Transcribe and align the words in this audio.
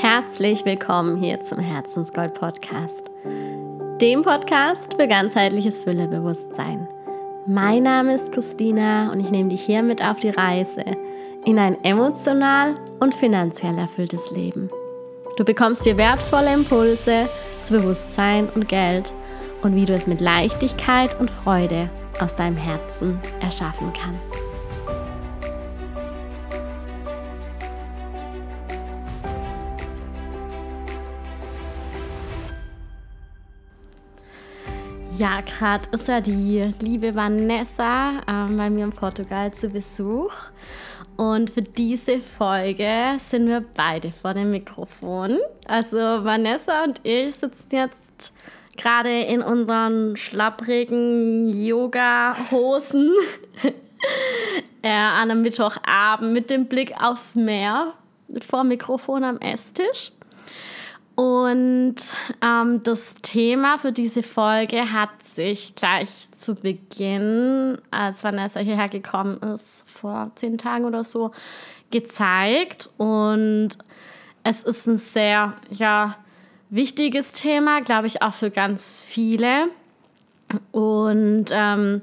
Herzlich 0.00 0.64
willkommen 0.64 1.16
hier 1.16 1.40
zum 1.40 1.58
Herzensgold 1.58 2.32
Podcast, 2.32 3.10
dem 4.00 4.22
Podcast 4.22 4.94
für 4.94 5.08
ganzheitliches 5.08 5.80
Füllebewusstsein. 5.80 6.86
Mein 7.48 7.82
Name 7.82 8.14
ist 8.14 8.30
Christina 8.30 9.10
und 9.10 9.18
ich 9.18 9.32
nehme 9.32 9.48
dich 9.48 9.62
hier 9.62 9.82
mit 9.82 10.00
auf 10.00 10.20
die 10.20 10.30
Reise 10.30 10.84
in 11.44 11.58
ein 11.58 11.82
emotional 11.82 12.76
und 13.00 13.12
finanziell 13.12 13.76
erfülltes 13.76 14.30
Leben. 14.30 14.70
Du 15.36 15.44
bekommst 15.44 15.82
hier 15.82 15.96
wertvolle 15.96 16.54
Impulse 16.54 17.28
zu 17.64 17.72
Bewusstsein 17.72 18.48
und 18.50 18.68
Geld 18.68 19.12
und 19.62 19.74
wie 19.74 19.84
du 19.84 19.94
es 19.94 20.06
mit 20.06 20.20
Leichtigkeit 20.20 21.18
und 21.18 21.28
Freude 21.28 21.90
aus 22.20 22.36
deinem 22.36 22.56
Herzen 22.56 23.18
erschaffen 23.40 23.92
kannst. 23.92 24.47
Ja, 35.18 35.40
gerade 35.40 35.88
ist 35.90 36.06
ja 36.06 36.20
die 36.20 36.62
liebe 36.80 37.12
Vanessa 37.12 38.20
äh, 38.20 38.52
bei 38.52 38.70
mir 38.70 38.84
in 38.84 38.92
Portugal 38.92 39.52
zu 39.52 39.68
Besuch. 39.68 40.32
Und 41.16 41.50
für 41.50 41.62
diese 41.62 42.20
Folge 42.20 43.18
sind 43.28 43.48
wir 43.48 43.64
beide 43.74 44.12
vor 44.12 44.32
dem 44.34 44.52
Mikrofon. 44.52 45.40
Also 45.66 45.96
Vanessa 45.96 46.84
und 46.84 47.00
ich 47.02 47.34
sitzen 47.34 47.68
jetzt 47.72 48.32
gerade 48.76 49.22
in 49.22 49.42
unseren 49.42 50.16
schlapprigen 50.16 51.48
Yoga-Hosen 51.48 53.12
äh, 54.82 54.88
an 54.88 55.32
einem 55.32 55.42
Mittwochabend 55.42 56.32
mit 56.32 56.48
dem 56.48 56.66
Blick 56.66 56.94
aufs 57.02 57.34
Meer 57.34 57.94
vor 58.48 58.60
dem 58.60 58.68
Mikrofon 58.68 59.24
am 59.24 59.38
Esstisch. 59.38 60.12
Und 61.18 61.96
ähm, 62.42 62.80
das 62.84 63.16
Thema 63.22 63.78
für 63.78 63.90
diese 63.90 64.22
Folge 64.22 64.92
hat 64.92 65.10
sich 65.24 65.74
gleich 65.74 66.30
zu 66.36 66.54
Beginn, 66.54 67.76
als 67.90 68.22
Vanessa 68.22 68.60
hierher 68.60 68.88
gekommen 68.88 69.38
ist, 69.38 69.82
vor 69.90 70.30
zehn 70.36 70.58
Tagen 70.58 70.84
oder 70.84 71.02
so, 71.02 71.32
gezeigt. 71.90 72.90
Und 72.98 73.70
es 74.44 74.62
ist 74.62 74.86
ein 74.86 74.96
sehr 74.96 75.54
ja, 75.70 76.14
wichtiges 76.70 77.32
Thema, 77.32 77.80
glaube 77.80 78.06
ich, 78.06 78.22
auch 78.22 78.34
für 78.34 78.52
ganz 78.52 79.02
viele. 79.04 79.70
Und 80.70 81.46
ähm, 81.50 82.00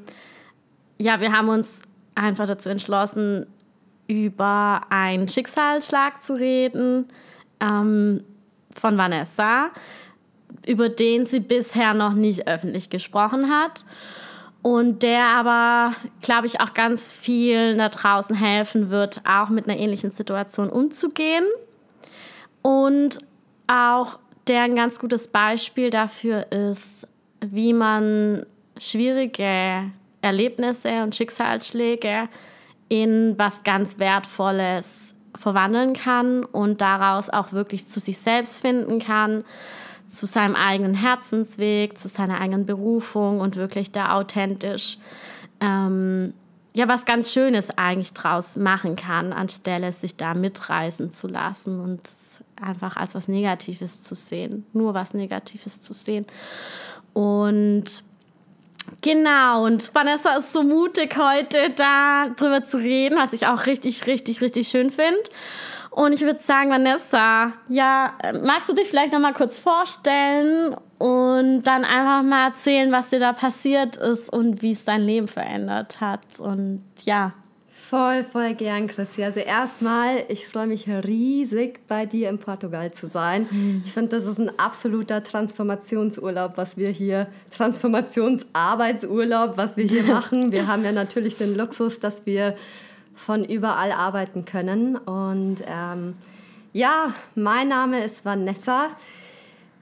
ja, 0.97 1.21
wir 1.21 1.31
haben 1.31 1.47
uns 1.47 1.83
einfach 2.15 2.47
dazu 2.47 2.67
entschlossen, 2.67 3.47
über 4.07 4.81
einen 4.89 5.29
Schicksalsschlag 5.29 6.21
zu 6.21 6.33
reden. 6.33 7.07
Ähm, 7.61 8.21
von 8.75 8.97
Vanessa, 8.97 9.71
über 10.65 10.89
den 10.89 11.25
sie 11.25 11.39
bisher 11.39 11.93
noch 11.93 12.13
nicht 12.13 12.47
öffentlich 12.47 12.89
gesprochen 12.89 13.49
hat 13.49 13.85
und 14.61 15.03
der 15.03 15.25
aber, 15.25 15.95
glaube 16.21 16.47
ich, 16.47 16.59
auch 16.59 16.73
ganz 16.73 17.07
vielen 17.07 17.77
da 17.77 17.89
draußen 17.89 18.35
helfen 18.35 18.89
wird, 18.89 19.21
auch 19.27 19.49
mit 19.49 19.67
einer 19.67 19.77
ähnlichen 19.77 20.11
Situation 20.11 20.69
umzugehen 20.69 21.45
und 22.61 23.19
auch 23.67 24.19
der 24.47 24.63
ein 24.63 24.75
ganz 24.75 24.99
gutes 24.99 25.27
Beispiel 25.27 25.89
dafür 25.89 26.51
ist, 26.51 27.07
wie 27.41 27.73
man 27.73 28.45
schwierige 28.79 29.91
Erlebnisse 30.21 31.03
und 31.03 31.15
Schicksalsschläge 31.15 32.29
in 32.89 33.35
was 33.37 33.63
ganz 33.63 33.99
Wertvolles 33.99 35.14
verwandeln 35.37 35.93
kann 35.93 36.43
und 36.43 36.81
daraus 36.81 37.29
auch 37.29 37.51
wirklich 37.51 37.87
zu 37.87 37.99
sich 37.99 38.17
selbst 38.17 38.61
finden 38.61 38.99
kann, 38.99 39.43
zu 40.07 40.25
seinem 40.25 40.55
eigenen 40.55 40.93
Herzensweg, 40.93 41.97
zu 41.97 42.07
seiner 42.07 42.39
eigenen 42.39 42.65
Berufung 42.65 43.39
und 43.39 43.55
wirklich 43.55 43.91
da 43.91 44.13
authentisch 44.13 44.97
ähm, 45.59 46.33
ja 46.73 46.87
was 46.87 47.05
ganz 47.05 47.31
Schönes 47.31 47.69
eigentlich 47.77 48.13
draus 48.13 48.55
machen 48.55 48.95
kann, 48.95 49.33
anstelle 49.33 49.91
sich 49.91 50.17
da 50.17 50.33
mitreißen 50.33 51.11
zu 51.11 51.27
lassen 51.27 51.79
und 51.79 52.01
einfach 52.61 52.95
als 52.95 53.15
was 53.15 53.27
Negatives 53.27 54.03
zu 54.03 54.15
sehen, 54.15 54.65
nur 54.73 54.93
was 54.93 55.13
Negatives 55.13 55.81
zu 55.81 55.93
sehen. 55.93 56.25
Und 57.13 58.03
Genau, 59.01 59.65
und 59.65 59.93
Vanessa 59.93 60.37
ist 60.37 60.53
so 60.53 60.63
mutig, 60.63 61.17
heute 61.17 61.69
da 61.71 62.29
drüber 62.29 62.63
zu 62.63 62.77
reden, 62.77 63.17
was 63.17 63.33
ich 63.33 63.47
auch 63.47 63.65
richtig, 63.65 64.07
richtig, 64.07 64.41
richtig 64.41 64.67
schön 64.67 64.91
finde. 64.91 65.21
Und 65.91 66.11
ich 66.11 66.21
würde 66.21 66.41
sagen, 66.41 66.71
Vanessa, 66.71 67.53
ja, 67.69 68.13
magst 68.43 68.67
du 68.67 68.73
dich 68.73 68.89
vielleicht 68.89 69.13
noch 69.13 69.19
mal 69.19 69.33
kurz 69.33 69.57
vorstellen 69.57 70.75
und 70.97 71.63
dann 71.63 71.85
einfach 71.85 72.21
mal 72.21 72.47
erzählen, 72.47 72.91
was 72.91 73.09
dir 73.09 73.19
da 73.19 73.31
passiert 73.31 73.95
ist 73.95 74.27
und 74.27 74.61
wie 74.61 74.73
es 74.73 74.83
dein 74.83 75.03
Leben 75.03 75.29
verändert 75.29 76.01
hat? 76.01 76.39
Und 76.39 76.83
ja, 77.05 77.33
Voll, 77.89 78.23
voll 78.23 78.53
gern, 78.55 78.87
Chrissy. 78.87 79.23
Also 79.23 79.41
erstmal, 79.41 80.23
ich 80.29 80.47
freue 80.47 80.65
mich 80.65 80.89
riesig, 80.89 81.81
bei 81.87 82.07
dir 82.07 82.29
in 82.29 82.39
Portugal 82.39 82.91
zu 82.91 83.05
sein. 83.05 83.47
Mhm. 83.51 83.83
Ich 83.85 83.91
finde, 83.91 84.17
das 84.17 84.25
ist 84.25 84.39
ein 84.39 84.57
absoluter 84.57 85.21
Transformationsurlaub, 85.21 86.57
was 86.57 86.77
wir 86.77 86.89
hier, 86.89 87.27
Transformationsarbeitsurlaub, 87.51 89.55
was 89.57 89.77
wir 89.77 89.85
hier 89.85 90.01
machen. 90.11 90.51
Wir 90.51 90.65
haben 90.65 90.83
ja 90.83 90.91
natürlich 90.91 91.37
den 91.37 91.55
Luxus, 91.55 91.99
dass 91.99 92.25
wir 92.25 92.55
von 93.13 93.45
überall 93.45 93.91
arbeiten 93.91 94.45
können. 94.45 94.97
Und 94.97 95.57
ähm, 95.67 96.15
ja, 96.73 97.13
mein 97.35 97.67
Name 97.67 98.03
ist 98.03 98.25
Vanessa. 98.25 98.87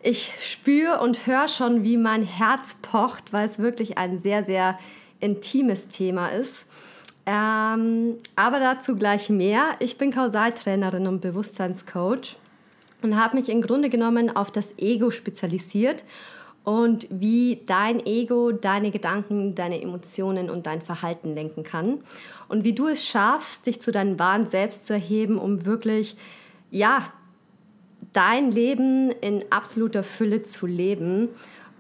Ich 0.02 0.34
spüre 0.42 1.00
und 1.00 1.26
höre 1.26 1.48
schon, 1.48 1.86
wie 1.86 1.96
mein 1.96 2.24
Herz 2.24 2.76
pocht, 2.82 3.32
weil 3.32 3.46
es 3.46 3.60
wirklich 3.60 3.98
ein 3.98 4.20
sehr, 4.20 4.44
sehr 4.44 4.78
intimes 5.22 5.88
Thema 5.88 6.28
ist. 6.28 6.66
Ähm, 7.26 8.18
aber 8.36 8.60
dazu 8.60 8.96
gleich 8.96 9.30
mehr. 9.30 9.76
Ich 9.80 9.98
bin 9.98 10.12
Kausaltrainerin 10.12 11.08
und 11.08 11.22
Bewusstseinscoach 11.22 12.36
und 13.02 13.18
habe 13.18 13.38
mich 13.38 13.50
im 13.50 13.62
Grunde 13.62 13.90
genommen 13.90 14.36
auf 14.36 14.52
das 14.52 14.78
Ego 14.78 15.10
spezialisiert 15.10 16.04
und 16.64 17.08
wie 17.10 17.62
dein 17.66 18.06
Ego 18.06 18.52
deine 18.52 18.92
Gedanken, 18.92 19.56
deine 19.56 19.82
Emotionen 19.82 20.50
und 20.50 20.66
dein 20.66 20.82
Verhalten 20.82 21.34
lenken 21.34 21.64
kann 21.64 22.00
und 22.48 22.64
wie 22.64 22.74
du 22.74 22.88
es 22.88 23.06
schaffst, 23.06 23.66
dich 23.68 23.82
zu 23.82 23.92
deinem 23.92 24.20
wahren 24.20 24.48
Selbst 24.48 24.86
zu 24.88 24.94
erheben, 24.94 25.38
um 25.38 25.66
wirklich, 25.66 26.16
ja, 26.72 27.12
dein 28.14 28.52
Leben 28.52 29.12
in 29.12 29.44
absoluter 29.50 30.04
Fülle 30.04 30.44
zu 30.44 30.66
leben. 30.66 31.30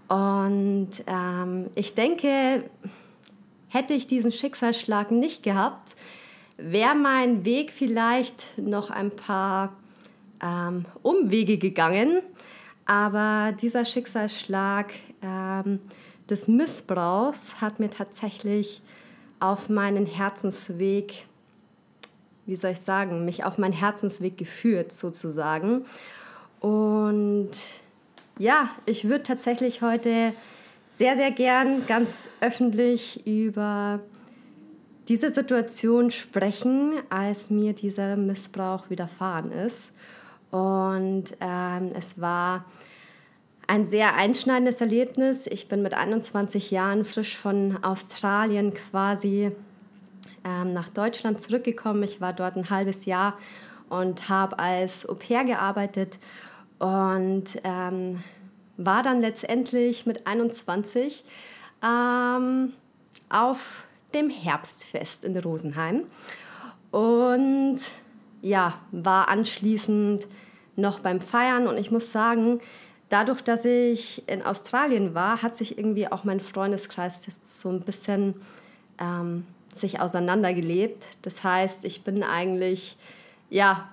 Und 0.07 0.89
ähm, 1.07 1.67
ich 1.75 1.95
denke, 1.95 2.63
Hätte 3.73 3.95
ich 3.95 4.05
diesen 4.05 4.31
Schicksalsschlag 4.31 5.09
nicht 5.09 5.41
gehabt, 5.41 5.95
wäre 6.57 6.93
mein 6.93 7.43
Weg 7.43 7.71
vielleicht 7.71 8.55
noch 8.55 8.91
ein 8.91 9.09
paar 9.09 9.73
ähm, 10.43 10.85
Umwege 11.01 11.57
gegangen. 11.57 12.19
Aber 12.85 13.51
dieser 13.59 13.83
Schicksalsschlag 13.83 14.93
ähm, 15.23 15.79
des 16.29 16.47
Missbrauchs 16.47 17.61
hat 17.61 17.79
mir 17.79 17.89
tatsächlich 17.89 18.83
auf 19.39 19.69
meinen 19.69 20.05
Herzensweg, 20.05 21.25
wie 22.45 22.55
soll 22.55 22.73
ich 22.73 22.79
sagen, 22.79 23.25
mich 23.25 23.43
auf 23.43 23.57
meinen 23.57 23.73
Herzensweg 23.73 24.37
geführt 24.37 24.91
sozusagen. 24.91 25.85
Und 26.59 27.53
ja, 28.37 28.69
ich 28.85 29.05
würde 29.05 29.23
tatsächlich 29.23 29.81
heute 29.81 30.35
sehr, 30.95 31.17
sehr 31.17 31.31
gern 31.31 31.85
ganz 31.87 32.29
öffentlich 32.41 33.25
über 33.25 33.99
diese 35.07 35.31
Situation 35.31 36.11
sprechen, 36.11 36.93
als 37.09 37.49
mir 37.49 37.73
dieser 37.73 38.15
Missbrauch 38.15 38.89
widerfahren 38.89 39.51
ist. 39.51 39.91
Und 40.51 41.25
ähm, 41.41 41.91
es 41.97 42.21
war 42.21 42.65
ein 43.67 43.85
sehr 43.85 44.15
einschneidendes 44.15 44.81
Erlebnis. 44.81 45.47
Ich 45.47 45.67
bin 45.67 45.81
mit 45.81 45.93
21 45.93 46.71
Jahren 46.71 47.05
frisch 47.05 47.37
von 47.37 47.83
Australien 47.83 48.73
quasi 48.73 49.51
ähm, 50.45 50.73
nach 50.73 50.89
Deutschland 50.89 51.41
zurückgekommen. 51.41 52.03
Ich 52.03 52.21
war 52.21 52.33
dort 52.33 52.55
ein 52.55 52.69
halbes 52.69 53.05
Jahr 53.05 53.37
und 53.89 54.29
habe 54.29 54.59
als 54.59 55.07
Au 55.09 55.15
pair 55.15 55.43
gearbeitet. 55.43 56.19
Und 56.79 57.45
ähm, 57.63 58.23
war 58.85 59.03
dann 59.03 59.21
letztendlich 59.21 60.05
mit 60.05 60.27
21 60.27 61.23
ähm, 61.83 62.73
auf 63.29 63.83
dem 64.13 64.29
Herbstfest 64.29 65.23
in 65.23 65.37
Rosenheim 65.37 66.03
und 66.91 67.79
ja, 68.41 68.79
war 68.91 69.29
anschließend 69.29 70.27
noch 70.75 70.99
beim 70.99 71.21
Feiern 71.21 71.67
und 71.67 71.77
ich 71.77 71.91
muss 71.91 72.11
sagen, 72.11 72.59
dadurch, 73.09 73.41
dass 73.41 73.65
ich 73.65 74.27
in 74.27 74.43
Australien 74.43 75.15
war, 75.15 75.41
hat 75.41 75.55
sich 75.55 75.77
irgendwie 75.77 76.11
auch 76.11 76.23
mein 76.23 76.39
Freundeskreis 76.39 77.21
so 77.43 77.69
ein 77.69 77.81
bisschen 77.81 78.35
ähm, 78.99 79.45
sich 79.73 79.99
auseinandergelebt. 80.01 81.03
Das 81.21 81.43
heißt, 81.43 81.85
ich 81.85 82.03
bin 82.03 82.23
eigentlich 82.23 82.97
ja 83.49 83.87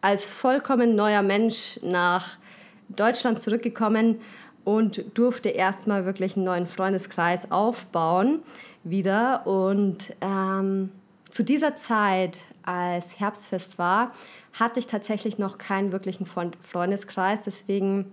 als 0.00 0.28
vollkommen 0.28 0.94
neuer 0.94 1.22
Mensch 1.22 1.78
nach 1.82 2.38
Deutschland 2.88 3.40
zurückgekommen 3.40 4.20
und 4.64 5.04
durfte 5.14 5.48
erstmal 5.48 6.06
wirklich 6.06 6.36
einen 6.36 6.44
neuen 6.44 6.66
Freundeskreis 6.66 7.50
aufbauen 7.50 8.40
wieder. 8.82 9.46
Und 9.46 10.14
ähm, 10.20 10.90
zu 11.30 11.44
dieser 11.44 11.76
Zeit, 11.76 12.38
als 12.64 13.20
Herbstfest 13.20 13.78
war, 13.78 14.12
hatte 14.52 14.80
ich 14.80 14.86
tatsächlich 14.86 15.38
noch 15.38 15.58
keinen 15.58 15.92
wirklichen 15.92 16.26
Freundeskreis. 16.26 17.44
Deswegen, 17.44 18.06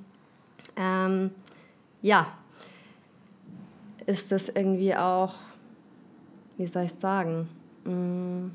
ähm, 0.75 1.31
ja, 2.01 2.27
ist 4.05 4.31
das 4.31 4.49
irgendwie 4.49 4.95
auch, 4.95 5.33
wie 6.57 6.67
soll 6.67 6.83
ich 6.83 6.93
sagen, 6.99 7.47
mm, 7.85 8.51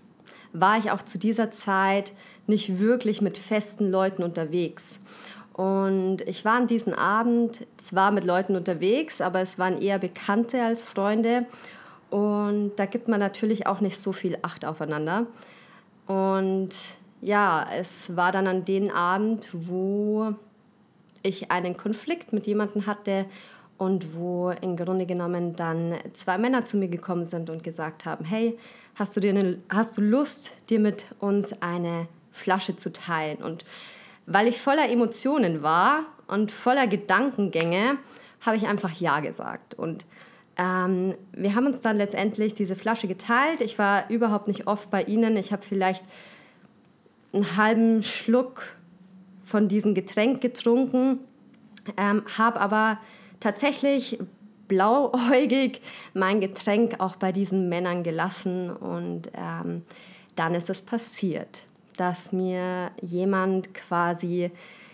war 0.52 0.78
ich 0.78 0.90
auch 0.90 1.02
zu 1.02 1.18
dieser 1.18 1.50
Zeit 1.50 2.12
nicht 2.46 2.78
wirklich 2.78 3.20
mit 3.20 3.38
festen 3.38 3.90
Leuten 3.90 4.22
unterwegs. 4.22 4.98
Und 5.58 6.18
ich 6.28 6.44
war 6.44 6.52
an 6.52 6.68
diesem 6.68 6.94
Abend 6.94 7.66
zwar 7.78 8.12
mit 8.12 8.22
Leuten 8.22 8.54
unterwegs, 8.54 9.20
aber 9.20 9.40
es 9.40 9.58
waren 9.58 9.82
eher 9.82 9.98
Bekannte 9.98 10.62
als 10.62 10.84
Freunde. 10.84 11.46
Und 12.10 12.76
da 12.76 12.86
gibt 12.86 13.08
man 13.08 13.18
natürlich 13.18 13.66
auch 13.66 13.80
nicht 13.80 13.98
so 13.98 14.12
viel 14.12 14.38
Acht 14.42 14.64
aufeinander. 14.64 15.26
Und 16.06 16.70
ja, 17.20 17.66
es 17.76 18.14
war 18.14 18.30
dann 18.30 18.46
an 18.46 18.66
dem 18.66 18.88
Abend, 18.92 19.48
wo 19.52 20.32
ich 21.24 21.50
einen 21.50 21.76
Konflikt 21.76 22.32
mit 22.32 22.46
jemandem 22.46 22.86
hatte 22.86 23.24
und 23.78 24.14
wo 24.14 24.50
im 24.60 24.76
Grunde 24.76 25.06
genommen 25.06 25.56
dann 25.56 25.96
zwei 26.12 26.38
Männer 26.38 26.66
zu 26.66 26.76
mir 26.76 26.88
gekommen 26.88 27.24
sind 27.24 27.50
und 27.50 27.64
gesagt 27.64 28.06
haben, 28.06 28.24
hey, 28.24 28.56
hast 28.94 29.16
du, 29.16 29.20
dir 29.20 29.30
eine, 29.30 29.58
hast 29.68 29.98
du 29.98 30.02
Lust, 30.02 30.52
dir 30.70 30.78
mit 30.78 31.06
uns 31.18 31.60
eine 31.60 32.06
Flasche 32.30 32.76
zu 32.76 32.92
teilen? 32.92 33.38
Und 33.38 33.64
weil 34.30 34.46
ich 34.46 34.60
voller 34.60 34.90
Emotionen 34.90 35.62
war 35.62 36.02
und 36.26 36.52
voller 36.52 36.86
Gedankengänge, 36.86 37.96
habe 38.42 38.56
ich 38.56 38.66
einfach 38.66 38.92
Ja 39.00 39.20
gesagt. 39.20 39.74
Und 39.74 40.04
ähm, 40.58 41.14
wir 41.32 41.54
haben 41.54 41.66
uns 41.66 41.80
dann 41.80 41.96
letztendlich 41.96 42.54
diese 42.54 42.76
Flasche 42.76 43.08
geteilt. 43.08 43.62
Ich 43.62 43.78
war 43.78 44.10
überhaupt 44.10 44.46
nicht 44.46 44.66
oft 44.66 44.90
bei 44.90 45.02
ihnen. 45.02 45.36
Ich 45.36 45.50
habe 45.50 45.62
vielleicht 45.62 46.04
einen 47.32 47.56
halben 47.56 48.02
Schluck 48.02 48.76
von 49.44 49.66
diesem 49.66 49.94
Getränk 49.94 50.42
getrunken, 50.42 51.20
ähm, 51.96 52.22
habe 52.36 52.60
aber 52.60 52.98
tatsächlich 53.40 54.18
blauäugig 54.68 55.80
mein 56.12 56.40
Getränk 56.40 56.96
auch 57.00 57.16
bei 57.16 57.32
diesen 57.32 57.70
Männern 57.70 58.02
gelassen 58.02 58.70
und 58.70 59.30
ähm, 59.34 59.82
dann 60.36 60.54
ist 60.54 60.68
es 60.68 60.82
passiert, 60.82 61.64
dass 61.98 62.32
mir 62.32 62.90
jemand 63.02 63.74
quasi 63.74 64.50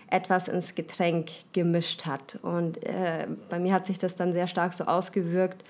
etwas 0.09 0.47
ins 0.47 0.75
Getränk 0.75 1.31
gemischt 1.53 2.05
hat. 2.05 2.37
Und 2.41 2.83
äh, 2.83 3.27
bei 3.49 3.59
mir 3.59 3.73
hat 3.73 3.85
sich 3.85 3.99
das 3.99 4.15
dann 4.15 4.33
sehr 4.33 4.47
stark 4.47 4.73
so 4.73 4.85
ausgewirkt, 4.85 5.63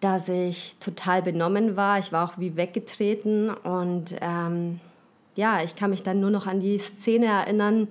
dass 0.00 0.28
ich 0.28 0.76
total 0.80 1.22
benommen 1.22 1.76
war. 1.76 1.98
Ich 1.98 2.12
war 2.12 2.28
auch 2.28 2.38
wie 2.38 2.56
weggetreten 2.56 3.50
und 3.50 4.14
ähm, 4.20 4.80
ja, 5.34 5.62
ich 5.62 5.76
kann 5.76 5.90
mich 5.90 6.02
dann 6.02 6.20
nur 6.20 6.30
noch 6.30 6.46
an 6.46 6.60
die 6.60 6.78
Szene 6.78 7.26
erinnern, 7.26 7.88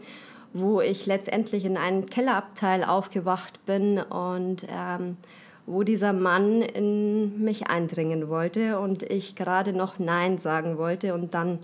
wo 0.53 0.81
ich 0.81 1.05
letztendlich 1.05 1.65
in 1.65 1.77
einem 1.77 2.05
Kellerabteil 2.05 2.83
aufgewacht 2.83 3.65
bin 3.65 3.99
und 3.99 4.65
ähm, 4.69 5.17
wo 5.65 5.83
dieser 5.83 6.13
Mann 6.13 6.61
in 6.61 7.43
mich 7.43 7.67
eindringen 7.67 8.29
wollte 8.29 8.79
und 8.79 9.03
ich 9.03 9.35
gerade 9.35 9.73
noch 9.73 9.99
Nein 9.99 10.37
sagen 10.37 10.77
wollte 10.77 11.13
und 11.13 11.33
dann 11.33 11.59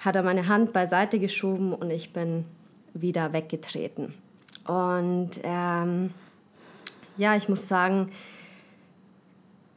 hat 0.00 0.16
er 0.16 0.22
meine 0.22 0.48
Hand 0.48 0.72
beiseite 0.72 1.18
geschoben 1.18 1.72
und 1.72 1.90
ich 1.90 2.12
bin 2.12 2.44
wieder 2.92 3.32
weggetreten. 3.32 4.12
Und 4.66 5.30
ähm, 5.44 6.12
ja, 7.16 7.36
ich 7.36 7.48
muss 7.48 7.68
sagen, 7.68 8.10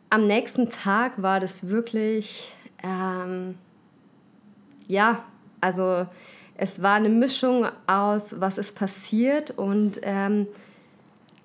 am 0.10 0.28
nächsten 0.28 0.70
Tag 0.70 1.22
war 1.22 1.40
das 1.40 1.70
wirklich 1.70 2.52
ähm, 2.84 3.56
ja, 4.88 5.24
also 5.62 6.06
es 6.56 6.82
war 6.82 6.96
eine 6.96 7.10
Mischung 7.10 7.66
aus, 7.88 8.40
was 8.40 8.58
ist 8.58 8.74
passiert 8.74 9.52
und 9.52 10.00
ähm, 10.04 10.48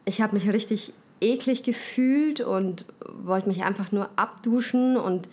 ich 0.04 0.20
habe 0.20 0.36
mich 0.36 0.48
richtig 0.48 0.92
eklig 1.20 1.62
gefühlt 1.62 2.40
und 2.40 2.84
wollte 3.06 3.48
mich 3.48 3.64
einfach 3.64 3.92
nur 3.92 4.08
abduschen 4.16 4.96
und 4.96 5.28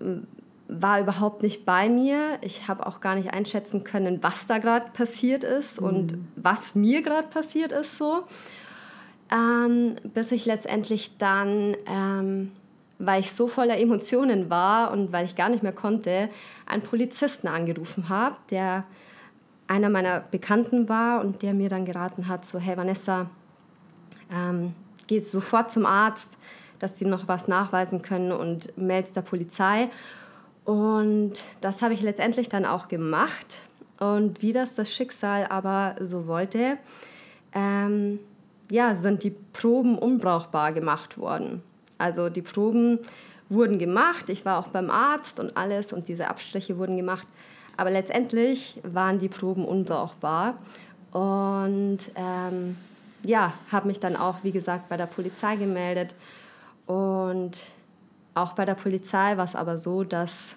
äh, 0.00 0.18
war 0.68 1.00
überhaupt 1.00 1.42
nicht 1.42 1.64
bei 1.66 1.88
mir. 1.88 2.38
Ich 2.40 2.68
habe 2.68 2.86
auch 2.86 3.00
gar 3.00 3.14
nicht 3.14 3.32
einschätzen 3.32 3.84
können, 3.84 4.22
was 4.22 4.46
da 4.46 4.58
gerade 4.58 4.90
passiert 4.92 5.44
ist 5.44 5.80
mhm. 5.80 5.86
und 5.86 6.18
was 6.36 6.74
mir 6.74 7.02
gerade 7.02 7.28
passiert 7.28 7.72
ist 7.72 7.98
so. 7.98 8.22
Ähm, 9.30 9.96
bis 10.14 10.32
ich 10.32 10.46
letztendlich 10.46 11.16
dann 11.18 11.76
ähm, 11.86 12.52
weil 12.98 13.20
ich 13.20 13.32
so 13.32 13.48
voller 13.48 13.78
Emotionen 13.78 14.50
war 14.50 14.92
und 14.92 15.12
weil 15.12 15.24
ich 15.24 15.36
gar 15.36 15.48
nicht 15.48 15.62
mehr 15.62 15.72
konnte, 15.72 16.28
einen 16.66 16.82
Polizisten 16.82 17.48
angerufen 17.48 18.08
habe, 18.08 18.36
der 18.50 18.84
einer 19.66 19.88
meiner 19.88 20.20
Bekannten 20.20 20.88
war 20.88 21.20
und 21.20 21.42
der 21.42 21.54
mir 21.54 21.68
dann 21.68 21.84
geraten 21.84 22.28
hat, 22.28 22.44
so, 22.44 22.58
hey 22.58 22.76
Vanessa, 22.76 23.30
ähm, 24.30 24.74
geh 25.06 25.20
sofort 25.20 25.70
zum 25.70 25.86
Arzt, 25.86 26.36
dass 26.78 26.94
die 26.94 27.04
noch 27.04 27.28
was 27.28 27.48
nachweisen 27.48 28.02
können 28.02 28.32
und 28.32 28.76
meldest 28.76 29.16
der 29.16 29.22
Polizei. 29.22 29.88
Und 30.64 31.32
das 31.60 31.82
habe 31.82 31.94
ich 31.94 32.00
letztendlich 32.00 32.48
dann 32.48 32.64
auch 32.64 32.88
gemacht. 32.88 33.66
Und 34.00 34.42
wie 34.42 34.52
das 34.52 34.74
das 34.74 34.92
Schicksal 34.92 35.46
aber 35.48 35.96
so 36.00 36.26
wollte, 36.26 36.78
ähm, 37.52 38.18
ja, 38.70 38.94
sind 38.94 39.22
die 39.22 39.30
Proben 39.30 39.98
unbrauchbar 39.98 40.72
gemacht 40.72 41.18
worden. 41.18 41.62
Also 41.98 42.28
die 42.28 42.42
Proben 42.42 42.98
wurden 43.48 43.78
gemacht, 43.78 44.30
ich 44.30 44.44
war 44.44 44.58
auch 44.58 44.68
beim 44.68 44.90
Arzt 44.90 45.38
und 45.38 45.56
alles 45.56 45.92
und 45.92 46.08
diese 46.08 46.28
Abstriche 46.28 46.78
wurden 46.78 46.96
gemacht. 46.96 47.28
Aber 47.76 47.90
letztendlich 47.90 48.80
waren 48.82 49.18
die 49.18 49.28
Proben 49.28 49.64
unbrauchbar. 49.64 50.58
Und 51.12 51.98
ähm, 52.16 52.76
ja, 53.22 53.52
habe 53.70 53.88
mich 53.88 54.00
dann 54.00 54.16
auch, 54.16 54.36
wie 54.42 54.52
gesagt, 54.52 54.88
bei 54.88 54.96
der 54.96 55.06
Polizei 55.06 55.56
gemeldet. 55.56 56.14
Und 56.86 57.60
auch 58.34 58.52
bei 58.52 58.64
der 58.64 58.74
Polizei 58.74 59.36
war 59.36 59.44
es 59.44 59.54
aber 59.54 59.78
so, 59.78 60.04
dass 60.04 60.56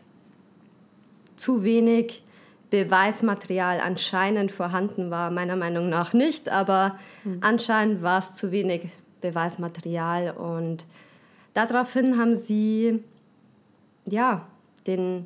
zu 1.35 1.63
wenig 1.63 2.23
Beweismaterial 2.69 3.79
anscheinend 3.79 4.51
vorhanden 4.51 5.11
war. 5.11 5.31
Meiner 5.31 5.55
Meinung 5.55 5.89
nach 5.89 6.13
nicht, 6.13 6.49
aber 6.49 6.97
mhm. 7.23 7.37
anscheinend 7.41 8.01
war 8.01 8.19
es 8.19 8.35
zu 8.35 8.51
wenig 8.51 8.89
Beweismaterial 9.21 10.31
und 10.31 10.85
Daraufhin 11.57 12.19
haben 12.19 12.35
sie 12.35 13.03
ja, 14.05 14.45
den 14.85 15.25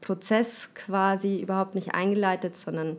Prozess 0.00 0.68
quasi 0.72 1.40
überhaupt 1.40 1.74
nicht 1.74 1.96
eingeleitet, 1.96 2.54
sondern 2.54 2.98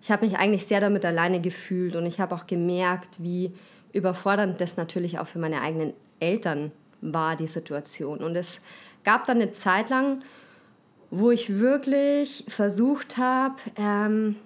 ich 0.00 0.10
habe 0.10 0.24
mich 0.24 0.38
eigentlich 0.38 0.64
sehr 0.64 0.80
damit 0.80 1.04
alleine 1.04 1.42
gefühlt 1.42 1.96
und 1.96 2.06
ich 2.06 2.18
habe 2.18 2.34
auch 2.34 2.46
gemerkt, 2.46 3.22
wie 3.22 3.52
überfordernd 3.92 4.58
das 4.58 4.78
natürlich 4.78 5.18
auch 5.18 5.26
für 5.26 5.38
meine 5.38 5.60
eigenen 5.60 5.92
Eltern 6.18 6.72
war, 7.00 7.36
die 7.36 7.46
Situation. 7.46 8.18
Und 8.18 8.36
es 8.36 8.60
gab 9.04 9.26
dann 9.26 9.40
eine 9.40 9.52
Zeit 9.52 9.90
lang, 9.90 10.20
wo 11.10 11.30
ich 11.30 11.58
wirklich 11.58 12.44
versucht 12.48 13.16
habe, 13.16 13.56
ähm, 13.76 14.36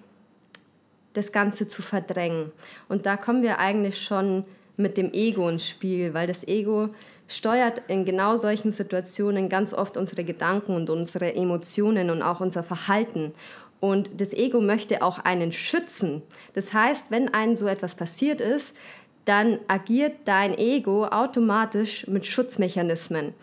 das 1.13 1.31
Ganze 1.31 1.67
zu 1.67 1.81
verdrängen. 1.81 2.51
Und 2.89 3.05
da 3.05 3.17
kommen 3.17 3.43
wir 3.43 3.59
eigentlich 3.59 4.01
schon 4.01 4.45
mit 4.77 4.97
dem 4.97 5.13
Ego 5.13 5.47
ins 5.49 5.67
Spiel, 5.67 6.13
weil 6.13 6.27
das 6.27 6.47
Ego 6.47 6.89
steuert 7.27 7.81
in 7.87 8.05
genau 8.05 8.37
solchen 8.37 8.71
Situationen 8.71 9.49
ganz 9.49 9.73
oft 9.73 9.97
unsere 9.97 10.23
Gedanken 10.23 10.73
und 10.73 10.89
unsere 10.89 11.35
Emotionen 11.35 12.09
und 12.09 12.21
auch 12.21 12.39
unser 12.39 12.63
Verhalten. 12.63 13.33
Und 13.79 14.21
das 14.21 14.33
Ego 14.33 14.61
möchte 14.61 15.01
auch 15.01 15.19
einen 15.19 15.51
schützen. 15.51 16.21
Das 16.53 16.73
heißt, 16.73 17.11
wenn 17.11 17.33
einem 17.33 17.57
so 17.57 17.67
etwas 17.67 17.95
passiert 17.95 18.39
ist, 18.39 18.75
dann 19.25 19.59
agiert 19.67 20.15
dein 20.25 20.57
Ego 20.57 21.05
automatisch 21.05 22.07
mit 22.07 22.27
Schutzmechanismen. 22.27 23.33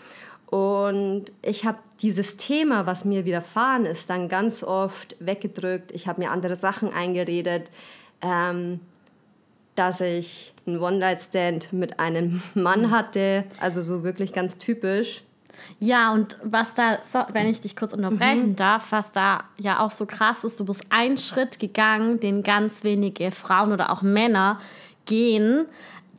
Und 0.47 1.27
ich 1.43 1.65
habe 1.65 1.79
dieses 2.03 2.37
Thema, 2.37 2.87
was 2.87 3.05
mir 3.05 3.25
widerfahren 3.25 3.87
ist, 3.87 4.11
dann 4.11 4.29
ganz 4.29 4.63
oft 4.65 5.17
weggedrückt. 5.21 5.93
Ich 5.93 6.09
habe 6.09 6.21
mir 6.21 6.31
andere 6.31 6.57
Sachen 6.57 6.93
eingeredet. 6.93 7.71
Ähm, 8.21 8.81
dass 9.81 10.03
ich 10.03 10.53
einen 10.67 10.79
One-Night-Stand 10.79 11.73
mit 11.73 11.99
einem 12.01 12.43
Mann 12.55 12.91
hatte. 12.91 13.45
Also 13.61 13.81
so 13.81 14.03
wirklich 14.05 14.33
ganz 14.35 14.59
typisch. 14.59 15.23
Ja, 15.79 16.13
und 16.13 16.39
was 16.43 16.75
da, 16.75 16.99
so, 17.11 17.21
wenn 17.33 17.47
ich 17.47 17.61
dich 17.61 17.77
kurz 17.77 17.93
unterbrechen 17.93 18.51
mhm. 18.51 18.57
darf, 18.57 18.93
was 18.93 19.13
da 19.13 19.45
ja 19.57 19.81
auch 19.81 19.91
so 19.91 20.07
krass 20.07 20.45
ist, 20.45 20.61
du 20.61 20.65
bist 20.65 20.85
einen 20.91 21.17
Schritt 21.19 21.59
gegangen, 21.59 22.21
den 22.21 22.43
ganz 22.43 22.85
wenige 22.85 23.31
Frauen 23.31 23.73
oder 23.73 23.91
auch 23.91 24.03
Männer 24.03 24.61
gehen. 25.07 25.67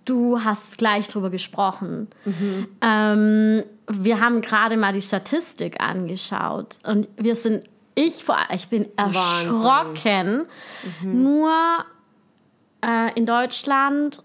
Du 0.05 0.43
hast 0.43 0.77
gleich 0.77 1.07
drüber 1.07 1.29
gesprochen. 1.29 2.07
Mhm. 2.25 2.67
Ähm, 2.81 3.63
wir 3.87 4.19
haben 4.19 4.41
gerade 4.41 4.77
mal 4.77 4.93
die 4.93 5.01
Statistik 5.01 5.79
angeschaut 5.81 6.79
und 6.83 7.07
wir 7.17 7.35
sind 7.35 7.63
ich, 7.95 8.23
vor, 8.23 8.37
ich 8.53 8.67
bin 8.69 8.87
erschrocken. 8.97 10.45
Mhm. 11.01 11.23
Nur 11.23 11.53
äh, 12.83 13.13
in 13.15 13.25
Deutschland 13.25 14.23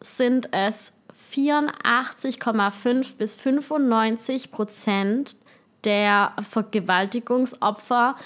sind 0.00 0.48
es 0.52 0.92
84,5 1.32 3.16
bis 3.16 3.36
95 3.36 4.50
Prozent 4.50 5.36
der 5.84 6.32
Vergewaltigungsopfer, 6.48 8.16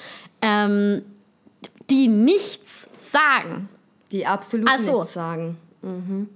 ähm, 0.43 1.05
die 1.91 2.09
nichts 2.09 2.89
sagen. 2.99 3.69
Die 4.11 4.27
absolut 4.27 4.69
also, 4.69 4.99
nichts 5.01 5.13
sagen. 5.13 5.57
Mhm. 5.85 6.29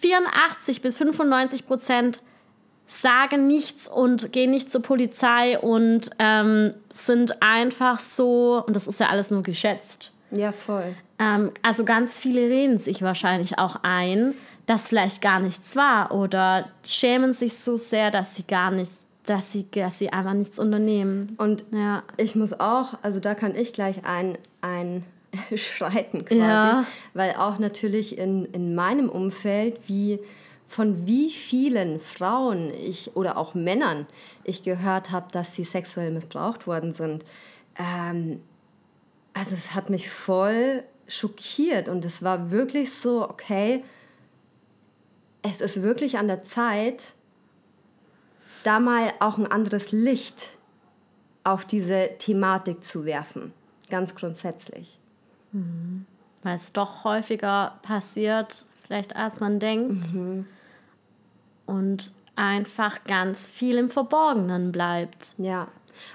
84 0.00 0.82
bis 0.82 0.96
95 0.98 1.66
Prozent 1.66 2.20
sagen 2.86 3.46
nichts 3.46 3.88
und 3.88 4.32
gehen 4.32 4.50
nicht 4.50 4.70
zur 4.70 4.82
Polizei 4.82 5.58
und 5.58 6.10
ähm, 6.18 6.74
sind 6.92 7.42
einfach 7.42 7.98
so, 7.98 8.62
und 8.66 8.76
das 8.76 8.86
ist 8.86 9.00
ja 9.00 9.08
alles 9.08 9.30
nur 9.30 9.42
geschätzt. 9.42 10.12
Ja, 10.30 10.52
voll. 10.52 10.94
Ähm, 11.18 11.52
also 11.62 11.84
ganz 11.84 12.18
viele 12.18 12.42
reden 12.42 12.78
sich 12.78 13.02
wahrscheinlich 13.02 13.58
auch 13.58 13.76
ein, 13.82 14.34
dass 14.66 14.88
vielleicht 14.88 15.22
gar 15.22 15.40
nichts 15.40 15.76
war 15.76 16.12
oder 16.12 16.66
schämen 16.84 17.32
sich 17.32 17.54
so 17.54 17.76
sehr, 17.76 18.10
dass 18.10 18.36
sie 18.36 18.44
gar 18.44 18.70
nichts, 18.70 18.96
dass 19.24 19.52
sie, 19.52 19.68
dass 19.70 19.98
sie 19.98 20.12
einfach 20.12 20.34
nichts 20.34 20.58
unternehmen. 20.58 21.34
Und 21.38 21.64
ja. 21.72 22.02
ich 22.16 22.36
muss 22.36 22.58
auch, 22.58 22.94
also 23.02 23.20
da 23.20 23.34
kann 23.34 23.54
ich 23.54 23.72
gleich 23.72 24.04
ein, 24.04 24.38
ein 24.60 25.04
schreiten 25.56 26.24
quasi, 26.24 26.40
ja. 26.40 26.86
weil 27.14 27.34
auch 27.36 27.58
natürlich 27.58 28.18
in, 28.18 28.44
in 28.46 28.74
meinem 28.74 29.08
Umfeld, 29.08 29.80
wie 29.88 30.20
von 30.68 31.06
wie 31.06 31.30
vielen 31.30 32.00
Frauen 32.00 32.72
ich 32.74 33.14
oder 33.16 33.36
auch 33.36 33.54
Männern 33.54 34.06
ich 34.44 34.62
gehört 34.62 35.10
habe, 35.10 35.30
dass 35.30 35.54
sie 35.54 35.64
sexuell 35.64 36.10
missbraucht 36.10 36.66
worden 36.66 36.92
sind. 36.92 37.24
Ähm, 37.78 38.40
also 39.32 39.54
es 39.54 39.74
hat 39.74 39.90
mich 39.90 40.10
voll 40.10 40.82
schockiert 41.06 41.88
und 41.88 42.04
es 42.04 42.22
war 42.22 42.50
wirklich 42.50 42.92
so, 42.92 43.28
okay, 43.28 43.84
es 45.42 45.60
ist 45.60 45.82
wirklich 45.82 46.18
an 46.18 46.26
der 46.26 46.42
Zeit, 46.42 47.14
da 48.64 48.80
mal 48.80 49.12
auch 49.20 49.38
ein 49.38 49.46
anderes 49.46 49.92
Licht 49.92 50.56
auf 51.44 51.64
diese 51.64 52.10
Thematik 52.18 52.82
zu 52.82 53.04
werfen, 53.04 53.52
ganz 53.88 54.16
grundsätzlich. 54.16 54.98
Weil 55.52 56.56
es 56.56 56.72
doch 56.72 57.04
häufiger 57.04 57.78
passiert, 57.82 58.66
vielleicht 58.84 59.16
als 59.16 59.40
man 59.40 59.58
denkt. 59.58 60.12
Mhm 60.12 60.46
und 61.66 62.12
einfach 62.36 63.04
ganz 63.04 63.46
viel 63.46 63.76
im 63.76 63.90
Verborgenen 63.90 64.72
bleibt. 64.72 65.34
Ja, 65.38 65.68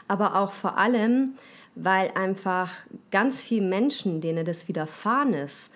aber 0.07 0.35
auch 0.35 0.51
vor 0.51 0.77
allem, 0.77 1.35
weil 1.75 2.11
einfach 2.15 2.71
ganz 3.11 3.41
viele 3.41 3.65
Menschen, 3.67 4.21
denen 4.21 4.45
das 4.45 4.67
widerfahren 4.67 5.33
ist, 5.33 5.69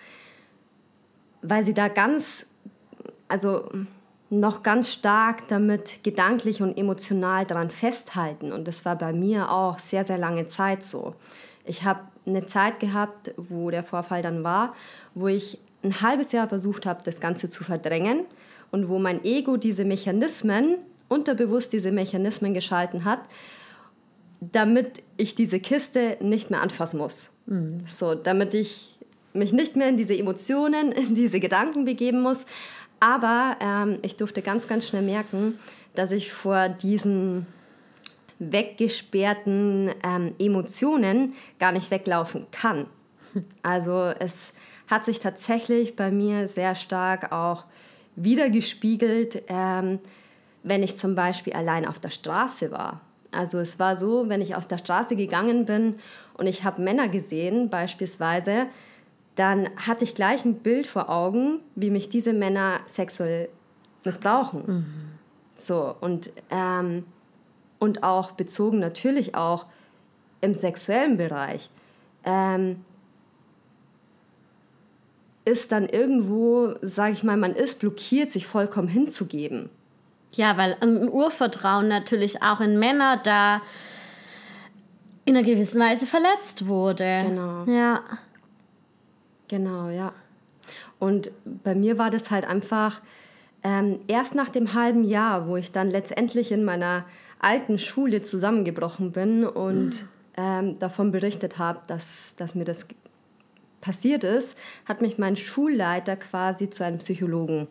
weil 1.41 1.63
sie 1.63 1.73
da 1.73 1.87
ganz, 1.89 2.47
also 3.27 3.69
noch 4.29 4.63
ganz 4.63 4.91
stark 4.91 5.47
damit 5.47 6.03
gedanklich 6.03 6.61
und 6.61 6.77
emotional 6.77 7.45
daran 7.45 7.69
festhalten. 7.69 8.51
Und 8.51 8.67
das 8.67 8.85
war 8.85 8.95
bei 8.95 9.13
mir 9.13 9.51
auch 9.51 9.79
sehr, 9.79 10.03
sehr 10.03 10.17
lange 10.17 10.47
Zeit 10.47 10.83
so. 10.83 11.15
Ich 11.63 11.83
habe 11.83 12.01
eine 12.25 12.45
Zeit 12.45 12.79
gehabt, 12.79 13.33
wo 13.37 13.69
der 13.69 13.83
Vorfall 13.83 14.21
dann 14.21 14.43
war, 14.43 14.75
wo 15.13 15.27
ich 15.27 15.59
ein 15.83 16.01
halbes 16.01 16.31
Jahr 16.31 16.47
versucht 16.47 16.85
habe, 16.85 17.03
das 17.03 17.19
Ganze 17.19 17.49
zu 17.49 17.63
verdrängen 17.63 18.21
und 18.71 18.89
wo 18.89 18.99
mein 18.99 19.23
Ego 19.23 19.57
diese 19.57 19.85
Mechanismen, 19.85 20.77
unterbewusst 21.07 21.71
diese 21.71 21.91
Mechanismen 21.91 22.53
geschalten 22.53 23.05
hat, 23.05 23.19
damit 24.41 25.03
ich 25.17 25.35
diese 25.35 25.59
Kiste 25.59 26.17
nicht 26.19 26.49
mehr 26.49 26.61
anfassen 26.61 26.97
muss. 26.97 27.29
Mhm. 27.45 27.81
So, 27.87 28.15
damit 28.15 28.53
ich 28.53 28.95
mich 29.33 29.53
nicht 29.53 29.75
mehr 29.75 29.89
in 29.89 29.97
diese 29.97 30.17
Emotionen, 30.17 30.91
in 30.91 31.13
diese 31.13 31.39
Gedanken 31.39 31.85
begeben 31.85 32.21
muss. 32.21 32.45
Aber 32.99 33.57
ähm, 33.59 33.99
ich 34.01 34.15
durfte 34.15 34.41
ganz, 34.41 34.67
ganz 34.67 34.87
schnell 34.87 35.03
merken, 35.03 35.59
dass 35.93 36.11
ich 36.11 36.31
vor 36.31 36.69
diesen 36.69 37.45
weggesperrten 38.39 39.91
ähm, 40.03 40.35
Emotionen 40.39 41.33
gar 41.59 41.71
nicht 41.71 41.91
weglaufen 41.91 42.47
kann. 42.51 42.87
Also 43.63 44.13
es 44.19 44.53
hat 44.87 45.05
sich 45.05 45.19
tatsächlich 45.19 45.95
bei 45.95 46.11
mir 46.11 46.47
sehr 46.47 46.75
stark 46.75 47.31
auch 47.31 47.65
wiedergespiegelt, 48.15 49.43
ähm, 49.47 49.99
wenn 50.63 50.83
ich 50.83 50.97
zum 50.97 51.15
Beispiel 51.15 51.53
allein 51.53 51.85
auf 51.85 51.99
der 51.99 52.09
Straße 52.09 52.71
war. 52.71 53.01
Also 53.31 53.59
es 53.59 53.79
war 53.79 53.97
so, 53.97 54.29
wenn 54.29 54.41
ich 54.41 54.55
auf 54.55 54.67
der 54.67 54.77
Straße 54.77 55.15
gegangen 55.15 55.65
bin 55.65 55.95
und 56.35 56.47
ich 56.47 56.63
habe 56.63 56.81
Männer 56.81 57.09
gesehen 57.09 57.69
beispielsweise, 57.69 58.67
dann 59.35 59.69
hatte 59.75 60.05
ich 60.05 60.15
gleich 60.15 60.45
ein 60.45 60.55
Bild 60.55 60.87
vor 60.87 61.09
Augen, 61.09 61.59
wie 61.75 61.89
mich 61.89 62.09
diese 62.09 62.31
Männer 62.31 62.79
sexuell 62.87 63.49
missbrauchen. 64.05 64.63
Mhm. 64.65 64.85
So, 65.55 65.95
und, 65.99 66.31
ähm, 66.49 67.03
und 67.79 68.03
auch 68.03 68.31
bezogen 68.31 68.79
natürlich 68.79 69.35
auch 69.35 69.65
im 70.41 70.53
sexuellen 70.53 71.17
Bereich. 71.17 71.69
Ähm, 72.23 72.83
ist 75.45 75.71
dann 75.71 75.87
irgendwo, 75.87 76.73
sage 76.81 77.13
ich 77.13 77.23
mal, 77.23 77.37
man 77.37 77.53
ist 77.53 77.79
blockiert, 77.79 78.31
sich 78.31 78.47
vollkommen 78.47 78.87
hinzugeben. 78.87 79.69
Ja, 80.31 80.57
weil 80.57 80.75
ein 80.81 81.07
Urvertrauen 81.07 81.87
natürlich 81.87 82.41
auch 82.41 82.59
in 82.59 82.79
Männer 82.79 83.17
da 83.23 83.61
in 85.23 85.35
einer 85.35 85.45
gewissen 85.45 85.79
Weise 85.79 86.05
verletzt 86.05 86.67
wurde. 86.67 87.23
Genau. 87.27 87.65
Ja. 87.65 88.03
Genau, 89.47 89.89
ja. 89.89 90.13
Und 90.99 91.31
bei 91.63 91.75
mir 91.75 91.97
war 91.97 92.09
das 92.09 92.31
halt 92.31 92.45
einfach 92.45 93.01
ähm, 93.63 93.99
erst 94.07 94.35
nach 94.35 94.49
dem 94.49 94.73
halben 94.73 95.03
Jahr, 95.03 95.47
wo 95.47 95.57
ich 95.57 95.71
dann 95.71 95.89
letztendlich 95.89 96.51
in 96.51 96.63
meiner 96.63 97.05
alten 97.39 97.77
Schule 97.79 98.21
zusammengebrochen 98.21 99.11
bin 99.11 99.45
und 99.45 99.89
mhm. 99.89 100.09
ähm, 100.37 100.79
davon 100.79 101.11
berichtet 101.11 101.57
habe, 101.57 101.79
dass, 101.87 102.35
dass 102.35 102.55
mir 102.55 102.65
das 102.65 102.85
passiert 103.81 104.23
ist, 104.23 104.57
hat 104.85 105.01
mich 105.01 105.17
mein 105.17 105.35
Schulleiter 105.35 106.15
quasi 106.15 106.69
zu 106.69 106.83
einem 106.83 106.97
Psychologen 106.97 107.67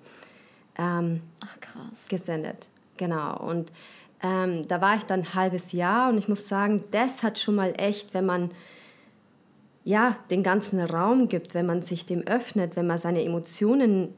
ähm, 0.79 1.23
Ach, 1.45 2.09
gesendet. 2.09 2.69
Genau. 2.97 3.37
Und 3.41 3.73
ähm, 4.23 4.67
da 4.69 4.81
war 4.81 4.97
ich 4.97 5.03
dann 5.03 5.21
ein 5.21 5.35
halbes 5.35 5.73
Jahr 5.73 6.09
und 6.09 6.19
ich 6.19 6.29
muss 6.29 6.49
sagen, 6.49 6.85
das 6.93 7.23
hat 7.23 7.39
schon 7.39 7.57
mal 7.57 7.75
echt, 7.77 8.15
wenn 8.15 8.27
man 8.27 8.51
ja 9.85 10.17
den 10.31 10.43
ganzen 10.43 10.81
Raum 10.81 11.29
gibt, 11.29 11.55
wenn 11.55 11.67
man 11.67 11.83
sich 11.83 12.07
dem 12.07 12.23
öffnet, 12.23 12.77
wenn 12.77 12.87
man 12.87 12.99
seine 12.99 13.25
Emotionen 13.25 14.15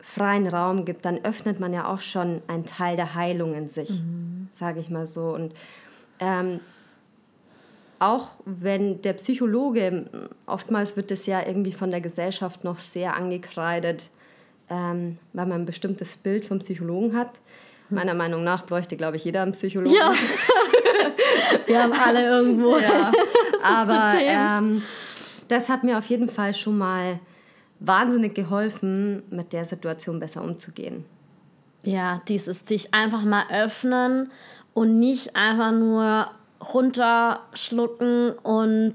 freien 0.00 0.46
Raum 0.46 0.84
gibt, 0.84 1.04
dann 1.04 1.24
öffnet 1.24 1.60
man 1.60 1.72
ja 1.72 1.92
auch 1.92 2.00
schon 2.00 2.42
einen 2.46 2.66
Teil 2.66 2.96
der 2.96 3.14
Heilung 3.14 3.54
in 3.54 3.68
sich, 3.68 3.90
mhm. 3.90 4.46
sage 4.48 4.80
ich 4.80 4.90
mal 4.90 5.06
so. 5.06 5.28
Und 5.28 5.54
ähm, 6.20 6.60
auch 7.98 8.28
wenn 8.44 9.02
der 9.02 9.14
Psychologe, 9.14 10.06
oftmals 10.46 10.96
wird 10.96 11.10
es 11.10 11.26
ja 11.26 11.44
irgendwie 11.44 11.72
von 11.72 11.90
der 11.90 12.00
Gesellschaft 12.00 12.64
noch 12.64 12.78
sehr 12.78 13.16
angekreidet, 13.16 14.10
ähm, 14.70 15.18
weil 15.32 15.46
man 15.46 15.62
ein 15.62 15.66
bestimmtes 15.66 16.16
Bild 16.16 16.44
vom 16.44 16.60
Psychologen 16.60 17.16
hat. 17.16 17.40
Meiner 17.90 18.14
Meinung 18.14 18.44
nach 18.44 18.66
bräuchte, 18.66 18.98
glaube 18.98 19.16
ich, 19.16 19.24
jeder 19.24 19.42
einen 19.42 19.52
Psychologen. 19.52 19.96
Ja. 19.96 20.12
Wir 21.66 21.82
haben 21.82 21.92
alle 21.92 22.22
irgendwo. 22.22 22.76
Ja. 22.76 23.10
Aber 23.62 24.12
ähm, 24.18 24.82
das 25.48 25.70
hat 25.70 25.84
mir 25.84 25.96
auf 25.96 26.04
jeden 26.04 26.28
Fall 26.28 26.54
schon 26.54 26.76
mal 26.76 27.18
wahnsinnig 27.80 28.34
geholfen, 28.34 29.22
mit 29.30 29.52
der 29.52 29.64
Situation 29.64 30.18
besser 30.20 30.42
umzugehen. 30.42 31.04
Ja, 31.84 32.20
dieses 32.28 32.64
dich 32.64 32.92
einfach 32.92 33.22
mal 33.24 33.44
öffnen 33.50 34.30
und 34.74 34.98
nicht 34.98 35.36
einfach 35.36 35.72
nur 35.72 36.28
runterschlucken 36.72 38.32
und 38.32 38.94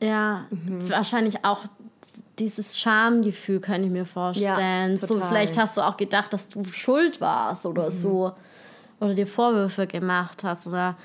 ja, 0.00 0.46
mhm. 0.50 0.88
wahrscheinlich 0.90 1.44
auch 1.44 1.64
dieses 2.38 2.78
Schamgefühl, 2.78 3.60
kann 3.60 3.82
ich 3.82 3.90
mir 3.90 4.04
vorstellen. 4.04 4.96
Ja, 4.96 5.06
so, 5.06 5.20
vielleicht 5.20 5.56
hast 5.56 5.76
du 5.76 5.80
auch 5.80 5.96
gedacht, 5.96 6.32
dass 6.32 6.48
du 6.48 6.64
schuld 6.64 7.20
warst 7.20 7.64
oder 7.64 7.86
mhm. 7.86 7.92
so. 7.92 8.32
Oder 9.00 9.14
dir 9.14 9.26
Vorwürfe 9.26 9.86
gemacht 9.86 10.44
hast. 10.44 10.66
Oder 10.66 10.96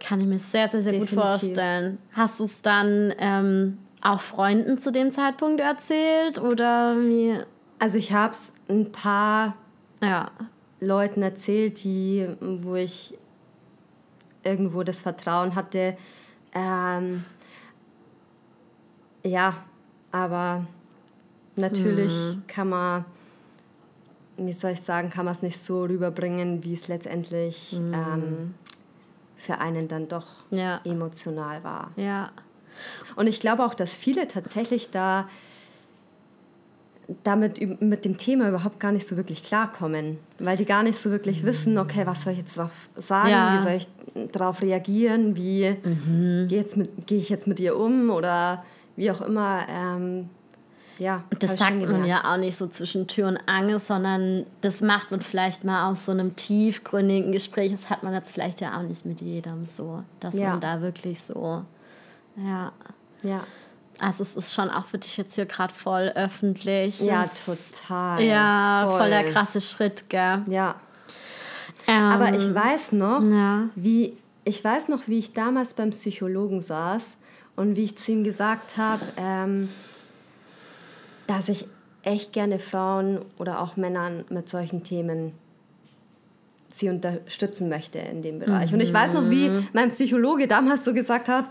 kann 0.00 0.20
ich 0.20 0.26
mir 0.26 0.38
sehr, 0.38 0.68
sehr, 0.68 0.82
sehr 0.82 0.92
Definitiv. 0.92 1.16
gut 1.16 1.24
vorstellen. 1.24 1.98
Hast 2.12 2.40
du 2.40 2.44
es 2.44 2.62
dann 2.62 3.12
ähm, 3.18 3.78
auch 4.02 4.20
Freunden 4.20 4.78
zu 4.78 4.92
dem 4.92 5.12
Zeitpunkt 5.12 5.60
erzählt? 5.60 6.38
Oder 6.38 6.96
wie? 6.98 7.38
Also 7.78 7.98
ich 7.98 8.12
habe 8.12 8.32
es 8.32 8.52
ein 8.68 8.90
paar 8.92 9.54
ja. 10.02 10.30
Leuten 10.80 11.22
erzählt, 11.22 11.82
die, 11.84 12.28
wo 12.40 12.74
ich 12.74 13.16
irgendwo 14.42 14.82
das 14.82 15.00
Vertrauen 15.00 15.54
hatte. 15.54 15.96
Ähm, 16.54 17.24
ja, 19.24 19.54
aber 20.12 20.66
natürlich 21.56 22.12
mhm. 22.12 22.42
kann 22.46 22.68
man, 22.68 23.04
wie 24.36 24.52
soll 24.52 24.72
ich 24.72 24.80
sagen, 24.80 25.10
kann 25.10 25.24
man 25.24 25.34
es 25.34 25.42
nicht 25.42 25.58
so 25.58 25.84
rüberbringen, 25.84 26.64
wie 26.64 26.74
es 26.74 26.88
letztendlich 26.88 27.72
mhm. 27.72 27.94
ähm, 27.94 28.54
für 29.36 29.58
einen 29.58 29.88
dann 29.88 30.08
doch 30.08 30.26
Ja. 30.50 30.80
emotional 30.84 31.62
war. 31.62 31.90
Ja. 31.96 32.30
Und 33.16 33.26
ich 33.26 33.40
glaube 33.40 33.64
auch, 33.64 33.74
dass 33.74 33.92
viele 33.96 34.28
tatsächlich 34.28 34.90
da 34.90 35.28
damit 37.24 37.80
mit 37.80 38.04
dem 38.04 38.18
Thema 38.18 38.48
überhaupt 38.50 38.80
gar 38.80 38.92
nicht 38.92 39.06
so 39.06 39.16
wirklich 39.16 39.42
klarkommen, 39.42 40.18
weil 40.38 40.58
die 40.58 40.66
gar 40.66 40.82
nicht 40.82 40.98
so 40.98 41.10
wirklich 41.10 41.42
wissen, 41.42 41.78
okay, 41.78 42.02
was 42.06 42.22
soll 42.22 42.34
ich 42.34 42.40
jetzt 42.40 42.58
drauf 42.58 42.88
sagen, 42.96 43.30
Ja. 43.30 43.58
wie 43.58 43.62
soll 43.62 43.72
ich 43.72 43.88
darauf 44.32 44.60
reagieren, 44.60 45.34
wie 45.34 45.74
gehe 46.48 46.66
mit- 46.76 47.06
gehe 47.06 47.18
ich 47.18 47.30
jetzt 47.30 47.46
mit 47.46 47.60
ihr 47.60 47.78
um 47.78 48.10
oder 48.10 48.62
wie 48.96 49.10
auch 49.10 49.22
immer. 49.22 49.60
Ähm, 49.70 50.28
ja, 50.98 51.22
Das 51.38 51.56
sagt 51.56 51.80
man 51.80 52.04
ja 52.04 52.30
auch 52.30 52.36
nicht 52.36 52.58
so 52.58 52.66
zwischen 52.66 53.06
Tür 53.06 53.28
und 53.28 53.38
Angel, 53.46 53.78
sondern 53.80 54.44
das 54.60 54.80
macht 54.82 55.10
man 55.10 55.20
vielleicht 55.22 55.64
mal 55.64 55.90
aus 55.90 56.04
so 56.04 56.12
einem 56.12 56.36
tiefgründigen 56.36 57.32
Gespräch. 57.32 57.70
Das 57.72 57.88
hat 57.88 58.02
man 58.02 58.12
jetzt 58.12 58.32
vielleicht 58.32 58.60
ja 58.60 58.76
auch 58.76 58.82
nicht 58.82 59.06
mit 59.06 59.20
jedem 59.22 59.64
so, 59.78 60.02
dass 60.20 60.34
Ja. 60.34 60.50
man 60.50 60.60
da 60.60 60.82
wirklich 60.82 61.20
so, 61.22 61.62
ja. 62.44 62.72
Ja, 63.22 63.44
Also 63.98 64.22
es 64.22 64.34
ist 64.36 64.54
schon 64.54 64.70
auch 64.70 64.84
für 64.84 64.98
dich 64.98 65.16
jetzt 65.16 65.34
hier 65.34 65.46
gerade 65.46 65.74
voll 65.74 66.12
öffentlich. 66.14 67.00
ja 67.00 67.28
total. 67.44 68.22
Ja, 68.22 68.86
voll. 68.88 68.98
voll 69.00 69.10
der 69.10 69.24
krasse 69.32 69.60
Schritt, 69.60 70.08
gell? 70.08 70.42
Ja, 70.46 70.76
Ähm, 71.88 72.02
aber 72.04 72.34
ich 72.36 72.54
weiß 72.54 72.92
noch, 72.92 73.22
Ja. 73.22 73.68
wie 73.74 74.16
ich 74.44 74.62
weiß 74.64 74.88
noch, 74.88 75.08
wie 75.08 75.18
ich 75.18 75.32
damals 75.34 75.74
beim 75.74 75.90
Psychologen 75.90 76.60
saß 76.60 77.16
und 77.56 77.76
wie 77.76 77.84
ich 77.84 77.96
zu 77.98 78.12
ihm 78.12 78.24
gesagt 78.24 78.76
habe, 78.78 79.02
ähm, 79.16 79.68
dass 81.26 81.48
ich 81.48 81.66
echt 82.02 82.32
gerne 82.32 82.58
Frauen 82.58 83.18
oder 83.38 83.60
auch 83.60 83.76
Männern 83.76 84.24
mit 84.30 84.48
solchen 84.48 84.82
Themen 84.84 85.32
sie 86.72 86.88
unterstützen 86.88 87.68
möchte 87.68 87.98
in 87.98 88.22
dem 88.22 88.38
Bereich. 88.38 88.72
Und 88.72 88.80
ich 88.80 88.92
weiß 88.92 89.12
noch, 89.12 89.28
wie 89.28 89.50
mein 89.72 89.88
Psychologe 89.88 90.46
damals 90.46 90.84
so 90.84 90.94
gesagt 90.94 91.28
hat, 91.28 91.46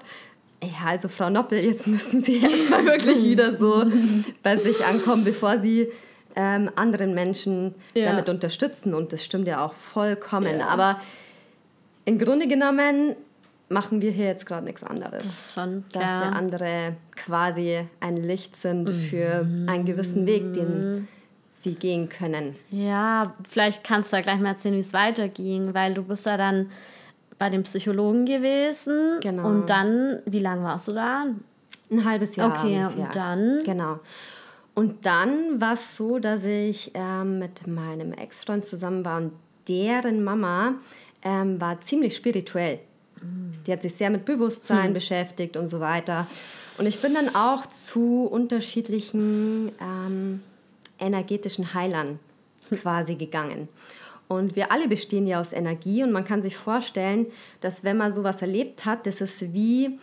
ja, 0.63 0.87
also 0.87 1.07
Frau 1.07 1.29
Noppel, 1.29 1.59
jetzt 1.63 1.87
müssen 1.87 2.21
Sie 2.21 2.37
erstmal 2.41 2.85
wirklich 2.85 3.23
wieder 3.23 3.55
so 3.55 3.85
bei 4.43 4.57
sich 4.57 4.83
ankommen, 4.85 5.23
bevor 5.23 5.59
Sie 5.59 5.87
ähm, 6.35 6.69
anderen 6.75 7.13
Menschen 7.13 7.75
Ja. 7.93 8.05
damit 8.05 8.29
unterstützen. 8.29 8.93
Und 8.93 9.13
das 9.13 9.23
stimmt 9.23 9.47
ja 9.47 9.65
auch 9.65 9.73
vollkommen. 9.73 10.59
Ja. 10.59 10.67
Aber 10.67 10.99
im 12.05 12.19
Grunde 12.19 12.47
genommen 12.47 13.15
machen 13.69 14.01
wir 14.01 14.11
hier 14.11 14.27
jetzt 14.27 14.45
gerade 14.45 14.65
nichts 14.65 14.83
anderes. 14.83 15.23
Das 15.23 15.25
ist 15.25 15.53
schon, 15.53 15.83
dass 15.91 16.03
ja. 16.03 16.21
wir 16.21 16.35
andere 16.37 16.95
quasi 17.15 17.81
ein 17.99 18.17
Licht 18.17 18.55
sind 18.55 18.89
für 18.89 19.45
einen 19.67 19.85
gewissen 19.85 20.25
Weg, 20.25 20.53
den 20.53 21.07
sie 21.49 21.73
gehen 21.75 22.07
können. 22.07 22.55
Ja, 22.69 23.33
vielleicht 23.49 23.83
kannst 23.83 24.13
du 24.13 24.17
da 24.17 24.21
gleich 24.21 24.39
mal 24.39 24.49
erzählen, 24.49 24.75
wie 24.75 24.79
es 24.81 24.93
weiterging, 24.93 25.73
weil 25.73 25.93
du 25.95 26.03
bist 26.03 26.25
ja 26.25 26.37
dann 26.37 26.69
bei 27.37 27.49
dem 27.49 27.63
Psychologen 27.63 28.25
gewesen. 28.25 29.19
Genau. 29.21 29.47
Und 29.47 29.69
dann, 29.69 30.21
wie 30.25 30.39
lange 30.39 30.63
warst 30.63 30.87
du 30.87 30.93
da? 30.93 31.25
Ein 31.89 32.05
halbes 32.05 32.35
Jahr 32.35 32.49
Okay, 32.51 32.83
ungefähr. 32.83 33.05
und 33.05 33.15
dann? 33.15 33.61
Genau. 33.63 33.99
Und 34.73 35.05
dann 35.05 35.59
war 35.59 35.73
es 35.73 35.95
so, 35.95 36.19
dass 36.19 36.43
ich 36.45 36.91
ähm, 36.93 37.39
mit 37.39 37.65
meinem 37.65 38.13
Ex-Freund 38.13 38.63
zusammen 38.65 39.03
war 39.05 39.17
und 39.17 39.31
deren 39.67 40.23
Mama 40.23 40.75
ähm, 41.23 41.59
war 41.59 41.81
ziemlich 41.81 42.15
spirituell. 42.15 42.79
Die 43.65 43.71
hat 43.71 43.81
sich 43.81 43.95
sehr 43.95 44.11
mit 44.11 44.25
Bewusstsein 44.25 44.93
beschäftigt 44.93 45.57
und 45.57 45.67
so 45.67 45.79
weiter. 45.79 46.27
Und 46.77 46.85
ich 46.85 47.01
bin 47.01 47.15
dann 47.15 47.33
auch 47.33 47.65
zu 47.65 48.27
unterschiedlichen 48.31 49.71
ähm, 49.81 50.41
energetischen 50.99 51.73
Heilern 51.73 52.19
quasi 52.81 53.15
gegangen. 53.15 53.67
Und 54.27 54.55
wir 54.55 54.71
alle 54.71 54.87
bestehen 54.87 55.25
ja 55.25 55.39
aus 55.39 55.53
Energie 55.53 56.03
und 56.03 56.11
man 56.11 56.25
kann 56.25 56.41
sich 56.41 56.57
vorstellen, 56.57 57.27
dass 57.61 57.83
wenn 57.83 57.97
man 57.97 58.11
sowas 58.13 58.41
erlebt 58.41 58.85
hat, 58.85 59.05
das 59.07 59.21
ist 59.21 59.53
wie 59.53 59.99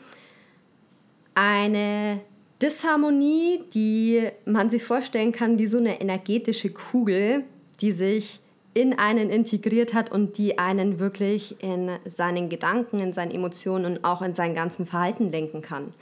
eine 1.35 2.21
Disharmonie, 2.63 3.65
die 3.75 4.29
man 4.47 4.71
sich 4.71 4.83
vorstellen 4.83 5.33
kann 5.33 5.59
wie 5.59 5.67
so 5.67 5.79
eine 5.79 6.01
energetische 6.01 6.71
Kugel, 6.71 7.45
die 7.81 7.93
sich 7.93 8.41
in 8.73 8.99
einen 8.99 9.31
integriert 9.31 9.95
hat 9.95 10.11
und 10.11 10.37
die 10.37 10.59
einen 10.59 10.99
wirklich 10.99 11.63
in 11.63 11.91
seinen 12.07 12.49
Gedanken, 12.49 12.99
in 12.99 13.13
seinen 13.13 13.31
Emotionen 13.31 13.85
und 13.85 14.05
auch 14.05 14.21
in 14.21 14.35
sein 14.35 14.55
ganzen 14.55 14.85
Verhalten 14.85 15.31
lenken 15.31 15.63
kann. 15.63 15.95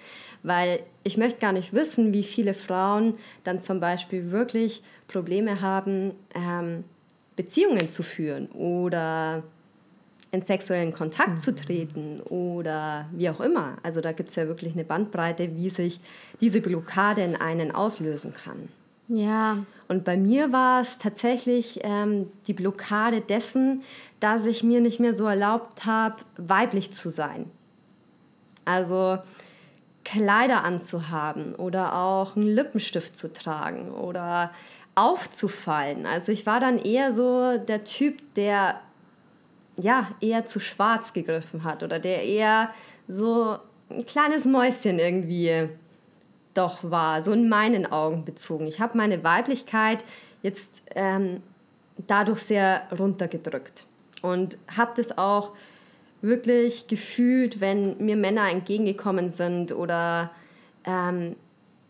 Weil 0.42 0.80
ich 1.04 1.18
möchte 1.18 1.38
gar 1.38 1.52
nicht 1.52 1.74
wissen, 1.74 2.12
wie 2.12 2.22
viele 2.22 2.54
Frauen 2.54 3.14
dann 3.44 3.60
zum 3.60 3.78
Beispiel 3.78 4.30
wirklich 4.30 4.82
Probleme 5.06 5.60
haben, 5.60 6.12
ähm, 6.34 6.84
Beziehungen 7.36 7.88
zu 7.88 8.02
führen 8.02 8.48
oder 8.48 9.42
in 10.32 10.42
sexuellen 10.42 10.92
Kontakt 10.92 11.40
zu 11.40 11.54
treten 11.54 12.20
oder 12.20 13.06
wie 13.12 13.28
auch 13.28 13.40
immer. 13.40 13.76
Also 13.82 14.00
da 14.00 14.12
gibt 14.12 14.30
es 14.30 14.36
ja 14.36 14.48
wirklich 14.48 14.72
eine 14.72 14.84
Bandbreite, 14.84 15.56
wie 15.56 15.68
sich 15.68 16.00
diese 16.40 16.60
Blockade 16.60 17.22
in 17.22 17.36
einen 17.36 17.70
auslösen 17.70 18.32
kann. 18.32 18.68
Ja, 19.08 19.58
Und 19.88 20.04
bei 20.04 20.16
mir 20.16 20.52
war 20.52 20.80
es 20.80 20.96
tatsächlich 20.96 21.80
ähm, 21.82 22.30
die 22.46 22.54
Blockade 22.54 23.20
dessen, 23.20 23.82
dass 24.20 24.46
ich 24.46 24.62
mir 24.62 24.80
nicht 24.80 25.00
mehr 25.00 25.14
so 25.14 25.26
erlaubt 25.26 25.84
habe, 25.84 26.16
weiblich 26.38 26.92
zu 26.92 27.10
sein. 27.10 27.50
Also 28.64 29.18
Kleider 30.04 30.64
anzuhaben 30.64 31.54
oder 31.54 31.94
auch 31.96 32.36
einen 32.36 32.46
Lippenstift 32.46 33.14
zu 33.14 33.32
tragen 33.32 33.90
oder 33.90 34.50
aufzufallen. 34.94 36.06
Also 36.06 36.32
ich 36.32 36.46
war 36.46 36.60
dann 36.60 36.78
eher 36.78 37.14
so 37.14 37.58
der 37.58 37.84
Typ, 37.84 38.34
der 38.34 38.80
ja 39.76 40.08
eher 40.20 40.44
zu 40.44 40.60
schwarz 40.60 41.12
gegriffen 41.12 41.64
hat 41.64 41.82
oder 41.82 41.98
der 41.98 42.22
eher 42.24 42.70
so 43.08 43.58
ein 43.90 44.04
kleines 44.04 44.44
Mäuschen 44.44 44.98
irgendwie 44.98 45.68
doch 46.54 46.78
war, 46.82 47.22
so 47.22 47.32
in 47.32 47.48
meinen 47.48 47.86
Augen 47.86 48.24
bezogen. 48.24 48.66
Ich 48.66 48.80
habe 48.80 48.98
meine 48.98 49.24
Weiblichkeit 49.24 50.04
jetzt 50.42 50.82
ähm, 50.94 51.42
dadurch 51.96 52.40
sehr 52.40 52.82
runtergedrückt 52.96 53.86
und 54.20 54.58
habe 54.76 54.92
das 54.96 55.16
auch 55.16 55.52
wirklich 56.20 56.86
gefühlt, 56.86 57.60
wenn 57.60 57.96
mir 57.98 58.16
Männer 58.16 58.50
entgegengekommen 58.50 59.30
sind 59.30 59.72
oder 59.72 60.30
ähm, 60.84 61.36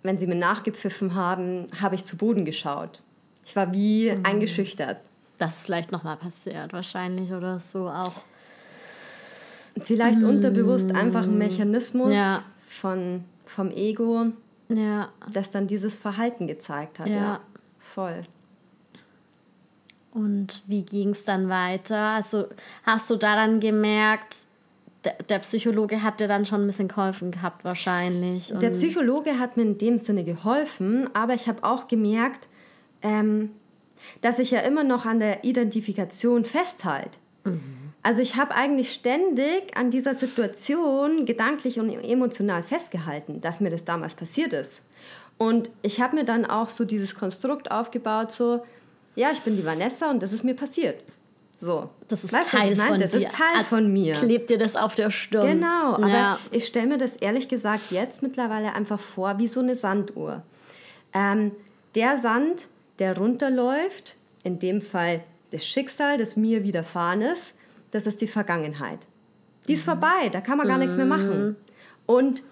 wenn 0.03 0.19
sie 0.19 0.27
mir 0.27 0.35
nachgepfiffen 0.37 1.15
haben, 1.15 1.67
habe 1.81 1.95
ich 1.95 2.05
zu 2.05 2.17
Boden 2.17 2.45
geschaut. 2.45 3.03
Ich 3.45 3.55
war 3.57 3.73
wie 3.73 4.11
eingeschüchtert. 4.23 4.99
das 5.39 5.57
ist 5.59 5.65
vielleicht 5.65 5.91
nochmal 5.93 6.17
passiert, 6.17 6.73
wahrscheinlich 6.73 7.33
oder 7.33 7.59
so 7.59 7.89
auch. 7.89 8.13
Vielleicht 9.83 10.23
unterbewusst 10.23 10.95
einfach 10.95 11.23
ein 11.25 11.39
Mechanismus 11.39 12.13
Ja. 12.13 12.43
von, 12.69 13.25
vom 13.47 13.71
Ego, 13.71 14.27
Ja, 14.69 15.09
das 15.33 15.51
dann 15.51 15.67
dieses 15.67 15.97
Verhalten 15.99 16.47
gezeigt 16.47 16.99
hat. 16.99 17.09
Ja, 17.09 17.15
Ja. 17.17 17.41
voll. 17.81 18.23
und 20.13 20.63
wie 20.67 20.83
ging 20.83 21.11
es 21.11 21.25
dann 21.25 21.49
weiter? 21.49 21.99
Also 21.99 22.47
hast 22.85 23.09
du 23.11 23.17
da 23.17 23.35
dann 23.35 23.61
gemerkt, 23.61 24.37
der, 25.05 25.15
der 25.29 25.39
Psychologe 25.41 26.03
hat 26.03 26.21
dir 26.21 26.29
dann 26.29 26.47
schon 26.47 26.63
ein 26.63 26.67
bisschen 26.67 26.89
geholfen 26.89 27.31
gehabt 27.33 27.65
wahrscheinlich. 27.65 28.49
Der 28.49 28.71
Und- 28.71 28.73
Psychologe 28.73 29.39
hat 29.39 29.57
mir 29.57 29.65
in 29.65 29.79
dem 29.79 29.99
Sinne 29.99 30.25
geholfen, 30.25 31.09
aber 31.15 31.35
ich 31.35 31.49
habe 31.49 31.65
auch 31.65 31.89
gemerkt, 31.89 32.49
ähm, 33.03 33.51
dass 34.21 34.39
ich 34.39 34.51
ja 34.51 34.61
immer 34.61 34.85
noch 34.85 35.07
an 35.07 35.19
der 35.21 35.45
Identifikation 35.45 36.45
festhalte. 36.45 37.19
Also 38.05 38.21
ich 38.23 38.37
habe 38.37 38.55
eigentlich 38.55 38.93
ständig 38.93 39.77
an 39.77 39.91
dieser 39.91 40.15
Situation 40.15 41.25
gedanklich 41.25 41.81
und 41.81 41.89
emotional 41.91 42.63
festgehalten, 42.63 43.41
dass 43.41 43.61
mir 43.61 43.71
das 43.71 43.85
damals 43.85 44.15
passiert 44.15 44.53
ist. 44.53 44.83
Und 45.39 45.71
ich 45.83 46.01
habe 46.01 46.17
mir 46.17 46.25
dann 46.25 46.45
auch 46.45 46.69
so 46.69 46.85
dieses 46.85 47.15
Konstrukt 47.17 47.71
aufgebaut, 47.73 48.31
so, 48.31 48.63
ja, 49.17 49.31
ich 49.33 49.41
bin 49.41 49.57
die 49.57 49.65
Vanessa 49.65 50.11
und 50.11 50.23
das 50.23 50.33
ist 50.33 50.45
mir 50.45 50.55
passiert. 50.55 51.03
So. 51.63 51.91
das 52.09 52.25
ist 52.25 52.33
Weißt 52.33 52.49
Teil 52.51 52.75
von 52.75 52.99
Das 52.99 53.13
dir. 53.13 53.19
ist 53.19 53.31
Teil 53.31 53.63
von 53.63 53.93
mir. 53.93 54.17
Klebt 54.17 54.51
dir 54.51 54.59
das 54.59 54.75
auf 54.75 54.97
der 54.97 55.13
Stirn. 55.13 55.61
Genau, 55.61 55.95
aber 55.95 56.09
ja. 56.09 56.39
ich 56.51 56.67
stelle 56.67 56.89
mir 56.89 56.99
das 56.99 57.15
ehrlich 57.15 57.47
gesagt 57.47 57.93
jetzt 57.93 58.21
mittlerweile 58.21 58.75
einfach 58.75 58.99
vor 58.99 59.39
wie 59.39 59.47
so 59.47 59.61
eine 59.61 59.77
Sanduhr. 59.77 60.43
Ähm, 61.15 61.53
der 61.95 62.19
Sand, 62.19 62.67
der 62.99 63.17
runterläuft, 63.17 64.17
in 64.43 64.59
dem 64.59 64.83
Fall 64.83 65.23
das 65.53 65.65
Schicksal, 65.65 66.19
das 66.19 66.35
mir 66.35 66.65
widerfahren 66.65 67.21
ist, 67.21 67.55
das 67.93 68.09
ist 68.09 68.21
die 68.21 68.27
Vergangenheit. 68.27 68.99
Die 69.69 69.75
ist 69.75 69.85
vorbei, 69.85 70.31
da 70.33 70.41
kann 70.41 70.59
man 70.59 70.67
gar 70.67 70.79
nichts 70.79 70.97
mehr 70.97 71.07
machen. 71.07 71.55
Und 72.07 72.43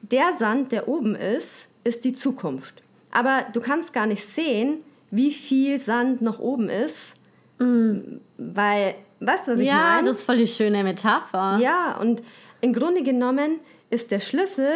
der 0.00 0.32
Sand, 0.40 0.72
der 0.72 0.88
oben 0.88 1.14
ist, 1.14 1.68
ist 1.84 2.04
die 2.04 2.12
Zukunft. 2.12 2.82
Aber 3.12 3.46
du 3.52 3.60
kannst 3.60 3.92
gar 3.92 4.06
nicht 4.06 4.26
sehen, 4.26 4.78
wie 5.12 5.30
viel 5.30 5.78
Sand 5.78 6.22
noch 6.22 6.40
oben 6.40 6.68
ist, 6.68 7.14
weil, 7.58 8.94
weißt 9.20 9.48
du, 9.48 9.52
was 9.52 9.60
ich 9.60 9.66
ja, 9.66 9.94
meine? 9.94 10.08
das 10.08 10.18
ist 10.18 10.24
voll 10.24 10.36
die 10.36 10.46
schöne 10.46 10.82
Metapher. 10.82 11.58
Ja, 11.60 11.98
und 12.00 12.22
im 12.60 12.72
Grunde 12.72 13.02
genommen 13.02 13.60
ist 13.90 14.10
der 14.10 14.20
Schlüssel 14.20 14.68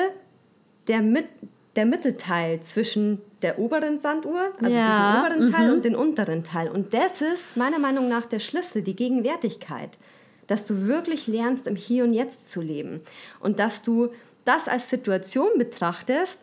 der, 0.89 1.03
Mit 1.03 1.27
der 1.75 1.87
Mittelteil 1.87 2.61
zwischen 2.61 3.21
der 3.43 3.59
oberen 3.59 3.99
Sanduhr, 3.99 4.53
also 4.61 4.75
Ja, 4.75 5.29
diesem 5.29 5.43
oberen 5.43 5.53
Teil 5.53 5.73
und 5.73 5.85
dem 5.85 5.95
unteren 5.95 6.45
Teil. 6.45 6.69
Und 6.69 6.95
das 6.95 7.21
ist 7.21 7.57
meiner 7.57 7.79
Meinung 7.79 8.09
nach 8.09 8.27
der 8.27 8.41
Schlüssel, 8.41 8.83
die 8.83 8.97
Gegenwärtigkeit. 8.97 9.99
dass 10.47 10.65
du 10.65 10.87
wirklich 10.87 11.27
lernst, 11.27 11.67
im 11.67 11.77
Hier 11.77 12.05
und 12.05 12.13
Jetzt 12.13 12.51
zu 12.51 12.61
leben 12.61 13.01
und 13.41 13.59
dass 13.59 13.83
du 13.83 14.11
das 14.45 14.69
als 14.69 14.89
Situation 14.89 15.49
betrachtest, 15.59 16.41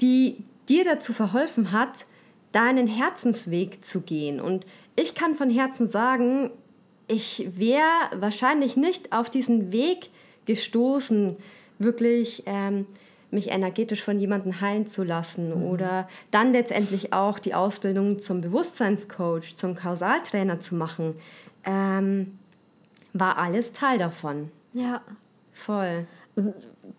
die 0.00 0.44
dir 0.68 0.84
dazu 0.84 1.12
verholfen 1.12 1.72
hat, 1.72 2.06
deinen 2.52 2.86
Herzensweg 2.86 3.84
zu 3.84 4.00
gehen. 4.00 4.40
Und 4.40 4.64
ich 4.98 5.14
kann 5.14 5.36
von 5.36 5.48
Herzen 5.48 5.88
sagen, 5.88 6.50
ich 7.06 7.48
wäre 7.56 7.82
wahrscheinlich 8.16 8.76
nicht 8.76 9.12
auf 9.12 9.30
diesen 9.30 9.72
Weg 9.72 10.10
gestoßen, 10.46 11.36
wirklich 11.78 12.42
ähm, 12.46 12.86
mich 13.30 13.50
energetisch 13.50 14.02
von 14.02 14.18
jemandem 14.18 14.60
heilen 14.60 14.86
zu 14.86 15.04
lassen 15.04 15.50
mhm. 15.50 15.64
oder 15.64 16.08
dann 16.30 16.52
letztendlich 16.52 17.12
auch 17.12 17.38
die 17.38 17.54
Ausbildung 17.54 18.18
zum 18.18 18.40
Bewusstseinscoach, 18.40 19.54
zum 19.54 19.74
Kausaltrainer 19.74 20.60
zu 20.60 20.74
machen, 20.74 21.14
ähm, 21.64 22.38
war 23.12 23.38
alles 23.38 23.72
Teil 23.72 23.98
davon. 23.98 24.50
Ja. 24.72 25.02
Voll. 25.52 26.06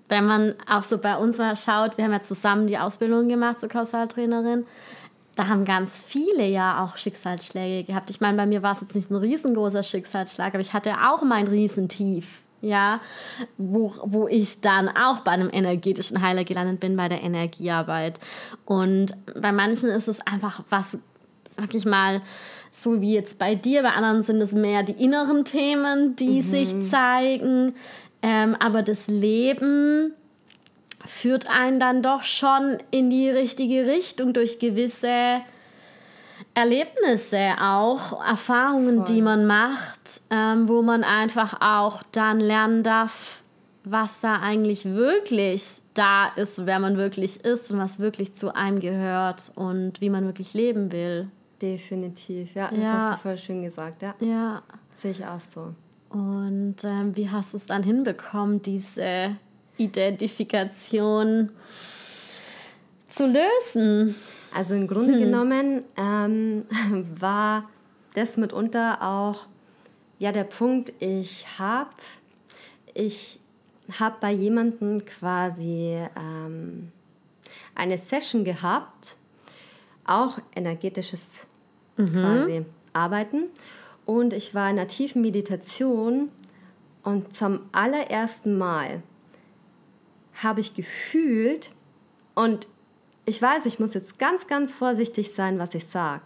Wenn 0.08 0.26
man 0.26 0.56
auch 0.68 0.84
so 0.84 0.98
bei 0.98 1.18
uns 1.18 1.38
mal 1.38 1.56
schaut, 1.56 1.98
wir 1.98 2.06
haben 2.06 2.12
ja 2.12 2.24
zusammen 2.24 2.68
die 2.68 2.78
Ausbildung 2.78 3.28
gemacht 3.30 3.60
zur 3.60 3.70
Kausaltrainerin 3.70 4.66
da 5.36 5.48
haben 5.48 5.66
ganz 5.66 6.04
viele 6.06 6.46
ja 6.48 6.84
auch 6.84 6.98
Schicksalsschläge 6.98 7.86
gehabt. 7.86 8.10
Ich 8.10 8.20
meine, 8.20 8.38
bei 8.38 8.46
mir 8.46 8.62
war 8.62 8.74
es 8.74 8.82
jetzt 8.82 8.96
nicht 8.96 9.10
ein 9.10 9.16
riesengroßer 9.16 9.84
Schicksalsschlag, 9.84 10.54
aber 10.54 10.62
ich 10.62 10.74
hatte 10.74 10.94
auch 11.10 11.24
mein 11.24 11.48
Riesentief, 11.48 12.42
ja, 12.62 13.00
wo, 13.58 13.94
wo 14.04 14.28
ich 14.28 14.62
dann 14.62 14.90
auch 14.90 15.22
bei 15.22 15.32
einem 15.32 15.50
energetischen 15.52 16.22
Heiler 16.22 16.44
gelandet 16.44 16.80
bin, 16.80 16.98
bei 16.98 17.08
der 17.08 17.24
Energiearbeit. 17.24 18.20
Und 18.66 19.14
bei 19.40 19.52
manchen 19.52 19.90
ist 19.90 20.08
es 20.08 20.20
einfach 20.22 20.64
was, 20.70 20.98
sag 21.52 21.74
ich 21.74 21.86
mal, 21.86 22.22
so 22.72 23.02
wie 23.02 23.14
jetzt 23.14 23.40
bei 23.40 23.56
dir, 23.56 23.84
bei 23.84 23.92
anderen 23.92 24.24
sind 24.24 24.42
es 24.42 24.52
mehr 24.52 24.84
die 24.84 25.04
inneren 25.04 25.46
Themen, 25.46 26.16
die 26.16 26.42
mhm. 26.42 26.50
sich 26.50 26.90
zeigen. 26.90 27.76
Ähm, 28.22 28.56
aber 28.60 28.82
das 28.84 29.08
Leben 29.08 30.14
führt 31.06 31.50
einen 31.50 31.80
dann 31.80 32.02
doch 32.04 32.24
schon 32.24 32.78
in 32.92 33.10
die 33.10 33.30
richtige 33.30 33.86
Richtung 33.86 34.34
durch 34.34 34.60
gewisse 34.60 35.42
Erlebnisse 36.54 37.56
auch, 37.62 38.24
Erfahrungen, 38.26 38.98
Voll. 38.98 39.16
die 39.16 39.22
man 39.22 39.46
macht, 39.46 40.22
ähm, 40.30 40.68
wo 40.68 40.82
man 40.82 41.04
einfach 41.04 41.62
auch 41.62 42.04
dann 42.12 42.40
lernen 42.40 42.84
darf, 42.84 43.42
was 43.84 44.20
da 44.22 44.40
eigentlich 44.42 44.86
wirklich 44.86 45.82
da 45.94 46.28
ist, 46.28 46.66
wer 46.66 46.80
man 46.80 46.98
wirklich 46.98 47.44
ist 47.44 47.72
und 47.72 47.80
was 47.80 48.00
wirklich 48.00 48.36
zu 48.36 48.56
einem 48.56 48.80
gehört 48.80 49.52
und 49.56 50.02
wie 50.02 50.10
man 50.10 50.26
wirklich 50.26 50.54
leben 50.54 50.92
will. 50.92 51.30
Definitiv, 51.62 52.56
ja, 52.56 52.70
das 52.70 52.80
ja. 52.80 52.92
hast 52.92 53.18
du 53.18 53.22
voll 53.22 53.38
schön 53.38 53.64
gesagt, 53.64 54.02
ja. 54.02 54.16
Ja. 54.20 54.62
Sehe 54.96 55.12
ich 55.12 55.26
auch 55.26 55.40
so. 55.40 55.74
Und 56.10 56.78
ähm, 56.84 57.16
wie 57.16 57.30
hast 57.30 57.54
du 57.54 57.58
es 57.58 57.66
dann 57.66 57.84
hinbekommen, 57.84 58.62
diese 58.62 59.36
Identifikation 59.80 61.50
zu 63.10 63.26
lösen? 63.26 64.16
Also 64.54 64.76
im 64.76 64.88
Grunde 64.88 65.14
hm. 65.14 65.20
genommen 65.20 65.84
ähm, 65.98 66.66
war 67.20 67.70
das 68.14 68.38
mitunter 68.38 69.02
auch 69.02 69.48
ja 70.18 70.32
der 70.32 70.44
Punkt, 70.44 70.94
ich 71.00 71.46
habe 71.58 71.90
ich 72.94 73.40
hab 74.00 74.20
bei 74.20 74.32
jemandem 74.32 75.06
quasi 75.06 75.98
ähm, 76.16 76.92
eine 77.74 77.98
Session 77.98 78.44
gehabt, 78.44 79.16
auch 80.06 80.40
energetisches 80.56 81.48
mhm. 81.98 82.12
quasi 82.12 82.66
Arbeiten. 82.94 83.44
Und 84.06 84.34
ich 84.34 84.54
war 84.54 84.70
in 84.70 84.78
einer 84.78 84.88
tiefen 84.88 85.22
Meditation 85.22 86.30
und 87.04 87.34
zum 87.34 87.62
allerersten 87.72 88.58
Mal 88.58 89.04
habe 90.44 90.62
ich 90.62 90.74
gefühlt 90.74 91.72
und 92.36 92.68
ich 93.26 93.42
weiß, 93.42 93.66
ich 93.66 93.80
muss 93.80 93.94
jetzt 93.94 94.18
ganz, 94.18 94.48
ganz 94.48 94.74
vorsichtig 94.74 95.34
sein, 95.34 95.60
was 95.60 95.76
ich 95.76 95.86
sage. 95.86 96.24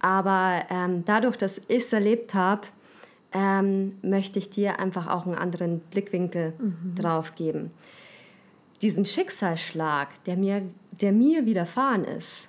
Aber 0.00 0.64
ähm, 0.70 1.04
dadurch, 1.04 1.36
dass 1.36 1.58
ich 1.68 1.84
es 1.84 1.92
erlebt 1.92 2.34
habe, 2.34 2.66
ähm, 3.32 3.98
möchte 4.02 4.38
ich 4.38 4.48
dir 4.48 4.78
einfach 4.78 5.08
auch 5.08 5.26
einen 5.26 5.34
anderen 5.34 5.80
Blickwinkel 5.80 6.54
mhm. 6.58 6.94
drauf 6.94 7.34
geben. 7.34 7.70
Diesen 8.80 9.04
Schicksalsschlag, 9.04 10.22
der 10.24 10.36
mir, 10.36 10.62
der 10.92 11.12
mir 11.12 11.44
widerfahren 11.44 12.04
ist, 12.04 12.48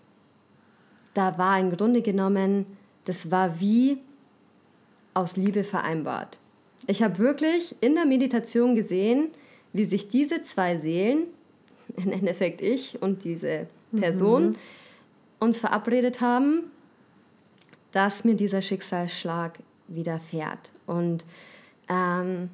da 1.13 1.37
war 1.37 1.59
im 1.59 1.75
Grunde 1.75 2.01
genommen, 2.01 2.65
das 3.05 3.31
war 3.31 3.59
wie 3.59 3.97
aus 5.13 5.35
Liebe 5.35 5.63
vereinbart. 5.63 6.39
Ich 6.87 7.03
habe 7.03 7.17
wirklich 7.17 7.75
in 7.81 7.95
der 7.95 8.05
Meditation 8.05 8.75
gesehen, 8.75 9.29
wie 9.73 9.85
sich 9.85 10.09
diese 10.09 10.41
zwei 10.43 10.77
Seelen, 10.77 11.25
im 11.97 12.11
Endeffekt 12.11 12.61
ich 12.61 13.01
und 13.01 13.23
diese 13.23 13.67
Person, 13.97 14.49
mhm. 14.49 14.55
uns 15.39 15.57
verabredet 15.57 16.21
haben, 16.21 16.71
dass 17.91 18.23
mir 18.23 18.35
dieser 18.35 18.61
Schicksalsschlag 18.61 19.59
widerfährt. 19.87 20.71
Und 20.85 21.25
ähm, 21.87 22.49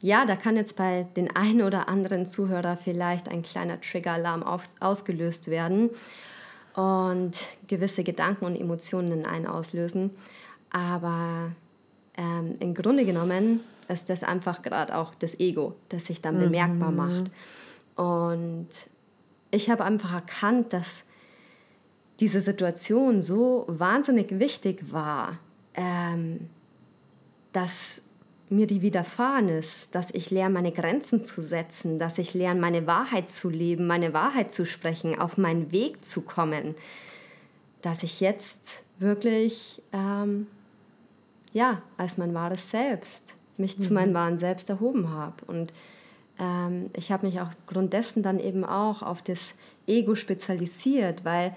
ja, 0.00 0.26
da 0.26 0.36
kann 0.36 0.56
jetzt 0.56 0.76
bei 0.76 1.06
den 1.16 1.34
einen 1.34 1.62
oder 1.62 1.88
anderen 1.88 2.26
Zuhörer 2.26 2.76
vielleicht 2.76 3.28
ein 3.28 3.42
kleiner 3.42 3.80
Triggeralarm 3.80 4.44
ausgelöst 4.80 5.48
werden 5.48 5.90
und 6.74 7.32
gewisse 7.66 8.04
Gedanken 8.04 8.44
und 8.44 8.56
Emotionen 8.56 9.12
in 9.12 9.26
einen 9.26 9.46
auslösen. 9.46 10.10
Aber 10.70 11.52
ähm, 12.16 12.56
im 12.60 12.74
Grunde 12.74 13.04
genommen 13.04 13.60
ist 13.88 14.10
das 14.10 14.22
einfach 14.22 14.62
gerade 14.62 14.96
auch 14.96 15.14
das 15.14 15.38
Ego, 15.40 15.74
das 15.88 16.06
sich 16.06 16.20
dann 16.20 16.36
mhm. 16.36 16.40
bemerkbar 16.40 16.90
macht. 16.90 17.30
Und 17.96 18.68
ich 19.50 19.70
habe 19.70 19.84
einfach 19.84 20.12
erkannt, 20.12 20.72
dass 20.72 21.04
diese 22.20 22.40
Situation 22.40 23.22
so 23.22 23.64
wahnsinnig 23.68 24.38
wichtig 24.38 24.92
war, 24.92 25.38
ähm, 25.74 26.48
dass 27.52 28.00
mir 28.50 28.66
die 28.66 28.82
widerfahren 28.82 29.48
ist, 29.48 29.94
dass 29.94 30.10
ich 30.12 30.30
lerne, 30.30 30.54
meine 30.54 30.72
Grenzen 30.72 31.22
zu 31.22 31.42
setzen, 31.42 31.98
dass 31.98 32.18
ich 32.18 32.34
lerne, 32.34 32.60
meine 32.60 32.86
Wahrheit 32.86 33.28
zu 33.28 33.50
leben, 33.50 33.86
meine 33.86 34.14
Wahrheit 34.14 34.52
zu 34.52 34.64
sprechen, 34.64 35.18
auf 35.18 35.36
meinen 35.36 35.70
Weg 35.70 36.04
zu 36.04 36.22
kommen, 36.22 36.74
dass 37.82 38.02
ich 38.02 38.20
jetzt 38.20 38.82
wirklich, 38.98 39.82
ähm, 39.92 40.46
ja, 41.52 41.82
als 41.96 42.16
mein 42.16 42.34
wahres 42.34 42.70
Selbst 42.70 43.37
mich 43.58 43.78
mhm. 43.78 43.82
zu 43.82 43.92
meinem 43.92 44.14
wahren 44.14 44.38
Selbst 44.38 44.70
erhoben 44.70 45.10
habe. 45.10 45.44
Und 45.46 45.72
ähm, 46.38 46.90
ich 46.94 47.12
habe 47.12 47.26
mich 47.26 47.40
auch 47.40 47.48
aufgrund 47.48 47.92
dessen 47.92 48.22
dann 48.22 48.38
eben 48.38 48.64
auch 48.64 49.02
auf 49.02 49.22
das 49.22 49.54
Ego 49.86 50.14
spezialisiert, 50.14 51.24
weil 51.24 51.54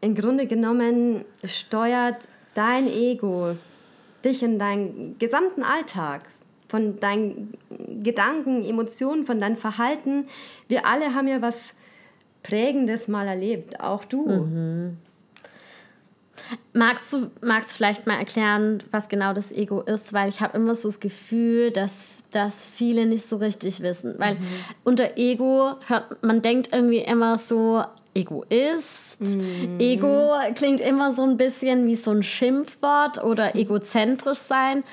im 0.00 0.14
Grunde 0.14 0.46
genommen 0.46 1.24
steuert 1.44 2.28
dein 2.54 2.86
Ego 2.88 3.56
dich 4.24 4.42
in 4.42 4.58
deinen 4.58 5.18
gesamten 5.18 5.62
Alltag, 5.62 6.24
von 6.68 6.98
deinen 7.00 7.52
Gedanken, 8.02 8.64
Emotionen, 8.64 9.26
von 9.26 9.40
deinem 9.40 9.56
Verhalten. 9.56 10.26
Wir 10.68 10.86
alle 10.86 11.14
haben 11.14 11.28
ja 11.28 11.42
was 11.42 11.74
Prägendes 12.42 13.08
mal 13.08 13.26
erlebt, 13.28 13.80
auch 13.80 14.04
du. 14.04 14.26
Mhm. 14.26 14.96
Magst 16.72 17.12
du, 17.12 17.30
magst 17.40 17.76
vielleicht 17.76 18.06
mal 18.06 18.18
erklären, 18.18 18.82
was 18.90 19.08
genau 19.08 19.32
das 19.34 19.52
Ego 19.52 19.80
ist? 19.80 20.12
Weil 20.12 20.28
ich 20.28 20.40
habe 20.40 20.56
immer 20.56 20.74
so 20.74 20.88
das 20.88 21.00
Gefühl, 21.00 21.70
dass, 21.70 22.24
dass 22.30 22.68
viele 22.68 23.06
nicht 23.06 23.28
so 23.28 23.36
richtig 23.36 23.80
wissen. 23.80 24.14
Weil 24.18 24.34
mhm. 24.34 24.46
unter 24.84 25.16
Ego 25.16 25.74
hört 25.86 26.22
man 26.22 26.42
denkt 26.42 26.70
irgendwie 26.72 26.98
immer 26.98 27.38
so, 27.38 27.84
Egoist. 28.14 29.20
Mhm. 29.20 29.78
Ego 29.78 30.32
klingt 30.54 30.80
immer 30.80 31.12
so 31.12 31.22
ein 31.22 31.36
bisschen 31.36 31.86
wie 31.86 31.96
so 31.96 32.10
ein 32.10 32.22
Schimpfwort 32.22 33.22
oder 33.22 33.54
egozentrisch 33.56 34.38
sein. 34.38 34.84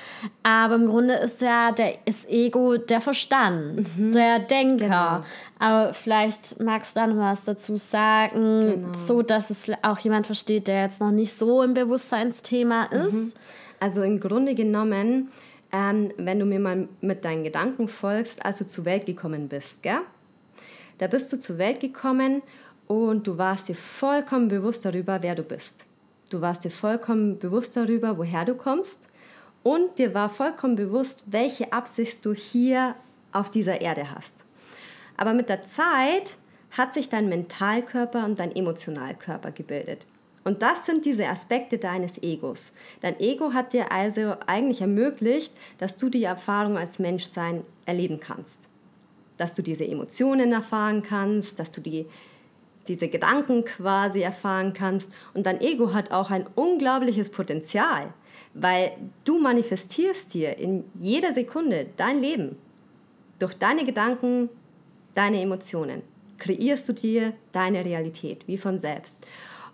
Aber 0.42 0.76
im 0.76 0.86
Grunde 0.86 1.14
ist 1.14 1.42
ja 1.42 1.72
der 1.72 2.06
ist 2.06 2.28
Ego 2.28 2.78
der 2.78 3.00
Verstand, 3.00 3.98
mhm. 3.98 4.12
der 4.12 4.38
Denker. 4.40 4.78
Genau. 4.78 5.24
Aber 5.58 5.94
vielleicht 5.94 6.60
magst 6.60 6.96
du 6.96 7.00
da 7.00 7.06
noch 7.06 7.18
was 7.18 7.44
dazu 7.44 7.76
sagen, 7.76 8.60
genau. 8.60 8.88
so 9.06 9.22
dass 9.22 9.50
es 9.50 9.66
auch 9.82 9.98
jemand 9.98 10.26
versteht, 10.26 10.68
der 10.68 10.84
jetzt 10.84 11.00
noch 11.00 11.10
nicht 11.10 11.36
so 11.36 11.62
im 11.62 11.74
Bewusstseinsthema 11.74 12.88
mhm. 12.90 13.06
ist. 13.06 13.12
Mhm. 13.12 13.32
Also 13.80 14.02
im 14.02 14.20
Grunde 14.20 14.54
genommen, 14.54 15.30
ähm, 15.72 16.12
wenn 16.16 16.38
du 16.38 16.46
mir 16.46 16.60
mal 16.60 16.88
mit 17.00 17.24
deinen 17.24 17.44
Gedanken 17.44 17.88
folgst, 17.88 18.44
als 18.44 18.58
du 18.58 18.66
zur 18.66 18.84
Welt 18.86 19.06
gekommen 19.06 19.48
bist, 19.48 19.82
gell? 19.82 20.00
Da 20.98 21.06
bist 21.06 21.32
du 21.32 21.38
zur 21.38 21.56
Welt 21.56 21.80
gekommen 21.80 22.42
und 22.90 23.24
du 23.28 23.38
warst 23.38 23.68
dir 23.68 23.76
vollkommen 23.76 24.48
bewusst 24.48 24.84
darüber, 24.84 25.22
wer 25.22 25.36
du 25.36 25.44
bist. 25.44 25.86
Du 26.28 26.40
warst 26.40 26.64
dir 26.64 26.72
vollkommen 26.72 27.38
bewusst 27.38 27.76
darüber, 27.76 28.18
woher 28.18 28.44
du 28.44 28.56
kommst 28.56 29.08
und 29.62 29.96
dir 30.00 30.12
war 30.12 30.28
vollkommen 30.28 30.74
bewusst, 30.74 31.26
welche 31.28 31.72
Absicht 31.72 32.26
du 32.26 32.34
hier 32.34 32.96
auf 33.30 33.48
dieser 33.48 33.80
Erde 33.80 34.12
hast. 34.12 34.34
Aber 35.16 35.34
mit 35.34 35.48
der 35.48 35.62
Zeit 35.62 36.34
hat 36.72 36.92
sich 36.92 37.08
dein 37.08 37.28
Mentalkörper 37.28 38.24
und 38.24 38.40
dein 38.40 38.56
Emotionalkörper 38.56 39.52
gebildet. 39.52 40.04
Und 40.42 40.60
das 40.60 40.84
sind 40.84 41.04
diese 41.04 41.28
Aspekte 41.28 41.78
deines 41.78 42.20
Egos. 42.24 42.72
Dein 43.02 43.20
Ego 43.20 43.52
hat 43.52 43.72
dir 43.72 43.92
also 43.92 44.34
eigentlich 44.48 44.80
ermöglicht, 44.80 45.52
dass 45.78 45.96
du 45.96 46.08
die 46.08 46.24
Erfahrung 46.24 46.76
als 46.76 46.98
Menschsein 46.98 47.62
erleben 47.86 48.18
kannst. 48.18 48.68
Dass 49.36 49.54
du 49.54 49.62
diese 49.62 49.86
Emotionen 49.86 50.50
erfahren 50.50 51.04
kannst, 51.04 51.60
dass 51.60 51.70
du 51.70 51.80
die, 51.80 52.06
diese 52.90 53.08
Gedanken 53.08 53.64
quasi 53.64 54.20
erfahren 54.20 54.72
kannst. 54.72 55.12
Und 55.32 55.46
dein 55.46 55.60
Ego 55.60 55.94
hat 55.94 56.10
auch 56.10 56.30
ein 56.30 56.46
unglaubliches 56.56 57.30
Potenzial, 57.30 58.12
weil 58.52 58.90
du 59.24 59.38
manifestierst 59.38 60.34
dir 60.34 60.58
in 60.58 60.84
jeder 60.98 61.32
Sekunde 61.32 61.86
dein 61.96 62.20
Leben. 62.20 62.56
Durch 63.38 63.54
deine 63.54 63.86
Gedanken, 63.86 64.50
deine 65.14 65.40
Emotionen 65.40 66.02
kreierst 66.38 66.88
du 66.88 66.92
dir 66.92 67.32
deine 67.52 67.84
Realität, 67.84 68.46
wie 68.46 68.58
von 68.58 68.78
selbst. 68.78 69.16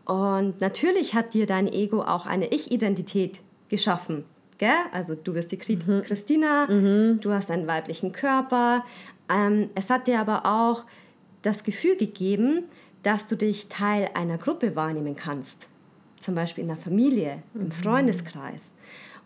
Und 0.04 0.60
natürlich 0.60 1.14
hat 1.14 1.32
dir 1.32 1.46
dein 1.46 1.72
Ego 1.72 2.02
auch 2.02 2.26
eine 2.26 2.48
Ich-Identität 2.48 3.40
geschaffen. 3.68 4.24
Gell? 4.58 4.70
Also 4.92 5.14
du 5.14 5.32
bist 5.32 5.52
die 5.52 5.56
mhm. 5.56 6.02
Christina, 6.02 6.66
mhm. 6.68 7.20
du 7.20 7.32
hast 7.32 7.50
einen 7.50 7.66
weiblichen 7.66 8.12
Körper. 8.12 8.84
Ähm, 9.28 9.70
es 9.74 9.90
hat 9.90 10.06
dir 10.06 10.20
aber 10.20 10.46
auch 10.46 10.84
das 11.42 11.64
Gefühl 11.64 11.96
gegeben, 11.96 12.64
dass 13.06 13.28
du 13.28 13.36
dich 13.36 13.68
Teil 13.68 14.10
einer 14.14 14.36
Gruppe 14.36 14.74
wahrnehmen 14.74 15.14
kannst. 15.14 15.68
Zum 16.18 16.34
Beispiel 16.34 16.62
in 16.62 16.68
der 16.68 16.76
Familie, 16.76 17.40
mhm. 17.54 17.62
im 17.62 17.70
Freundeskreis. 17.70 18.72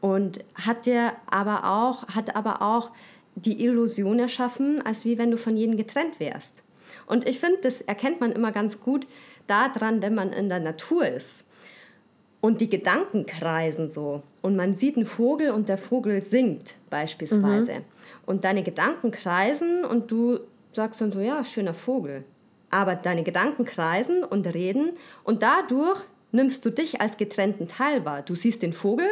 Und 0.02 0.44
hat 0.54 0.84
dir 0.84 1.12
aber 1.26 1.64
auch, 1.64 2.06
hat 2.08 2.36
aber 2.36 2.60
auch 2.60 2.90
die 3.36 3.64
Illusion 3.64 4.18
erschaffen, 4.18 4.84
als 4.84 5.06
wie 5.06 5.16
wenn 5.16 5.30
du 5.30 5.38
von 5.38 5.56
jedem 5.56 5.78
getrennt 5.78 6.20
wärst. 6.20 6.62
Und 7.06 7.26
ich 7.26 7.40
finde, 7.40 7.58
das 7.62 7.80
erkennt 7.80 8.20
man 8.20 8.32
immer 8.32 8.52
ganz 8.52 8.80
gut 8.80 9.06
daran, 9.46 10.02
wenn 10.02 10.14
man 10.14 10.30
in 10.34 10.50
der 10.50 10.60
Natur 10.60 11.06
ist 11.06 11.46
und 12.42 12.60
die 12.60 12.68
Gedanken 12.68 13.24
kreisen 13.24 13.90
so 13.90 14.22
und 14.42 14.56
man 14.56 14.74
sieht 14.74 14.96
einen 14.96 15.06
Vogel 15.06 15.50
und 15.50 15.68
der 15.68 15.78
Vogel 15.78 16.20
singt 16.20 16.74
beispielsweise 16.90 17.72
mhm. 17.72 17.84
und 18.26 18.44
deine 18.44 18.62
Gedanken 18.62 19.10
kreisen 19.10 19.84
und 19.84 20.10
du 20.10 20.40
sagst 20.72 21.00
dann 21.00 21.12
so, 21.12 21.20
ja, 21.20 21.44
schöner 21.44 21.74
Vogel. 21.74 22.24
Aber 22.70 22.94
deine 22.94 23.24
Gedanken 23.24 23.64
kreisen 23.64 24.22
und 24.24 24.46
reden 24.46 24.92
und 25.24 25.42
dadurch 25.42 26.00
nimmst 26.32 26.64
du 26.64 26.70
dich 26.70 27.00
als 27.00 27.16
getrennten 27.16 27.66
Teil 27.66 28.04
wahr. 28.04 28.22
Du 28.22 28.34
siehst 28.34 28.62
den 28.62 28.72
Vogel 28.72 29.08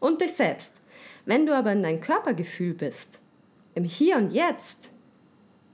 und 0.00 0.20
dich 0.20 0.32
selbst. 0.32 0.82
Wenn 1.24 1.46
du 1.46 1.54
aber 1.54 1.72
in 1.72 1.82
dein 1.82 2.00
Körpergefühl 2.00 2.74
bist, 2.74 3.20
im 3.74 3.84
Hier 3.84 4.16
und 4.16 4.32
Jetzt 4.32 4.90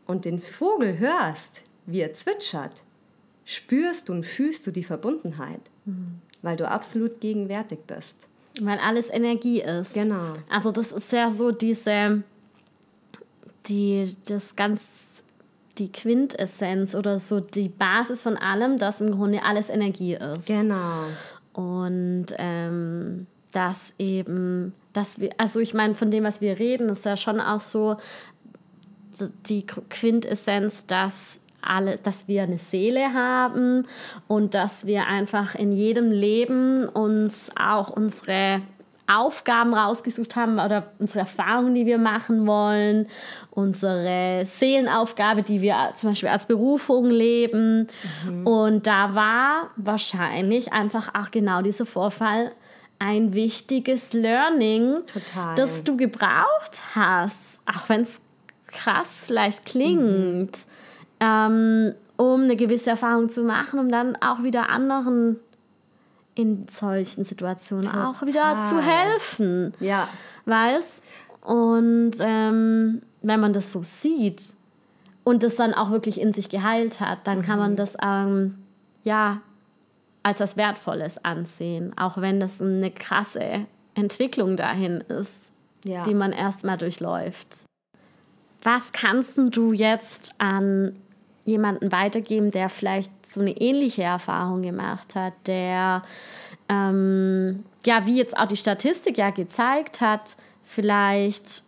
und 0.07 0.25
den 0.25 0.41
Vogel 0.41 0.99
hörst, 0.99 1.63
wie 1.87 2.01
er 2.01 2.15
zwitschert, 2.15 2.85
spürst 3.45 4.09
du 4.09 4.13
und 4.13 4.27
fühlst 4.27 4.67
du 4.67 4.71
die 4.71 4.85
Verbundenheit, 4.85 5.61
mhm. 5.87 6.21
weil 6.43 6.57
du 6.57 6.69
absolut 6.69 7.21
gegenwärtig 7.21 7.81
bist. 7.87 8.29
Weil 8.61 8.79
alles 8.79 9.09
Energie 9.09 9.63
ist. 9.63 9.95
Genau. 9.95 10.33
Also 10.51 10.71
das 10.71 10.93
ist 10.93 11.13
ja 11.13 11.31
so 11.31 11.51
diese, 11.51 12.23
die, 13.67 14.17
das 14.27 14.55
ganz, 14.55 14.81
die 15.79 15.91
Quintessenz 15.93 16.95
oder 16.95 17.19
so 17.19 17.41
die 17.41 17.69
Basis 17.69 18.23
von 18.23 18.37
allem, 18.37 18.79
dass 18.79 19.01
im 19.01 19.13
Grunde 19.13 19.43
alles 19.43 19.69
Energie 19.69 20.15
ist. 20.15 20.47
Genau. 20.47 21.05
Und 21.53 22.27
ähm, 22.39 23.27
dass 23.53 23.93
eben, 23.99 24.75
dass 24.93 25.21
wir, 25.21 25.31
also 25.39 25.61
ich 25.61 25.75
meine, 25.75 25.95
von 25.95 26.11
dem, 26.11 26.25
was 26.25 26.41
wir 26.41 26.59
reden, 26.59 26.89
ist 26.89 27.05
ja 27.05 27.17
schon 27.17 27.41
auch 27.41 27.61
so 27.61 27.97
die 29.49 29.67
Quintessenz, 29.67 30.87
dass 30.87 31.41
alle, 31.61 31.97
dass 31.97 32.29
wir 32.29 32.43
eine 32.43 32.59
Seele 32.59 33.13
haben 33.15 33.87
und 34.29 34.55
dass 34.55 34.87
wir 34.87 35.07
einfach 35.07 35.55
in 35.55 35.73
jedem 35.73 36.11
Leben 36.11 36.89
uns 36.89 37.51
auch 37.57 37.91
unsere 37.91 38.63
Aufgaben 39.09 39.75
rausgesucht 39.75 40.37
haben 40.37 40.55
oder 40.61 40.93
unsere 40.99 41.21
Erfahrungen, 41.21 41.75
die 41.75 41.87
wir 41.87 41.99
machen 41.99 42.47
wollen, 42.47 43.07
unsere 43.51 44.45
Seelenaufgabe, 44.45 45.43
die 45.43 45.63
wir 45.63 45.93
zum 45.95 46.11
Beispiel 46.11 46.29
als 46.29 46.47
Berufung 46.47 47.07
leben. 47.07 47.87
Mhm. 48.29 48.47
Und 48.47 48.87
da 48.87 49.15
war 49.15 49.71
wahrscheinlich 49.77 50.73
einfach 50.73 51.15
auch 51.15 51.31
genau 51.31 51.63
dieser 51.63 51.87
Vorfall 51.87 52.53
ein 52.99 53.33
wichtiges 53.33 54.13
Learning, 54.13 54.95
Total. 55.07 55.55
das 55.55 55.85
du 55.85 55.97
gebraucht 55.97 56.83
hast, 56.95 57.61
auch 57.65 57.89
wenn 57.89 58.03
es 58.03 58.21
krass 58.67 59.29
leicht 59.29 59.65
klingt. 59.65 60.51
Mhm 60.51 60.51
ähm, 61.21 61.95
um 62.17 62.43
eine 62.43 62.57
gewisse 62.57 62.91
Erfahrung 62.91 63.29
zu 63.29 63.43
machen, 63.43 63.79
um 63.79 63.91
dann 63.91 64.17
auch 64.17 64.43
wieder 64.43 64.69
anderen 64.71 65.39
in 66.39 66.67
solchen 66.71 67.25
Situationen 67.25 67.85
Total. 67.85 68.07
auch 68.07 68.23
wieder 68.23 68.67
zu 68.69 68.81
helfen. 68.81 69.73
Ja. 69.81 70.09
Weißt? 70.45 71.03
Und 71.43 72.13
ähm, 72.21 73.03
wenn 73.23 73.41
man 73.41 73.53
das 73.53 73.73
so 73.73 73.83
sieht 73.83 74.45
und 75.25 75.43
das 75.43 75.57
dann 75.57 75.75
auch 75.75 75.91
wirklich 75.91 76.21
in 76.21 76.33
sich 76.33 76.49
geheilt 76.49 77.01
hat, 77.01 77.27
dann 77.27 77.39
mhm. 77.39 77.43
kann 77.43 77.59
man 77.59 77.73
mhm. 77.73 77.77
das 77.77 77.97
ähm, 78.01 78.59
ja 79.03 79.41
als 80.23 80.39
was 80.39 80.57
Wertvolles 80.57 81.25
ansehen, 81.25 81.99
auch 81.99 82.19
wenn 82.19 82.39
das 82.39 82.61
eine 82.61 82.93
krasse 82.93 83.67
Entwicklung 83.95 84.57
dahin 84.57 85.01
ist, 85.01 85.51
ja. 85.85 86.05
die 86.05 86.15
man 86.15 86.31
erstmal 86.31 86.77
durchläuft. 86.77 87.65
Was 88.63 88.93
kannst 88.93 89.39
du 89.39 89.73
jetzt 89.73 90.35
an 90.39 90.95
jemanden 91.45 91.91
weitergeben, 91.91 92.53
der 92.53 92.69
vielleicht 92.69 93.11
so 93.29 93.41
eine 93.41 93.53
ähnliche 93.53 94.03
Erfahrung 94.03 94.63
gemacht 94.63 95.15
hat, 95.15 95.35
der, 95.47 96.03
ähm, 96.69 97.65
ja, 97.85 98.07
wie 98.07 98.17
jetzt 98.17 98.37
auch 98.37 98.47
die 98.47 98.57
Statistik 98.57 99.19
ja 99.19 99.31
gezeigt 99.31 100.01
hat, 100.01 100.37
vielleicht 100.65 101.63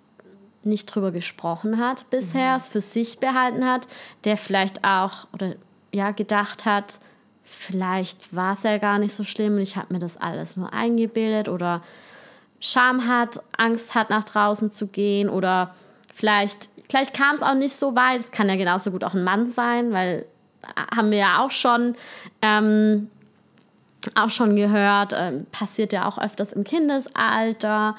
nicht 0.62 0.87
drüber 0.87 1.11
gesprochen 1.11 1.79
hat 1.79 2.09
bisher, 2.11 2.53
mhm. 2.53 2.61
es 2.61 2.68
für 2.68 2.81
sich 2.81 3.18
behalten 3.18 3.66
hat, 3.66 3.88
der 4.25 4.37
vielleicht 4.37 4.85
auch 4.85 5.27
oder 5.33 5.55
ja 5.92 6.11
gedacht 6.11 6.66
hat, 6.66 7.01
vielleicht 7.44 8.35
war 8.35 8.53
es 8.53 8.62
ja 8.62 8.79
gar 8.79 8.99
nicht 8.99 9.14
so 9.14 9.25
schlimm 9.25 9.55
und 9.55 9.62
ich 9.62 9.77
habe 9.77 9.92
mir 9.94 10.01
das 10.01 10.16
alles 10.18 10.57
nur 10.57 10.73
eingebildet 10.73 11.49
oder 11.49 11.83
Scham 12.62 13.09
hat, 13.09 13.42
Angst 13.57 13.94
hat, 13.94 14.11
nach 14.11 14.25
draußen 14.25 14.70
zu 14.73 14.87
gehen 14.87 15.31
oder 15.31 15.75
vielleicht 16.14 16.68
Vielleicht 16.90 17.14
kam 17.14 17.37
es 17.37 17.42
auch 17.42 17.55
nicht 17.55 17.77
so 17.77 17.94
weit. 17.94 18.20
Es 18.20 18.33
kann 18.33 18.49
ja 18.49 18.57
genauso 18.57 18.90
gut 18.90 19.05
auch 19.05 19.14
ein 19.14 19.23
Mann 19.23 19.49
sein, 19.49 19.92
weil 19.92 20.27
haben 20.94 21.11
wir 21.11 21.18
ja 21.18 21.44
auch 21.44 21.51
schon, 21.51 21.94
ähm, 22.42 23.11
auch 24.14 24.31
schon 24.31 24.57
gehört, 24.57 25.12
ähm, 25.16 25.46
passiert 25.53 25.92
ja 25.92 26.09
auch 26.09 26.18
öfters 26.18 26.53
im 26.53 26.64
Kindesalter. 26.64 27.96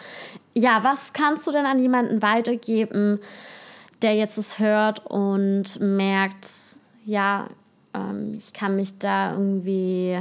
Ja, 0.53 0.83
was 0.83 1.13
kannst 1.13 1.47
du 1.47 1.51
denn 1.51 1.65
an 1.65 1.79
jemanden 1.79 2.21
weitergeben, 2.21 3.19
der 4.01 4.15
jetzt 4.15 4.37
es 4.37 4.59
hört 4.59 5.05
und 5.05 5.79
merkt, 5.79 6.49
ja, 7.05 7.47
ähm, 7.93 8.33
ich 8.37 8.53
kann 8.53 8.75
mich 8.75 8.99
da 8.99 9.33
irgendwie 9.33 10.19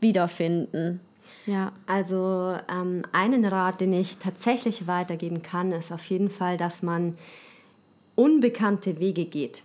wiederfinden? 0.00 1.00
Ja. 1.46 1.72
Also 1.86 2.56
ähm, 2.70 3.02
einen 3.12 3.44
Rat, 3.44 3.80
den 3.80 3.92
ich 3.92 4.18
tatsächlich 4.18 4.86
weitergeben 4.86 5.42
kann, 5.42 5.72
ist 5.72 5.92
auf 5.92 6.04
jeden 6.06 6.30
Fall, 6.30 6.56
dass 6.56 6.82
man 6.82 7.16
unbekannte 8.14 9.00
Wege 9.00 9.24
geht, 9.24 9.62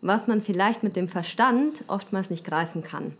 was 0.00 0.26
man 0.28 0.42
vielleicht 0.42 0.82
mit 0.82 0.96
dem 0.96 1.08
Verstand 1.08 1.84
oftmals 1.88 2.30
nicht 2.30 2.44
greifen 2.44 2.82
kann. 2.82 3.14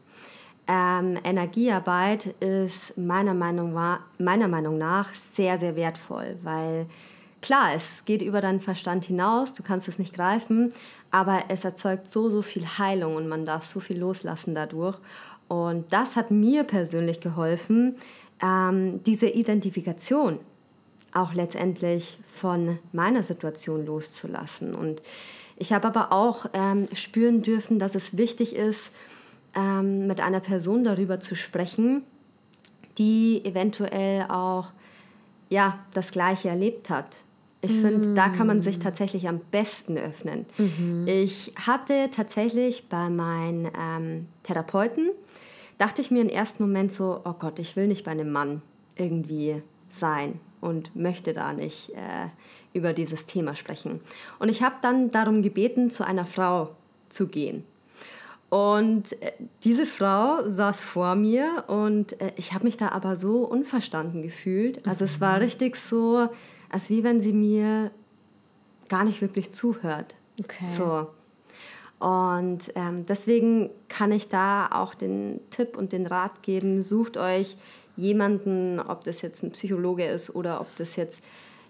Ähm, 0.67 1.19
Energiearbeit 1.25 2.27
ist 2.41 2.99
meiner 2.99 3.35
Meinung, 3.35 3.73
meiner 4.19 4.49
Meinung 4.49 4.77
nach 4.77 5.15
sehr, 5.15 5.59
sehr 5.59 5.77
wertvoll, 5.77 6.37
weil 6.43 6.87
klar, 7.41 7.75
es 7.75 8.05
geht 8.05 8.21
über 8.21 8.41
deinen 8.41 8.61
Verstand 8.61 9.05
hinaus, 9.07 9.55
du 9.55 9.63
kannst 9.63 9.89
es 9.89 9.99
nicht 9.99 10.15
greifen, 10.15 10.73
aber 11.11 11.45
es 11.49 11.65
erzeugt 11.65 12.07
so, 12.07 12.29
so 12.29 12.43
viel 12.43 12.67
Heilung 12.67 13.17
und 13.17 13.29
man 13.29 13.47
darf 13.47 13.65
so 13.65 13.81
viel 13.81 13.99
loslassen 13.99 14.55
dadurch. 14.55 14.99
Und 15.49 15.91
das 15.93 16.17
hat 16.17 16.31
mir 16.31 16.65
persönlich 16.65 17.21
geholfen, 17.21 17.97
ähm, 18.43 19.03
diese 19.05 19.27
Identifikation 19.27 20.39
auch 21.15 21.33
letztendlich 21.33 22.19
von 22.35 22.79
meiner 22.93 23.23
Situation 23.23 23.87
loszulassen. 23.87 24.75
Und 24.75 25.01
ich 25.59 25.73
habe 25.73 25.89
aber 25.89 26.13
auch 26.13 26.47
ähm, 26.53 26.89
spüren 26.93 27.43
dürfen, 27.43 27.79
dass 27.79 27.95
es 27.95 28.17
wichtig 28.17 28.55
ist, 28.55 28.93
ähm, 29.55 30.07
mit 30.07 30.21
einer 30.21 30.41
Person 30.41 30.85
darüber 30.85 31.21
zu 31.21 31.35
sprechen, 31.35 32.03
die 32.97 33.45
eventuell 33.45 34.27
auch 34.29 34.69
ja, 35.49 35.79
das 35.95 36.11
Gleiche 36.11 36.49
erlebt 36.49 36.91
hat. 36.91 37.25
Ich 37.61 37.73
mm. 37.73 37.83
finde, 37.83 38.15
da 38.15 38.29
kann 38.29 38.47
man 38.47 38.61
sich 38.61 38.79
tatsächlich 38.79 39.29
am 39.29 39.41
besten 39.51 39.97
öffnen. 39.97 40.47
Mhm. 40.59 41.09
Ich 41.09 41.53
hatte 41.57 42.09
tatsächlich 42.13 42.89
bei 42.89 43.09
meinen 43.11 43.69
ähm, 43.77 44.27
Therapeuten, 44.45 45.11
dachte 45.77 46.03
ich 46.03 46.11
mir 46.11 46.21
im 46.21 46.29
ersten 46.29 46.63
Moment 46.63 46.93
so, 46.93 47.21
oh 47.25 47.33
Gott, 47.33 47.59
ich 47.59 47.75
will 47.75 47.89
nicht 47.89 48.05
bei 48.05 48.13
einem 48.13 48.31
Mann 48.31 48.63
irgendwie 48.97 49.63
sein 49.91 50.39
und 50.61 50.95
möchte 50.95 51.33
da 51.33 51.53
nicht 51.53 51.91
äh, 51.91 52.29
über 52.73 52.93
dieses 52.93 53.27
Thema 53.27 53.55
sprechen. 53.55 54.01
Und 54.39 54.49
ich 54.49 54.63
habe 54.63 54.77
dann 54.83 55.11
darum 55.11 55.43
gebeten, 55.43 55.91
zu 55.91 56.05
einer 56.05 56.25
Frau 56.25 56.71
zu 57.09 57.29
gehen. 57.29 57.65
Und 58.51 59.21
äh, 59.23 59.33
diese 59.65 59.85
Frau 59.85 60.49
saß 60.49 60.81
vor 60.81 61.15
mir 61.17 61.65
und 61.67 62.19
äh, 62.21 62.33
ich 62.37 62.55
habe 62.55 62.65
mich 62.65 62.79
da 62.79 62.89
aber 62.89 63.17
so 63.17 63.45
unverstanden 63.45 64.23
gefühlt. 64.23 64.87
Also 64.87 65.05
es 65.05 65.21
war 65.21 65.41
richtig 65.41 65.77
so, 65.77 66.29
als 66.71 66.89
wie 66.89 67.05
wenn 67.05 67.21
sie 67.21 67.35
mir 67.35 67.91
gar 68.89 69.05
nicht 69.05 69.21
wirklich 69.21 69.53
zuhört. 69.53 70.15
Okay. 70.41 70.65
So. 70.65 71.09
Und 71.99 72.61
ähm, 72.75 73.05
deswegen 73.07 73.71
kann 73.89 74.13
ich 74.13 74.29
da 74.29 74.69
auch 74.73 74.95
den 74.95 75.41
Tipp 75.51 75.77
und 75.77 75.93
den 75.93 76.07
Rat 76.07 76.43
geben, 76.43 76.81
sucht 76.81 77.17
euch 77.17 77.57
jemanden, 77.97 78.79
ob 78.79 79.05
das 79.05 79.21
jetzt 79.21 79.43
ein 79.43 79.51
Psychologe 79.51 80.07
ist 80.07 80.35
oder 80.35 80.61
ob 80.61 80.75
das 80.77 80.97
jetzt 80.97 81.21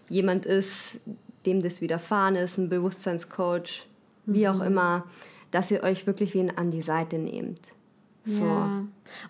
jemand 0.09 0.47
ist, 0.47 0.99
dem 1.47 1.63
das 1.63 1.81
widerfahren 1.81 2.37
ist, 2.37 2.59
ein 2.59 2.69
Bewusstseinscoach, 2.69 3.87
wie 4.27 4.49
auch 4.49 4.57
mhm. 4.57 4.63
immer, 4.63 5.05
dass 5.51 5.71
ihr 5.71 5.83
euch 5.83 6.07
wirklich 6.07 6.35
wen 6.35 6.57
an 6.57 6.71
die 6.71 6.83
Seite 6.83 7.19
nehmt. 7.19 7.61
So. 8.25 8.45
Ja. 8.45 8.85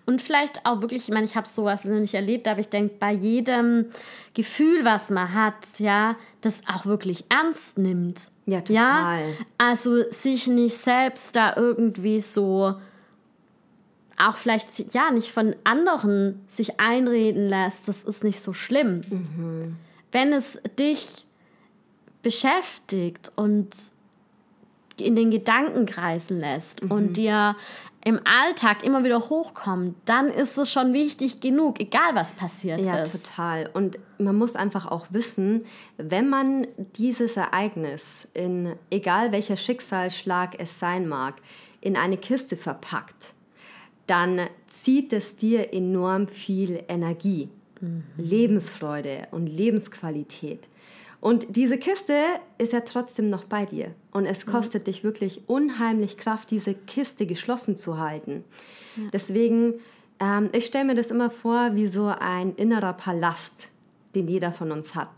Und 0.05 0.21
vielleicht 0.21 0.65
auch 0.65 0.81
wirklich, 0.81 1.07
ich 1.07 1.13
meine, 1.13 1.25
ich 1.25 1.37
habe 1.37 1.47
sowas 1.47 1.85
noch 1.85 1.99
nicht 1.99 2.15
erlebt, 2.15 2.47
aber 2.49 2.59
ich 2.59 2.67
denke, 2.67 2.95
bei 2.99 3.13
jedem 3.13 3.85
Gefühl, 4.33 4.83
was 4.83 5.09
man 5.09 5.33
hat, 5.33 5.79
ja, 5.79 6.17
das 6.41 6.59
auch 6.67 6.85
wirklich 6.85 7.23
ernst 7.29 7.77
nimmt. 7.77 8.31
Ja, 8.45 8.59
total. 8.59 8.75
Ja? 8.75 9.35
Also 9.57 10.03
sich 10.11 10.47
nicht 10.47 10.75
selbst 10.75 11.35
da 11.35 11.55
irgendwie 11.55 12.19
so 12.19 12.75
auch 14.17 14.35
vielleicht 14.35 14.93
ja 14.93 15.11
nicht 15.11 15.31
von 15.31 15.55
anderen 15.63 16.41
sich 16.47 16.79
einreden 16.79 17.47
lässt, 17.47 17.87
das 17.87 18.03
ist 18.03 18.23
nicht 18.23 18.43
so 18.43 18.51
schlimm. 18.51 19.01
Mhm. 19.09 19.77
Wenn 20.11 20.33
es 20.33 20.59
dich 20.77 21.25
beschäftigt 22.21 23.31
und 23.35 23.69
in 24.99 25.15
den 25.15 25.31
Gedanken 25.31 25.85
kreisen 25.85 26.39
lässt 26.39 26.83
mhm. 26.83 26.91
und 26.91 27.17
dir 27.17 27.55
im 28.03 28.19
Alltag 28.23 28.83
immer 28.83 29.03
wieder 29.03 29.29
hochkommt, 29.29 29.95
dann 30.05 30.27
ist 30.27 30.57
es 30.57 30.71
schon 30.71 30.93
wichtig 30.93 31.41
genug, 31.41 31.79
egal 31.79 32.15
was 32.15 32.33
passiert 32.33 32.85
ja, 32.85 33.01
ist. 33.01 33.13
Ja, 33.13 33.19
total. 33.19 33.69
Und 33.73 33.99
man 34.17 34.37
muss 34.37 34.55
einfach 34.55 34.89
auch 34.89 35.07
wissen, 35.09 35.65
wenn 35.97 36.29
man 36.29 36.67
dieses 36.95 37.35
Ereignis 37.35 38.27
in 38.33 38.75
egal 38.89 39.31
welcher 39.31 39.57
Schicksalsschlag 39.57 40.55
es 40.59 40.79
sein 40.79 41.07
mag, 41.07 41.35
in 41.81 41.97
eine 41.97 42.17
Kiste 42.17 42.55
verpackt, 42.55 43.33
dann 44.07 44.47
zieht 44.67 45.13
es 45.13 45.35
dir 45.35 45.73
enorm 45.73 46.27
viel 46.27 46.83
Energie, 46.87 47.49
mhm. 47.81 48.03
Lebensfreude 48.17 49.27
und 49.31 49.47
Lebensqualität. 49.47 50.67
Und 51.21 51.55
diese 51.55 51.77
Kiste 51.77 52.13
ist 52.57 52.71
ja 52.73 52.81
trotzdem 52.81 53.29
noch 53.29 53.43
bei 53.43 53.65
dir. 53.65 53.93
Und 54.11 54.25
es 54.25 54.45
mhm. 54.45 54.51
kostet 54.51 54.83
mhm. 54.83 54.85
dich 54.85 55.03
wirklich 55.03 55.41
unheimlich 55.47 56.17
Kraft, 56.17 56.51
diese 56.51 56.73
Kiste 56.73 57.25
geschlossen 57.25 57.77
zu 57.77 57.99
halten. 57.99 58.43
Ja. 58.95 59.03
Deswegen, 59.11 59.75
ähm, 60.19 60.49
ich 60.53 60.65
stelle 60.65 60.85
mir 60.85 60.95
das 60.95 61.11
immer 61.11 61.29
vor 61.29 61.75
wie 61.75 61.87
so 61.87 62.07
ein 62.07 62.55
innerer 62.55 62.93
Palast, 62.93 63.69
den 64.15 64.27
jeder 64.27 64.51
von 64.51 64.71
uns 64.71 64.95
hat. 64.95 65.09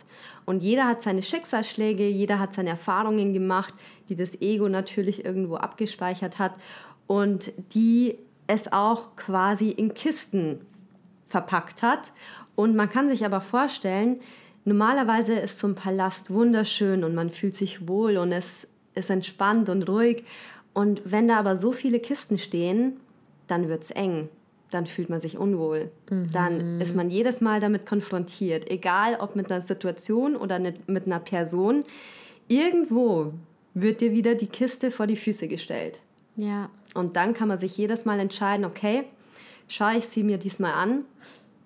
Und 0.46 0.64
jeder 0.64 0.88
hat 0.88 1.04
seine 1.04 1.22
Schicksalsschläge, 1.22 2.08
jeder 2.08 2.40
hat 2.40 2.54
seine 2.54 2.72
Erfahrungen 2.72 3.32
gemacht, 3.32 3.74
die 4.10 4.16
das 4.16 4.42
Ego 4.42 4.68
natürlich 4.70 5.24
irgendwo 5.24 5.56
abgespeichert 5.56 6.40
hat 6.40 6.56
und 7.08 7.54
die 7.74 8.18
es 8.48 8.72
auch 8.74 9.16
quasi 9.16 9.70
in 9.70 9.94
Kisten 9.94 10.66
verpackt 11.28 11.82
hat. 11.84 12.12
Und 12.62 12.76
man 12.76 12.90
kann 12.90 13.10
sich 13.10 13.26
aber 13.26 13.42
vorstellen, 13.42 14.20
Normalerweise 14.64 15.34
ist 15.34 15.58
so 15.58 15.68
ein 15.68 15.76
Palast 15.76 16.32
wunderschön 16.32 17.04
und 17.04 17.16
man 17.16 17.32
fühlt 17.32 17.56
sich 17.56 17.88
wohl 17.88 18.18
und 18.18 18.32
es 18.32 18.68
ist 18.94 19.10
entspannt 19.10 19.70
und 19.70 19.84
ruhig. 19.90 20.24
Und 20.74 21.02
wenn 21.04 21.28
da 21.28 21.38
aber 21.38 21.58
so 21.58 21.72
viele 21.72 22.00
Kisten 22.00 22.38
stehen, 22.38 22.98
dann 23.48 23.68
wird 23.70 23.84
es 23.84 23.92
eng. 23.92 24.30
Dann 24.70 24.86
fühlt 24.86 25.10
man 25.10 25.20
sich 25.20 25.38
unwohl. 25.38 25.92
Mhm. 26.10 26.32
Dann 26.32 26.80
ist 26.80 26.96
man 26.96 27.10
jedes 27.10 27.42
Mal 27.42 27.60
damit 27.60 27.86
konfrontiert. 27.86 28.70
Egal 28.70 29.18
ob 29.20 29.36
mit 29.36 29.52
einer 29.52 29.62
Situation 29.62 30.36
oder 30.36 30.60
mit 30.60 31.06
einer 31.08 31.20
Person. 31.20 31.84
Irgendwo 32.48 33.34
wird 33.74 34.00
dir 34.00 34.12
wieder 34.12 34.36
die 34.36 34.48
Kiste 34.48 34.92
vor 34.92 35.08
die 35.08 35.16
Füße 35.16 35.48
gestellt. 35.48 36.02
Ja. 36.36 36.70
Und 36.94 37.16
dann 37.16 37.34
kann 37.34 37.48
man 37.48 37.58
sich 37.58 37.76
jedes 37.78 38.06
Mal 38.06 38.20
entscheiden, 38.20 38.64
okay, 38.64 39.06
schaue 39.68 39.98
ich 39.98 40.08
sie 40.08 40.24
mir 40.24 40.38
diesmal 40.38 40.74
an 40.74 41.06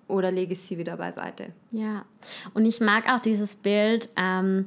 oder 0.08 0.30
lege 0.30 0.52
ich 0.52 0.60
sie 0.60 0.78
wieder 0.78 0.96
beiseite. 0.96 1.52
Ja, 1.70 2.04
und 2.54 2.64
ich 2.64 2.80
mag 2.80 3.08
auch 3.08 3.20
dieses 3.20 3.56
Bild, 3.56 4.08
ähm, 4.16 4.66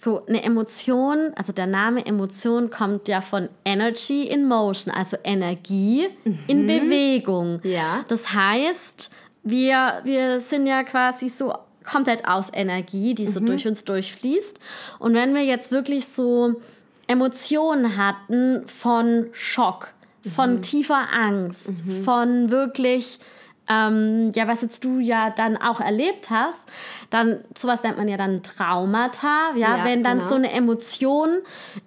so 0.00 0.24
eine 0.26 0.42
Emotion, 0.44 1.32
also 1.34 1.52
der 1.52 1.66
Name 1.66 2.06
Emotion 2.06 2.70
kommt 2.70 3.08
ja 3.08 3.20
von 3.20 3.48
Energy 3.64 4.22
in 4.24 4.46
Motion, 4.46 4.94
also 4.94 5.16
Energie 5.24 6.08
mhm. 6.24 6.38
in 6.46 6.66
Bewegung. 6.66 7.60
Ja. 7.64 8.04
Das 8.06 8.32
heißt, 8.32 9.10
wir, 9.42 10.00
wir 10.04 10.40
sind 10.40 10.66
ja 10.66 10.84
quasi 10.84 11.28
so 11.28 11.52
komplett 11.84 12.28
aus 12.28 12.48
Energie, 12.52 13.14
die 13.14 13.26
so 13.26 13.40
mhm. 13.40 13.46
durch 13.46 13.66
uns 13.66 13.84
durchfließt. 13.84 14.58
Und 15.00 15.14
wenn 15.14 15.34
wir 15.34 15.44
jetzt 15.44 15.72
wirklich 15.72 16.06
so 16.06 16.60
Emotionen 17.08 17.96
hatten 17.96 18.66
von 18.66 19.28
Schock, 19.32 19.94
von 20.34 20.56
mhm. 20.56 20.62
tiefer 20.62 21.08
Angst, 21.12 21.86
mhm. 21.86 22.04
von 22.04 22.50
wirklich 22.50 23.18
ähm, 23.68 24.30
ja, 24.34 24.48
was 24.48 24.62
jetzt 24.62 24.84
du 24.84 24.98
ja 24.98 25.30
dann 25.30 25.56
auch 25.56 25.80
erlebt 25.80 26.30
hast, 26.30 26.68
dann 27.10 27.44
sowas 27.56 27.82
nennt 27.82 27.98
man 27.98 28.08
ja 28.08 28.16
dann 28.16 28.42
Traumata, 28.42 29.52
ja, 29.54 29.78
ja 29.78 29.84
wenn 29.84 30.02
dann 30.02 30.18
genau. 30.18 30.30
so 30.30 30.34
eine 30.36 30.52
Emotion 30.52 31.40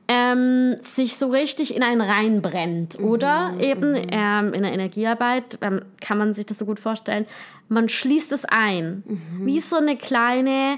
ähm, 0.07 0.77
sich 0.81 1.17
so 1.17 1.29
richtig 1.29 1.75
in 1.75 1.83
einen 1.83 2.01
reinbrennt. 2.01 2.99
Mhm, 2.99 3.05
Oder 3.05 3.53
eben 3.59 3.91
mhm. 3.91 4.07
ähm, 4.11 4.53
in 4.53 4.61
der 4.63 4.73
Energiearbeit 4.73 5.57
ähm, 5.61 5.81
kann 5.99 6.17
man 6.17 6.33
sich 6.33 6.45
das 6.45 6.59
so 6.59 6.65
gut 6.65 6.79
vorstellen, 6.79 7.25
man 7.67 7.89
schließt 7.89 8.31
es 8.31 8.45
ein. 8.45 9.03
Mhm. 9.05 9.45
Wie 9.45 9.59
so 9.59 9.77
eine 9.77 9.97
kleine, 9.97 10.77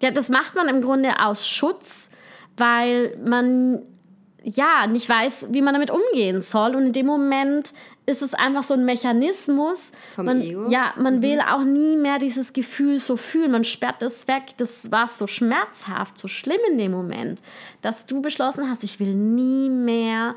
ja, 0.00 0.10
das 0.10 0.28
macht 0.28 0.54
man 0.54 0.68
im 0.68 0.82
Grunde 0.82 1.20
aus 1.24 1.46
Schutz, 1.46 2.10
weil 2.56 3.16
man 3.24 3.82
ja, 4.42 4.86
nicht 4.86 5.08
weiß, 5.08 5.48
wie 5.50 5.62
man 5.62 5.74
damit 5.74 5.90
umgehen 5.90 6.42
soll. 6.42 6.74
Und 6.74 6.86
in 6.86 6.92
dem 6.92 7.06
Moment 7.06 7.72
ist 8.06 8.22
es 8.22 8.34
einfach 8.34 8.62
so 8.62 8.74
ein 8.74 8.84
Mechanismus. 8.84 9.92
Vom 10.14 10.26
man, 10.26 10.40
Ego? 10.40 10.68
Ja, 10.68 10.94
man 10.96 11.16
mhm. 11.16 11.22
will 11.22 11.40
auch 11.40 11.62
nie 11.62 11.96
mehr 11.96 12.18
dieses 12.18 12.52
Gefühl 12.52 12.98
so 12.98 13.16
fühlen. 13.16 13.52
Man 13.52 13.64
sperrt 13.64 14.02
es 14.02 14.26
weg. 14.26 14.44
Das 14.56 14.90
war 14.90 15.08
so 15.08 15.26
schmerzhaft, 15.26 16.18
so 16.18 16.28
schlimm 16.28 16.60
in 16.70 16.78
dem 16.78 16.92
Moment, 16.92 17.40
dass 17.82 18.06
du 18.06 18.20
beschlossen 18.20 18.68
hast, 18.68 18.84
ich 18.84 19.00
will 19.00 19.14
nie 19.14 19.70
mehr 19.70 20.34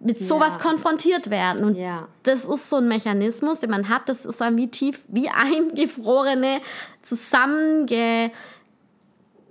mit 0.00 0.18
sowas 0.18 0.52
ja. 0.56 0.62
konfrontiert 0.62 1.28
werden. 1.28 1.64
Und 1.64 1.76
ja. 1.76 2.06
das 2.22 2.44
ist 2.44 2.70
so 2.70 2.76
ein 2.76 2.86
Mechanismus, 2.86 3.60
den 3.60 3.70
man 3.70 3.88
hat. 3.88 4.08
Das 4.08 4.24
ist 4.24 4.40
dann 4.40 4.56
wie 4.56 4.68
tief, 4.68 5.00
wie 5.08 5.28
eingefrorene, 5.28 6.60
zusammenge 7.02 8.30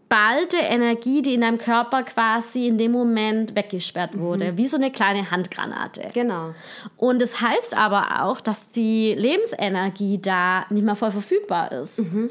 ballte 0.09 0.57
Energie, 0.57 1.21
die 1.21 1.33
in 1.33 1.41
deinem 1.41 1.57
Körper 1.57 2.03
quasi 2.03 2.67
in 2.67 2.77
dem 2.77 2.91
Moment 2.91 3.55
weggesperrt 3.55 4.17
wurde, 4.17 4.53
mhm. 4.53 4.57
wie 4.57 4.67
so 4.67 4.77
eine 4.77 4.91
kleine 4.91 5.31
Handgranate. 5.31 6.09
Genau. 6.13 6.53
Und 6.95 7.21
es 7.21 7.31
das 7.31 7.41
heißt 7.41 7.77
aber 7.77 8.23
auch, 8.23 8.39
dass 8.39 8.71
die 8.71 9.13
Lebensenergie 9.13 10.19
da 10.21 10.65
nicht 10.69 10.85
mehr 10.85 10.95
voll 10.95 11.11
verfügbar 11.11 11.71
ist. 11.71 11.99
Mhm. 11.99 12.29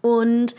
Und 0.00 0.54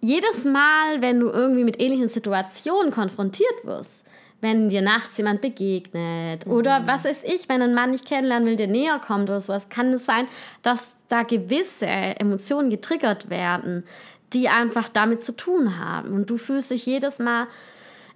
jedes 0.00 0.44
Mal, 0.44 1.00
wenn 1.00 1.20
du 1.20 1.28
irgendwie 1.28 1.64
mit 1.64 1.80
ähnlichen 1.80 2.08
Situationen 2.08 2.92
konfrontiert 2.92 3.64
wirst, 3.64 4.04
wenn 4.44 4.68
dir 4.68 4.82
nachts 4.82 5.16
jemand 5.16 5.40
begegnet 5.40 6.46
mhm. 6.46 6.52
oder 6.52 6.86
was 6.86 7.04
weiß 7.04 7.22
ich, 7.24 7.48
wenn 7.48 7.62
ein 7.62 7.74
Mann 7.74 7.90
nicht 7.90 8.06
kennenlernen 8.06 8.46
will, 8.46 8.56
der 8.56 8.66
näher 8.68 9.00
kommt 9.04 9.30
oder 9.30 9.40
sowas, 9.40 9.68
kann 9.70 9.94
es 9.94 10.04
sein, 10.04 10.28
dass 10.62 10.96
da 11.08 11.22
gewisse 11.22 11.86
Emotionen 11.86 12.70
getriggert 12.70 13.30
werden, 13.30 13.84
die 14.34 14.48
einfach 14.48 14.88
damit 14.88 15.24
zu 15.24 15.36
tun 15.36 15.78
haben. 15.78 16.12
Und 16.12 16.28
du 16.28 16.36
fühlst 16.36 16.70
dich 16.70 16.86
jedes 16.86 17.18
Mal 17.18 17.46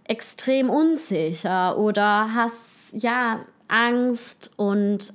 extrem 0.05 0.71
unsicher 0.71 1.79
oder 1.79 2.35
hast 2.35 2.93
ja 2.93 3.41
Angst 3.69 4.51
und 4.57 5.13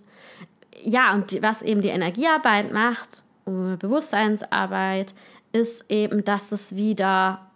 ja, 0.81 1.13
und 1.13 1.41
was 1.41 1.61
eben 1.61 1.81
die 1.81 1.89
Energiearbeit 1.89 2.71
macht, 2.71 3.23
Bewusstseinsarbeit, 3.45 5.13
ist 5.51 5.85
eben, 5.89 6.23
dass 6.23 6.51
es 6.51 6.75
wieder 6.75 7.51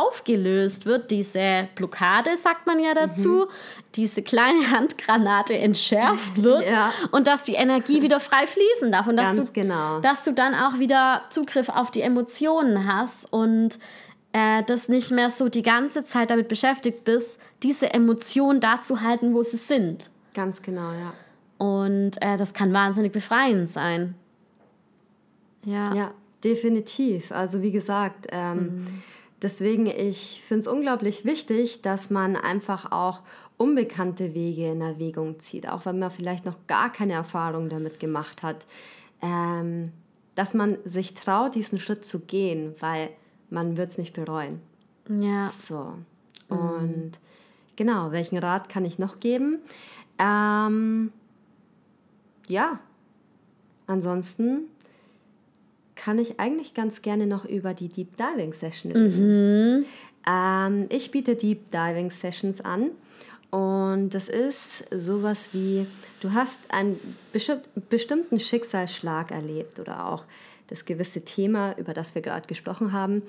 aufgelöst 0.00 0.86
wird, 0.86 1.10
diese 1.10 1.68
Blockade, 1.74 2.36
sagt 2.36 2.66
man 2.66 2.78
ja 2.78 2.94
dazu, 2.94 3.28
mhm. 3.28 3.48
diese 3.94 4.22
kleine 4.22 4.70
Handgranate 4.70 5.56
entschärft 5.56 6.42
wird 6.42 6.68
ja. 6.68 6.92
und 7.10 7.26
dass 7.26 7.44
die 7.44 7.54
Energie 7.54 8.02
wieder 8.02 8.20
frei 8.20 8.46
fließen 8.46 8.92
darf 8.92 9.06
und 9.06 9.16
dass 9.16 9.36
du, 9.36 9.52
genau. 9.52 10.00
dass 10.00 10.24
du 10.24 10.32
dann 10.32 10.54
auch 10.54 10.78
wieder 10.78 11.22
Zugriff 11.30 11.68
auf 11.68 11.90
die 11.90 12.02
Emotionen 12.02 12.86
hast 12.86 13.30
und 13.32 13.78
äh, 14.32 14.62
das 14.64 14.88
nicht 14.88 15.10
mehr 15.10 15.30
so 15.30 15.48
die 15.48 15.62
ganze 15.62 16.04
Zeit 16.04 16.30
damit 16.30 16.48
beschäftigt 16.48 17.04
bist, 17.04 17.40
diese 17.62 17.92
Emotionen 17.92 18.60
da 18.60 18.80
zu 18.80 19.02
halten, 19.02 19.34
wo 19.34 19.42
sie 19.42 19.58
sind. 19.58 20.10
Ganz 20.34 20.62
genau, 20.62 20.92
ja. 20.92 21.12
Und 21.58 22.20
äh, 22.22 22.36
das 22.36 22.54
kann 22.54 22.72
wahnsinnig 22.72 23.12
befreiend 23.12 23.72
sein. 23.72 24.14
Ja. 25.64 25.94
Ja, 25.94 26.10
definitiv. 26.42 27.30
Also 27.30 27.62
wie 27.62 27.70
gesagt, 27.70 28.26
ähm, 28.32 28.58
mhm 28.58 29.02
Deswegen, 29.42 29.86
ich 29.86 30.42
finde 30.46 30.60
es 30.60 30.66
unglaublich 30.68 31.24
wichtig, 31.24 31.82
dass 31.82 32.10
man 32.10 32.36
einfach 32.36 32.92
auch 32.92 33.22
unbekannte 33.56 34.34
Wege 34.34 34.70
in 34.70 34.80
Erwägung 34.80 35.40
zieht, 35.40 35.68
auch 35.68 35.84
wenn 35.84 35.98
man 35.98 36.10
vielleicht 36.10 36.46
noch 36.46 36.56
gar 36.68 36.92
keine 36.92 37.14
Erfahrung 37.14 37.68
damit 37.68 38.00
gemacht 38.00 38.42
hat, 38.42 38.66
ähm, 39.20 39.92
dass 40.34 40.54
man 40.54 40.78
sich 40.84 41.14
traut, 41.14 41.54
diesen 41.54 41.78
Schritt 41.78 42.04
zu 42.04 42.20
gehen, 42.20 42.74
weil 42.80 43.10
man 43.50 43.76
wird 43.76 43.90
es 43.90 43.98
nicht 43.98 44.14
bereuen. 44.14 44.60
Ja. 45.08 45.52
So. 45.52 45.94
Und 46.48 46.96
mhm. 46.96 47.12
genau, 47.76 48.12
welchen 48.12 48.38
Rat 48.38 48.68
kann 48.68 48.84
ich 48.84 48.98
noch 48.98 49.20
geben? 49.20 49.58
Ähm, 50.18 51.12
ja, 52.48 52.78
ansonsten 53.86 54.68
kann 56.02 56.18
ich 56.18 56.40
eigentlich 56.40 56.74
ganz 56.74 57.02
gerne 57.02 57.26
noch 57.26 57.44
über 57.44 57.74
die 57.74 57.88
Deep 57.88 58.16
Diving 58.16 58.54
Session. 58.54 58.92
Mhm. 58.92 59.84
Ähm, 60.28 60.86
ich 60.88 61.10
biete 61.10 61.36
Deep 61.36 61.70
Diving 61.70 62.10
Sessions 62.10 62.60
an 62.60 62.90
und 63.50 64.10
das 64.10 64.28
ist 64.28 64.84
sowas 64.90 65.50
wie, 65.52 65.86
du 66.20 66.32
hast 66.32 66.58
einen 66.70 66.98
bestimmten 67.88 68.40
Schicksalsschlag 68.40 69.30
erlebt 69.30 69.78
oder 69.78 70.08
auch 70.08 70.24
das 70.68 70.84
gewisse 70.84 71.22
Thema, 71.22 71.76
über 71.78 71.92
das 71.92 72.14
wir 72.14 72.22
gerade 72.22 72.48
gesprochen 72.48 72.92
haben. 72.92 73.22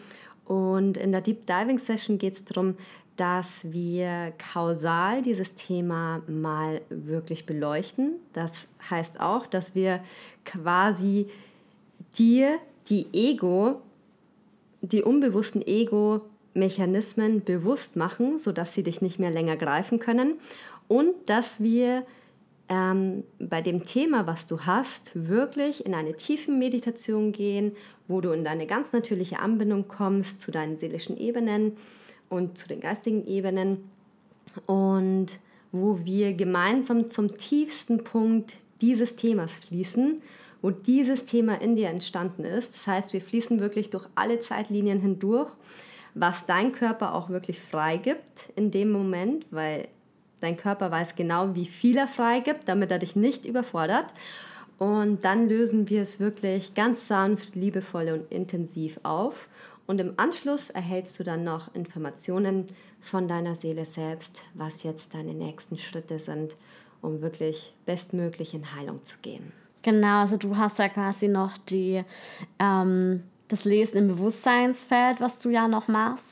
Und 0.45 0.97
in 0.97 1.11
der 1.11 1.21
Deep 1.21 1.45
Diving 1.45 1.78
Session 1.78 2.17
geht 2.17 2.34
es 2.34 2.45
darum, 2.45 2.76
dass 3.17 3.71
wir 3.71 4.34
kausal 4.53 5.21
dieses 5.21 5.53
Thema 5.55 6.21
mal 6.28 6.82
wirklich 6.89 7.45
beleuchten. 7.45 8.15
Das 8.34 8.67
heißt 8.89 9.19
auch, 9.19 9.45
dass 9.45 9.76
wir 9.76 9.99
quasi 10.45 11.28
dir 12.14 12.59
die 12.89 13.07
Ego, 13.14 13.82
die 14.82 15.03
unbewussten 15.03 15.66
Ego-Mechanismen 15.66 17.43
bewusst 17.43 17.95
machen, 17.95 18.38
sodass 18.38 18.74
sie 18.74 18.84
dich 18.84 19.01
nicht 19.01 19.20
mehr 19.20 19.32
länger 19.32 19.57
greifen 19.57 19.99
können. 19.99 20.36
Und 20.88 21.14
dass 21.28 21.61
wir 21.64 22.03
ähm, 22.70 23.24
bei 23.39 23.61
dem 23.61 23.86
Thema, 23.86 24.28
was 24.28 24.45
du 24.47 24.61
hast, 24.61 25.11
wirklich 25.14 25.86
in 25.86 25.93
eine 25.93 26.16
tiefe 26.16 26.51
Meditation 26.51 27.32
gehen, 27.32 27.74
wo 28.07 28.22
du 28.22 28.32
in 28.32 28.43
deine 28.43 28.68
ganz 28.68 28.93
natürliche 28.93 29.39
Anbindung 29.39 29.88
kommst 29.88 30.41
zu 30.41 30.51
deinen 30.51 30.78
seelischen 30.78 31.18
Ebenen 31.18 31.78
und 32.30 32.57
zu 32.57 32.68
den 32.68 32.82
geistigen 32.82 33.26
Ebenen. 33.26 33.89
Und 34.66 35.39
wo 35.72 35.99
wir 36.03 36.34
gemeinsam 36.34 37.09
zum 37.09 37.38
tiefsten 37.38 38.03
Punkt 38.03 38.57
dieses 38.82 39.16
Themas 39.16 39.53
fließen, 39.59 40.22
wo 40.64 40.72
dieses 40.72 41.26
Thema 41.26 41.61
in 41.61 41.76
dir 41.76 41.89
entstanden 41.89 42.45
ist. 42.45 42.74
Das 42.74 42.88
heißt, 42.88 43.14
wir 43.14 43.22
fließen 43.22 43.59
wirklich 43.59 43.89
durch 43.89 44.07
alle 44.16 44.39
Zeitlinien 44.39 44.99
hindurch, 44.99 45.51
was 46.16 46.45
dein 46.45 46.72
Körper 46.72 47.14
auch 47.14 47.30
wirklich 47.30 47.59
freigibt 47.59 48.49
in 48.55 48.72
dem 48.72 48.89
Moment, 48.89 49.45
weil 49.51 49.89
dein 50.39 50.55
Körper 50.55 50.89
weiß 50.89 51.16
genau, 51.16 51.53
wie 51.53 51.66
viel 51.66 51.97
er 51.97 52.07
freigibt, 52.07 52.68
damit 52.70 52.91
er 52.91 52.99
dich 52.99 53.16
nicht 53.18 53.45
überfordert. 53.45 54.14
Und 54.80 55.26
dann 55.26 55.49
lösen 55.49 55.89
wir 55.89 56.01
es 56.01 56.22
wirklich 56.22 56.74
ganz 56.74 57.07
sanft, 57.07 57.55
liebevoll 57.55 58.09
und 58.09 58.32
intensiv 58.32 59.01
auf. 59.03 59.49
Und 59.86 59.99
im 59.99 60.14
Anschluss 60.16 60.70
erhältst 60.70 61.20
du 61.20 61.26
dann 61.26 61.43
noch 61.43 61.76
Informationen 61.76 62.68
von 63.01 63.28
deiner 63.28 63.55
Seele 63.55 63.84
selbst, 63.84 64.43
was 64.53 64.84
jetzt 64.84 65.14
deine 65.14 65.34
nächsten 65.34 65.78
Schritte 65.78 66.20
sind, 66.20 66.55
um 67.01 67.22
wirklich 67.22 67.74
bestmöglich 67.86 68.53
in 68.53 68.74
Heilung 68.74 69.03
zu 69.03 69.18
gehen. 69.22 69.51
Genau, 69.84 70.21
also 70.21 70.38
du 70.38 70.57
hast 70.57 70.79
ja 70.79 70.89
quasi 70.89 71.27
noch 71.27 71.57
die, 71.69 72.03
ähm, 72.59 73.23
das 73.49 73.65
Lesen 73.65 73.97
im 73.97 74.07
Bewusstseinsfeld, 74.07 75.21
was 75.21 75.38
du 75.38 75.49
ja 75.49 75.67
noch 75.67 75.88
machst. 75.88 76.25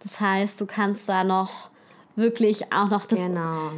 Das 0.00 0.20
heißt, 0.20 0.60
du 0.60 0.66
kannst 0.66 1.08
da 1.08 1.24
noch 1.24 1.70
wirklich 2.16 2.72
auch 2.72 2.90
noch 2.90 3.06
das, 3.06 3.18
genau. 3.18 3.70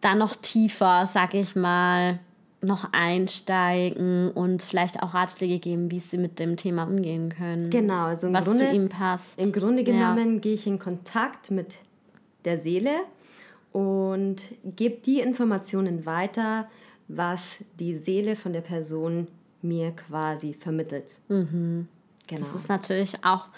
da 0.00 0.14
noch 0.14 0.34
tiefer, 0.34 1.08
sag 1.12 1.34
ich 1.34 1.54
mal, 1.54 2.18
noch 2.60 2.92
einsteigen 2.92 4.30
und 4.32 4.62
vielleicht 4.62 5.02
auch 5.02 5.14
Ratschläge 5.14 5.58
geben, 5.58 5.90
wie 5.90 6.00
sie 6.00 6.18
mit 6.18 6.38
dem 6.38 6.56
Thema 6.56 6.84
umgehen 6.84 7.28
können. 7.28 7.70
Genau, 7.70 8.04
also 8.04 8.26
im 8.26 8.32
was 8.32 8.44
Grunde, 8.44 8.68
zu 8.68 8.74
ihm 8.74 8.88
passt. 8.88 9.38
Im 9.38 9.52
Grunde 9.52 9.84
genommen 9.84 10.34
ja. 10.34 10.40
gehe 10.40 10.54
ich 10.54 10.66
in 10.66 10.78
Kontakt 10.78 11.50
mit 11.50 11.76
der 12.44 12.58
Seele 12.58 12.90
und 13.72 14.42
gebe 14.64 14.96
die 15.04 15.20
Informationen 15.20 16.04
weiter, 16.04 16.68
was 17.08 17.56
die 17.80 17.96
Seele 17.96 18.36
von 18.36 18.52
der 18.52 18.60
Person 18.60 19.28
mir 19.62 19.92
quasi 19.92 20.54
vermittelt. 20.54 21.18
Mhm. 21.28 21.88
Genau. 22.26 22.42
Das 22.42 22.54
ist 22.54 22.68
natürlich 22.68 23.24
auch 23.24 23.48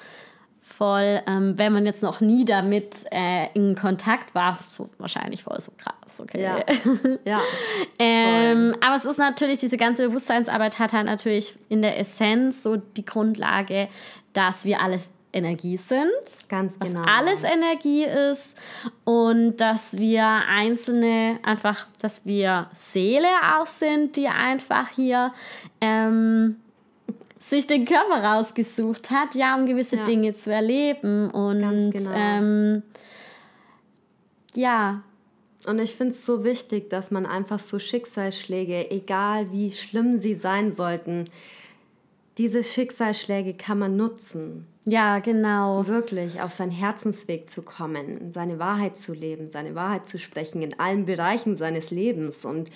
voll, 0.60 1.20
ähm, 1.26 1.58
wenn 1.58 1.72
man 1.72 1.84
jetzt 1.84 2.02
noch 2.02 2.20
nie 2.20 2.44
damit 2.44 3.04
äh, 3.10 3.48
in 3.54 3.74
Kontakt 3.74 4.34
war, 4.34 4.58
so 4.62 4.88
wahrscheinlich 4.98 5.42
voll 5.42 5.60
so 5.60 5.72
krass, 5.76 6.20
okay. 6.20 6.42
Ja. 6.42 6.64
ja 7.24 7.40
ähm, 7.98 8.74
aber 8.80 8.96
es 8.96 9.04
ist 9.04 9.18
natürlich, 9.18 9.58
diese 9.58 9.76
ganze 9.76 10.06
Bewusstseinsarbeit 10.08 10.78
hat 10.78 10.92
halt 10.92 11.06
natürlich 11.06 11.58
in 11.68 11.82
der 11.82 11.98
Essenz 11.98 12.62
so 12.62 12.76
die 12.76 13.04
Grundlage, 13.04 13.88
dass 14.32 14.64
wir 14.64 14.80
alles 14.80 15.08
Energie 15.32 15.76
sind. 15.76 16.10
Ganz 16.48 16.78
genau. 16.78 17.02
Dass 17.02 17.10
alles 17.10 17.44
Energie 17.44 18.04
ist 18.04 18.56
und 19.04 19.56
dass 19.58 19.96
wir 19.98 20.24
einzelne, 20.24 21.38
einfach, 21.42 21.86
dass 21.98 22.26
wir 22.26 22.68
Seele 22.72 23.28
auch 23.56 23.66
sind, 23.66 24.16
die 24.16 24.28
einfach 24.28 24.88
hier 24.90 25.32
ähm, 25.80 26.56
sich 27.38 27.66
den 27.66 27.84
Körper 27.84 28.22
rausgesucht 28.22 29.10
hat, 29.10 29.34
ja, 29.34 29.56
um 29.56 29.66
gewisse 29.66 29.96
ja. 29.96 30.04
Dinge 30.04 30.34
zu 30.34 30.52
erleben. 30.52 31.30
Und 31.30 31.90
genau. 31.90 32.10
ähm, 32.14 32.82
ja. 34.54 35.02
Und 35.66 35.78
ich 35.78 35.94
finde 35.94 36.14
es 36.14 36.24
so 36.24 36.42
wichtig, 36.42 36.88
dass 36.88 37.10
man 37.10 37.26
einfach 37.26 37.58
so 37.58 37.78
Schicksalsschläge, 37.78 38.90
egal 38.90 39.52
wie 39.52 39.70
schlimm 39.72 40.18
sie 40.18 40.34
sein 40.34 40.72
sollten, 40.72 41.26
diese 42.38 42.64
Schicksalsschläge 42.64 43.54
kann 43.54 43.78
man 43.78 43.96
nutzen. 43.96 44.66
Ja, 44.86 45.18
genau. 45.18 45.86
Wirklich 45.86 46.40
auf 46.40 46.52
seinen 46.52 46.70
Herzensweg 46.70 47.50
zu 47.50 47.62
kommen, 47.62 48.32
seine 48.32 48.58
Wahrheit 48.58 48.96
zu 48.96 49.12
leben, 49.12 49.48
seine 49.48 49.74
Wahrheit 49.74 50.08
zu 50.08 50.18
sprechen 50.18 50.62
in 50.62 50.78
allen 50.80 51.04
Bereichen 51.04 51.56
seines 51.56 51.90
Lebens 51.90 52.44
und 52.44 52.70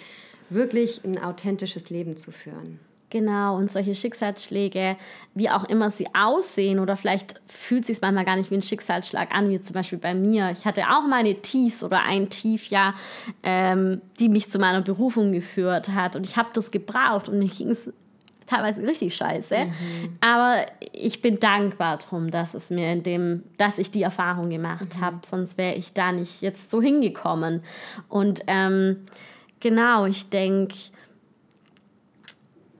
wirklich 0.50 1.02
ein 1.04 1.22
authentisches 1.22 1.88
Leben 1.88 2.16
zu 2.16 2.30
führen. 2.30 2.78
Genau, 3.14 3.56
und 3.56 3.70
solche 3.70 3.94
Schicksalsschläge, 3.94 4.96
wie 5.34 5.48
auch 5.48 5.62
immer 5.64 5.92
sie 5.92 6.08
aussehen, 6.14 6.80
oder 6.80 6.96
vielleicht 6.96 7.40
fühlt 7.46 7.84
sich 7.84 8.00
manchmal 8.00 8.24
gar 8.24 8.34
nicht 8.34 8.50
wie 8.50 8.56
ein 8.56 8.62
Schicksalsschlag 8.62 9.32
an, 9.32 9.50
wie 9.50 9.60
zum 9.60 9.74
Beispiel 9.74 10.00
bei 10.00 10.14
mir. 10.14 10.50
Ich 10.50 10.64
hatte 10.64 10.82
auch 10.90 11.06
meine 11.06 11.36
Tiefs 11.36 11.84
oder 11.84 12.02
ein 12.02 12.28
Tief, 12.28 12.66
ja, 12.66 12.94
ähm, 13.44 14.00
die 14.18 14.28
mich 14.28 14.50
zu 14.50 14.58
meiner 14.58 14.82
Berufung 14.82 15.30
geführt 15.30 15.90
hat. 15.90 16.16
Und 16.16 16.26
ich 16.26 16.36
habe 16.36 16.48
das 16.54 16.72
gebraucht 16.72 17.28
und 17.28 17.38
mir 17.38 17.48
ging 17.48 17.70
es 17.70 17.88
teilweise 18.46 18.82
richtig 18.82 19.14
scheiße. 19.16 19.56
Mhm. 19.56 20.18
Aber 20.20 20.66
ich 20.92 21.22
bin 21.22 21.40
dankbar 21.40 21.98
drum, 21.98 22.30
dass 22.30 22.54
es 22.54 22.70
mir 22.70 22.92
in 22.92 23.02
dem, 23.02 23.42
dass 23.58 23.78
ich 23.78 23.90
die 23.90 24.02
Erfahrung 24.02 24.50
gemacht 24.50 24.96
mhm. 24.96 25.00
habe. 25.00 25.18
Sonst 25.24 25.58
wäre 25.58 25.74
ich 25.74 25.92
da 25.92 26.12
nicht 26.12 26.42
jetzt 26.42 26.70
so 26.70 26.80
hingekommen. 26.80 27.62
Und 28.08 28.42
ähm, 28.46 29.04
genau, 29.60 30.06
ich 30.06 30.30
denke, 30.30 30.74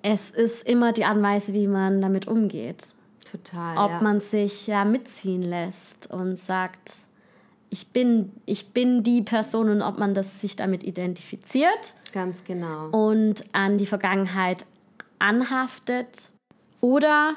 es 0.02 0.30
ist 0.30 0.66
immer 0.68 0.92
die 0.92 1.04
Anweise, 1.04 1.54
wie 1.54 1.66
man 1.66 2.02
damit 2.02 2.28
umgeht. 2.28 2.94
Total. 3.30 3.78
Ob 3.78 3.90
ja. 3.90 4.00
man 4.02 4.20
sich 4.20 4.66
ja 4.66 4.84
mitziehen 4.84 5.42
lässt 5.42 6.12
und 6.12 6.38
sagt, 6.38 6.92
ich 7.70 7.88
bin, 7.88 8.30
ich 8.46 8.72
bin 8.72 9.02
die 9.02 9.22
Person 9.22 9.68
und 9.68 9.82
ob 9.82 9.98
man 9.98 10.14
das 10.14 10.40
sich 10.40 10.54
damit 10.54 10.84
identifiziert. 10.84 11.94
Ganz 12.12 12.44
genau. 12.44 12.88
Und 12.90 13.44
an 13.52 13.78
die 13.78 13.86
Vergangenheit 13.86 14.64
anhaftet. 15.18 16.32
Oder 16.80 17.36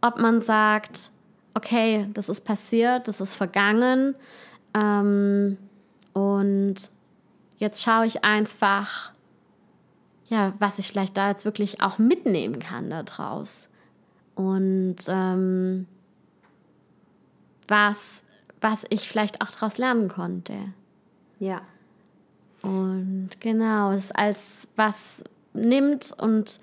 ob 0.00 0.18
man 0.18 0.40
sagt, 0.40 1.10
okay, 1.54 2.08
das 2.14 2.28
ist 2.28 2.44
passiert, 2.44 3.08
das 3.08 3.20
ist 3.20 3.34
vergangen. 3.34 4.14
Ähm, 4.74 5.58
und 6.12 6.74
jetzt 7.58 7.82
schaue 7.82 8.06
ich 8.06 8.24
einfach, 8.24 9.12
ja, 10.28 10.52
was 10.58 10.78
ich 10.78 10.88
vielleicht 10.88 11.16
da 11.16 11.30
jetzt 11.30 11.44
wirklich 11.44 11.80
auch 11.80 11.98
mitnehmen 11.98 12.58
kann 12.58 12.90
daraus. 12.90 13.68
Und 14.34 14.96
ähm, 15.08 15.86
was, 17.68 18.22
was 18.60 18.84
ich 18.88 19.08
vielleicht 19.08 19.42
auch 19.42 19.50
daraus 19.50 19.78
lernen 19.78 20.08
konnte. 20.08 20.54
Ja. 21.38 21.60
Und 22.62 23.30
genau, 23.40 23.92
es 23.92 24.12
als 24.12 24.68
was 24.76 25.24
nimmt 25.52 26.14
und 26.18 26.60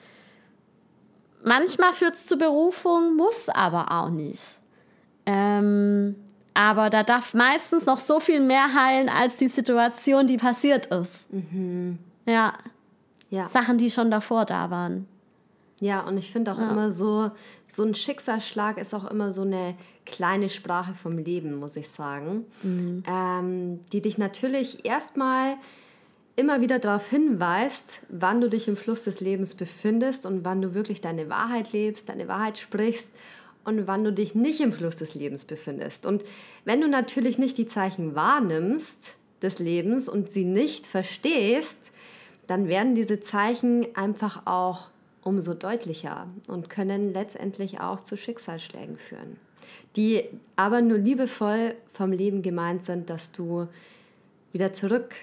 manchmal 1.44 1.94
führt 1.94 2.16
es 2.16 2.28
zur 2.28 2.38
Berufung, 2.38 3.16
muss 3.16 3.50
aber 3.50 3.92
auch 3.92 4.10
nicht. 4.10 4.44
Ähm, 5.26 6.16
aber 6.54 6.90
da 6.90 7.04
darf 7.04 7.34
meistens 7.34 7.86
noch 7.86 8.00
so 8.00 8.20
viel 8.20 8.40
mehr 8.40 8.74
heilen 8.74 9.10
als 9.10 9.38
die 9.38 9.48
Situation, 9.48 10.28
die 10.28 10.38
passiert 10.38 10.88
ist. 10.88 11.32
Mhm. 11.32 12.00
Ja 12.26 12.54
ja. 13.30 13.48
Sachen, 13.48 13.78
die 13.78 13.90
schon 13.90 14.12
davor 14.12 14.46
da 14.46 14.70
waren. 14.70 15.08
Ja, 15.80 16.02
und 16.02 16.18
ich 16.18 16.32
finde 16.32 16.52
auch 16.52 16.58
ja. 16.58 16.72
immer 16.72 16.92
so, 16.92 17.32
so 17.66 17.84
ein 17.84 17.96
Schicksalsschlag 17.96 18.78
ist 18.78 18.94
auch 18.94 19.10
immer 19.10 19.32
so 19.32 19.44
eine 19.44 19.76
kleine 20.06 20.50
Sprache 20.50 20.94
vom 20.94 21.18
Leben, 21.18 21.56
muss 21.56 21.78
ich 21.78 21.90
sagen, 21.90 22.46
mhm. 22.64 23.04
ähm, 23.08 23.80
die 23.94 24.02
dich 24.02 24.18
natürlich 24.18 24.84
erstmal 24.86 25.56
immer 26.40 26.62
wieder 26.62 26.80
darauf 26.80 27.10
hinweist, 27.10 28.02
wann 28.08 28.40
du 28.40 28.50
dich 28.50 28.70
im 28.70 28.78
Fluss 28.78 29.04
des 29.04 29.20
Lebens 29.20 29.56
befindest 29.56 30.26
und 30.26 30.46
wann 30.46 30.62
du 30.62 30.74
wirklich 30.74 31.02
deine 31.02 31.30
Wahrheit 31.30 31.74
lebst, 31.74 32.08
deine 32.08 32.30
Wahrheit 32.30 32.58
sprichst 32.58 33.10
und 33.66 33.88
wann 33.88 34.06
du 34.06 34.14
dich 34.14 34.36
nicht 34.36 34.62
im 34.62 34.72
Fluss 34.72 34.96
des 34.96 35.16
Lebens 35.16 35.44
befindest. 35.44 36.06
Und 36.06 36.24
wenn 36.64 36.80
du 36.80 36.88
natürlich 36.88 37.38
nicht 37.38 37.58
die 37.58 37.68
Zeichen 37.68 38.16
wahrnimmst 38.16 39.18
des 39.42 39.60
Lebens 39.60 40.08
und 40.08 40.32
sie 40.32 40.46
nicht 40.46 40.88
verstehst, 40.88 41.92
dann 42.48 42.70
werden 42.70 42.96
diese 42.96 43.20
Zeichen 43.20 43.94
einfach 43.94 44.44
auch 44.46 44.90
umso 45.22 45.54
deutlicher 45.54 46.28
und 46.48 46.70
können 46.70 47.14
letztendlich 47.14 47.82
auch 47.82 48.00
zu 48.00 48.16
Schicksalsschlägen 48.16 48.98
führen, 48.98 49.36
die 49.98 50.24
aber 50.56 50.82
nur 50.82 51.00
liebevoll 51.00 51.76
vom 51.92 52.14
Leben 52.14 52.44
gemeint 52.44 52.86
sind, 52.86 53.10
dass 53.10 53.34
du 53.34 53.68
wieder 54.54 54.72
zurück 54.72 55.14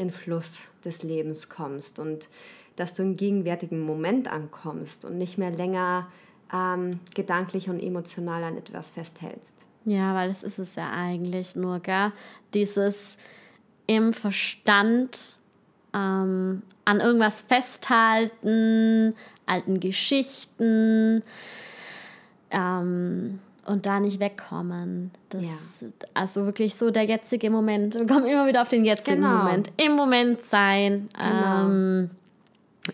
in 0.00 0.10
Fluss 0.10 0.70
des 0.84 1.02
Lebens 1.02 1.48
kommst 1.48 1.98
und 1.98 2.28
dass 2.76 2.94
du 2.94 3.02
im 3.02 3.16
gegenwärtigen 3.16 3.80
Moment 3.80 4.32
ankommst 4.32 5.04
und 5.04 5.18
nicht 5.18 5.36
mehr 5.36 5.50
länger 5.50 6.08
ähm, 6.52 7.00
gedanklich 7.14 7.68
und 7.68 7.80
emotional 7.80 8.42
an 8.42 8.56
etwas 8.56 8.90
festhältst. 8.90 9.54
Ja, 9.84 10.14
weil 10.14 10.28
das 10.28 10.42
ist 10.42 10.58
es 10.58 10.74
ja 10.74 10.90
eigentlich 10.90 11.56
nur, 11.56 11.80
gell? 11.80 12.12
Dieses 12.54 13.16
im 13.86 14.12
Verstand 14.12 15.36
ähm, 15.92 16.62
an 16.84 17.00
irgendwas 17.00 17.42
festhalten, 17.42 19.14
alten 19.46 19.80
Geschichten 19.80 21.22
ähm, 22.50 23.40
und 23.70 23.86
da 23.86 24.00
nicht 24.00 24.20
wegkommen. 24.20 25.10
Das, 25.30 25.42
ja. 25.42 25.88
Also 26.12 26.44
wirklich 26.44 26.74
so 26.74 26.90
der 26.90 27.04
jetzige 27.04 27.50
Moment. 27.50 27.94
Wir 27.94 28.06
kommen 28.06 28.26
immer 28.26 28.46
wieder 28.46 28.62
auf 28.62 28.68
den 28.68 28.84
jetzigen 28.84 29.22
genau. 29.22 29.38
Moment. 29.38 29.72
Im 29.76 29.92
Moment 29.92 30.42
sein, 30.42 31.08
genau. 31.16 31.66
ähm, 31.66 32.10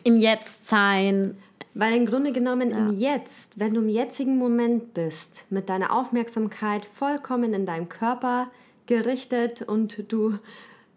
im 0.04 0.16
Jetzt 0.16 0.68
sein. 0.68 1.36
Weil 1.74 1.94
im 1.94 2.06
Grunde 2.06 2.32
genommen 2.32 2.70
ja. 2.70 2.78
im 2.78 2.98
Jetzt, 2.98 3.58
wenn 3.58 3.74
du 3.74 3.80
im 3.80 3.88
jetzigen 3.88 4.38
Moment 4.38 4.94
bist, 4.94 5.44
mit 5.50 5.68
deiner 5.68 5.94
Aufmerksamkeit 5.94 6.86
vollkommen 6.86 7.52
in 7.52 7.66
deinem 7.66 7.88
Körper 7.88 8.48
gerichtet 8.86 9.62
und 9.62 10.10
du 10.10 10.38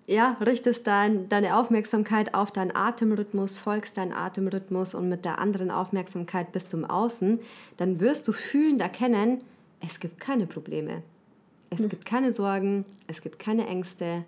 ja, 0.09 0.37
richtest 0.43 0.87
dein, 0.87 1.29
deine 1.29 1.55
Aufmerksamkeit 1.55 2.33
auf 2.33 2.51
deinen 2.51 2.75
Atemrhythmus, 2.75 3.59
folgst 3.59 3.95
deinen 3.95 4.11
Atemrhythmus 4.11 4.95
und 4.95 5.07
mit 5.07 5.23
der 5.23 5.37
anderen 5.37 5.69
Aufmerksamkeit 5.69 6.51
bist 6.51 6.73
du 6.73 6.77
im 6.77 6.85
Außen, 6.85 7.39
dann 7.77 7.99
wirst 7.99 8.27
du 8.27 8.31
fühlend 8.31 8.81
erkennen, 8.81 9.41
es 9.81 9.99
gibt 9.99 10.19
keine 10.19 10.45
Probleme. 10.45 11.03
Es 11.69 11.79
hm. 11.79 11.89
gibt 11.89 12.05
keine 12.05 12.31
Sorgen, 12.33 12.85
es 13.07 13.21
gibt 13.21 13.39
keine 13.39 13.67
Ängste. 13.67 14.25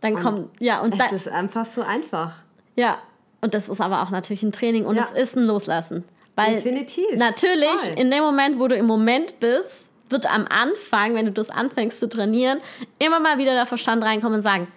Dann 0.00 0.16
kommt, 0.16 0.50
ja, 0.60 0.80
und 0.82 0.92
es 0.92 0.98
dann, 0.98 1.14
ist 1.14 1.28
einfach 1.28 1.64
so 1.64 1.82
einfach. 1.82 2.34
Ja, 2.76 2.98
und 3.40 3.54
das 3.54 3.68
ist 3.68 3.80
aber 3.80 4.02
auch 4.02 4.10
natürlich 4.10 4.42
ein 4.42 4.52
Training 4.52 4.84
und 4.84 4.96
ja. 4.96 5.04
es 5.04 5.10
ist 5.22 5.36
ein 5.36 5.44
Loslassen. 5.44 6.04
Weil 6.34 6.56
Definitiv. 6.56 7.06
Natürlich, 7.16 7.68
Voll. 7.68 7.98
in 7.98 8.10
dem 8.10 8.22
Moment, 8.22 8.58
wo 8.58 8.68
du 8.68 8.76
im 8.76 8.86
Moment 8.86 9.38
bist, 9.40 9.90
wird 10.10 10.26
am 10.26 10.46
Anfang, 10.48 11.14
wenn 11.14 11.26
du 11.26 11.32
das 11.32 11.50
anfängst 11.50 12.00
zu 12.00 12.08
trainieren, 12.08 12.58
immer 12.98 13.20
mal 13.20 13.38
wieder 13.38 13.54
der 13.54 13.66
Verstand 13.66 14.02
reinkommen 14.02 14.36
und 14.36 14.42
sagen, 14.42 14.68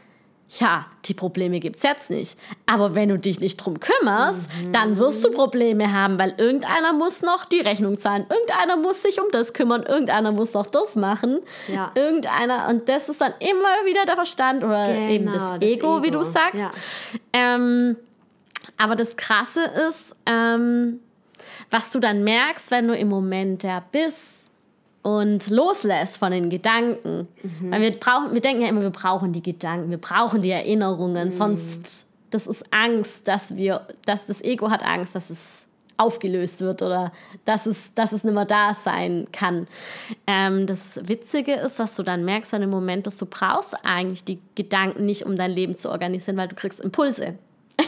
ja, 0.50 0.86
die 1.06 1.14
Probleme 1.14 1.60
gibt 1.60 1.78
es 1.78 1.84
jetzt 1.84 2.10
nicht. 2.10 2.38
Aber 2.66 2.96
wenn 2.96 3.10
du 3.10 3.20
dich 3.20 3.40
nicht 3.40 3.58
drum 3.58 3.80
kümmerst, 3.80 4.50
mhm. 4.50 4.72
dann 4.72 4.98
wirst 4.98 5.24
du 5.24 5.32
Probleme 5.32 5.92
haben, 5.92 6.18
weil 6.18 6.34
irgendeiner 6.38 6.94
muss 6.94 7.22
noch 7.22 7.44
die 7.46 7.60
Rechnung 7.60 7.98
zahlen, 7.98 8.26
irgendeiner 8.30 8.78
muss 8.78 9.02
sich 9.02 9.20
um 9.20 9.28
das 9.32 9.54
kümmern, 9.54 9.84
irgendeiner 9.84 10.32
muss 10.32 10.54
noch 10.54 10.66
das 10.66 10.96
machen, 10.96 11.40
ja. 11.68 11.92
irgendeiner, 11.96 12.68
und 12.70 12.88
das 12.88 13.10
ist 13.10 13.20
dann 13.20 13.34
immer 13.40 13.86
wieder 13.86 14.06
der 14.06 14.16
Verstand 14.16 14.64
oder 14.64 14.88
genau, 14.88 15.10
eben 15.10 15.26
das, 15.26 15.36
das 15.36 15.62
Ego, 15.62 15.98
Ego, 15.98 16.04
wie 16.04 16.12
du 16.12 16.24
sagst. 16.24 16.62
Ja. 16.62 16.72
Ähm, 17.34 17.98
aber 18.78 18.96
das 18.96 19.18
Krasse 19.18 19.66
ist, 19.90 20.16
ähm, 20.26 21.02
was 21.70 21.92
du 21.92 22.00
dann 22.00 22.24
merkst, 22.24 22.72
wenn 22.72 22.88
du 22.88 22.96
im 22.96 23.10
Moment 23.10 23.66
da 23.66 23.84
bist 23.92 24.37
und 25.08 25.50
loslässt 25.50 26.18
von 26.18 26.34
den 26.34 26.50
Gedanken. 26.50 27.30
Mhm. 27.42 27.72
Weil 27.72 27.82
wir 27.82 27.92
brauchen, 27.92 28.34
wir 28.34 28.42
denken 28.42 28.62
ja 28.62 28.68
immer, 28.68 28.82
wir 28.82 28.90
brauchen 28.90 29.32
die 29.32 29.42
Gedanken, 29.42 29.90
wir 29.90 30.00
brauchen 30.00 30.42
die 30.42 30.50
Erinnerungen, 30.50 31.30
mhm. 31.30 31.34
sonst 31.34 32.08
das 32.30 32.46
ist 32.46 32.66
Angst, 32.72 33.26
dass 33.26 33.56
wir, 33.56 33.88
dass 34.06 34.26
das 34.26 34.42
Ego 34.42 34.70
hat 34.70 34.86
Angst, 34.86 35.16
dass 35.16 35.30
es 35.30 35.66
aufgelöst 35.96 36.60
wird 36.60 36.82
oder 36.82 37.14
dass 37.46 37.68
es, 37.68 37.94
dass 37.94 38.12
es 38.12 38.26
nicht 38.26 38.34
mehr 38.34 38.44
da 38.44 38.74
sein 38.74 39.28
kann. 39.32 39.68
Ähm, 40.28 40.68
das 40.68 41.00
Witzige 41.08 41.54
ist, 41.54 41.80
dass 41.80 41.96
du 41.96 42.04
dann 42.04 42.26
merkst, 42.26 42.52
in 42.52 42.60
dem 42.60 42.70
Moment, 42.70 43.08
dass 43.08 43.18
du 43.18 43.28
brauchst 43.28 43.76
eigentlich 43.86 44.26
die 44.26 44.42
Gedanken 44.56 45.06
nicht, 45.06 45.26
um 45.26 45.38
dein 45.38 45.52
Leben 45.52 45.78
zu 45.78 45.90
organisieren, 45.90 46.36
weil 46.36 46.50
du 46.50 46.56
kriegst 46.56 46.82
Impulse 46.82 47.36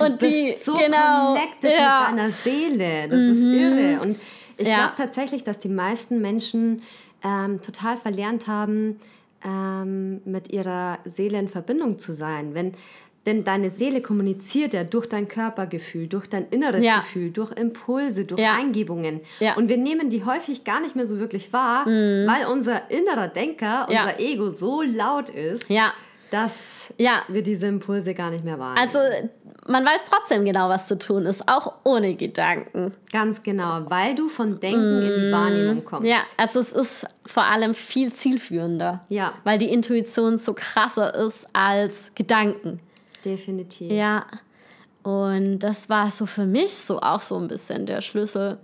und 0.00 0.20
du 0.20 0.28
die 0.28 0.50
bist 0.50 0.64
so 0.64 0.74
genau, 0.74 1.34
connected 1.34 1.70
ja. 1.70 2.08
mit 2.10 2.18
deiner 2.18 2.30
Seele. 2.32 3.08
Das 3.08 3.20
mhm. 3.20 3.32
ist 3.32 3.42
irre. 3.42 4.00
Und 4.04 4.18
ich 4.62 4.68
ja. 4.68 4.76
glaube 4.76 4.94
tatsächlich, 4.96 5.44
dass 5.44 5.58
die 5.58 5.68
meisten 5.68 6.20
Menschen 6.20 6.82
ähm, 7.24 7.60
total 7.60 7.96
verlernt 7.96 8.46
haben, 8.46 8.98
ähm, 9.44 10.20
mit 10.24 10.52
ihrer 10.52 10.98
Seele 11.04 11.38
in 11.38 11.48
Verbindung 11.48 11.98
zu 11.98 12.12
sein. 12.12 12.54
Wenn 12.54 12.72
denn 13.26 13.44
deine 13.44 13.70
Seele 13.70 14.02
kommuniziert 14.02 14.74
ja 14.74 14.82
durch 14.84 15.06
dein 15.06 15.28
Körpergefühl, 15.28 16.08
durch 16.08 16.26
dein 16.26 16.48
inneres 16.48 16.84
ja. 16.84 16.98
Gefühl, 16.98 17.30
durch 17.30 17.52
Impulse, 17.52 18.24
durch 18.24 18.40
ja. 18.40 18.54
Eingebungen. 18.54 19.20
Ja. 19.38 19.54
Und 19.54 19.68
wir 19.68 19.76
nehmen 19.76 20.10
die 20.10 20.24
häufig 20.24 20.64
gar 20.64 20.80
nicht 20.80 20.96
mehr 20.96 21.06
so 21.06 21.20
wirklich 21.20 21.52
wahr, 21.52 21.88
mhm. 21.88 22.26
weil 22.26 22.46
unser 22.46 22.90
innerer 22.90 23.28
Denker, 23.28 23.86
unser 23.88 24.18
Ego 24.18 24.50
so 24.50 24.82
laut 24.82 25.30
ist, 25.30 25.68
dass 26.32 26.92
ja. 26.96 27.22
wir 27.28 27.42
diese 27.42 27.66
Impulse 27.66 28.14
gar 28.14 28.30
nicht 28.30 28.42
mehr 28.42 28.58
wahrnehmen. 28.58 28.78
Also 28.78 28.98
man 29.66 29.84
weiß 29.84 30.02
trotzdem 30.10 30.46
genau, 30.46 30.70
was 30.70 30.88
zu 30.88 30.98
tun 30.98 31.26
ist, 31.26 31.46
auch 31.46 31.74
ohne 31.84 32.14
Gedanken. 32.14 32.94
Ganz 33.12 33.42
genau, 33.42 33.82
weil 33.90 34.14
du 34.14 34.28
von 34.28 34.58
Denken 34.58 35.00
mm. 35.00 35.02
in 35.02 35.20
die 35.20 35.28
mm. 35.28 35.32
Wahrnehmung 35.32 35.84
kommst. 35.84 36.08
Ja, 36.08 36.22
also 36.38 36.60
es 36.60 36.72
ist 36.72 37.06
vor 37.26 37.44
allem 37.44 37.74
viel 37.74 38.12
zielführender. 38.14 39.04
Ja. 39.10 39.34
Weil 39.44 39.58
die 39.58 39.70
Intuition 39.70 40.38
so 40.38 40.54
krasser 40.54 41.14
ist 41.14 41.46
als 41.52 42.12
Gedanken. 42.14 42.80
Definitiv. 43.24 43.92
Ja. 43.92 44.24
Und 45.02 45.58
das 45.58 45.90
war 45.90 46.10
so 46.10 46.24
für 46.24 46.46
mich 46.46 46.74
so 46.74 47.00
auch 47.00 47.20
so 47.20 47.36
ein 47.36 47.48
bisschen 47.48 47.84
der 47.84 48.00
Schlüssel, 48.00 48.58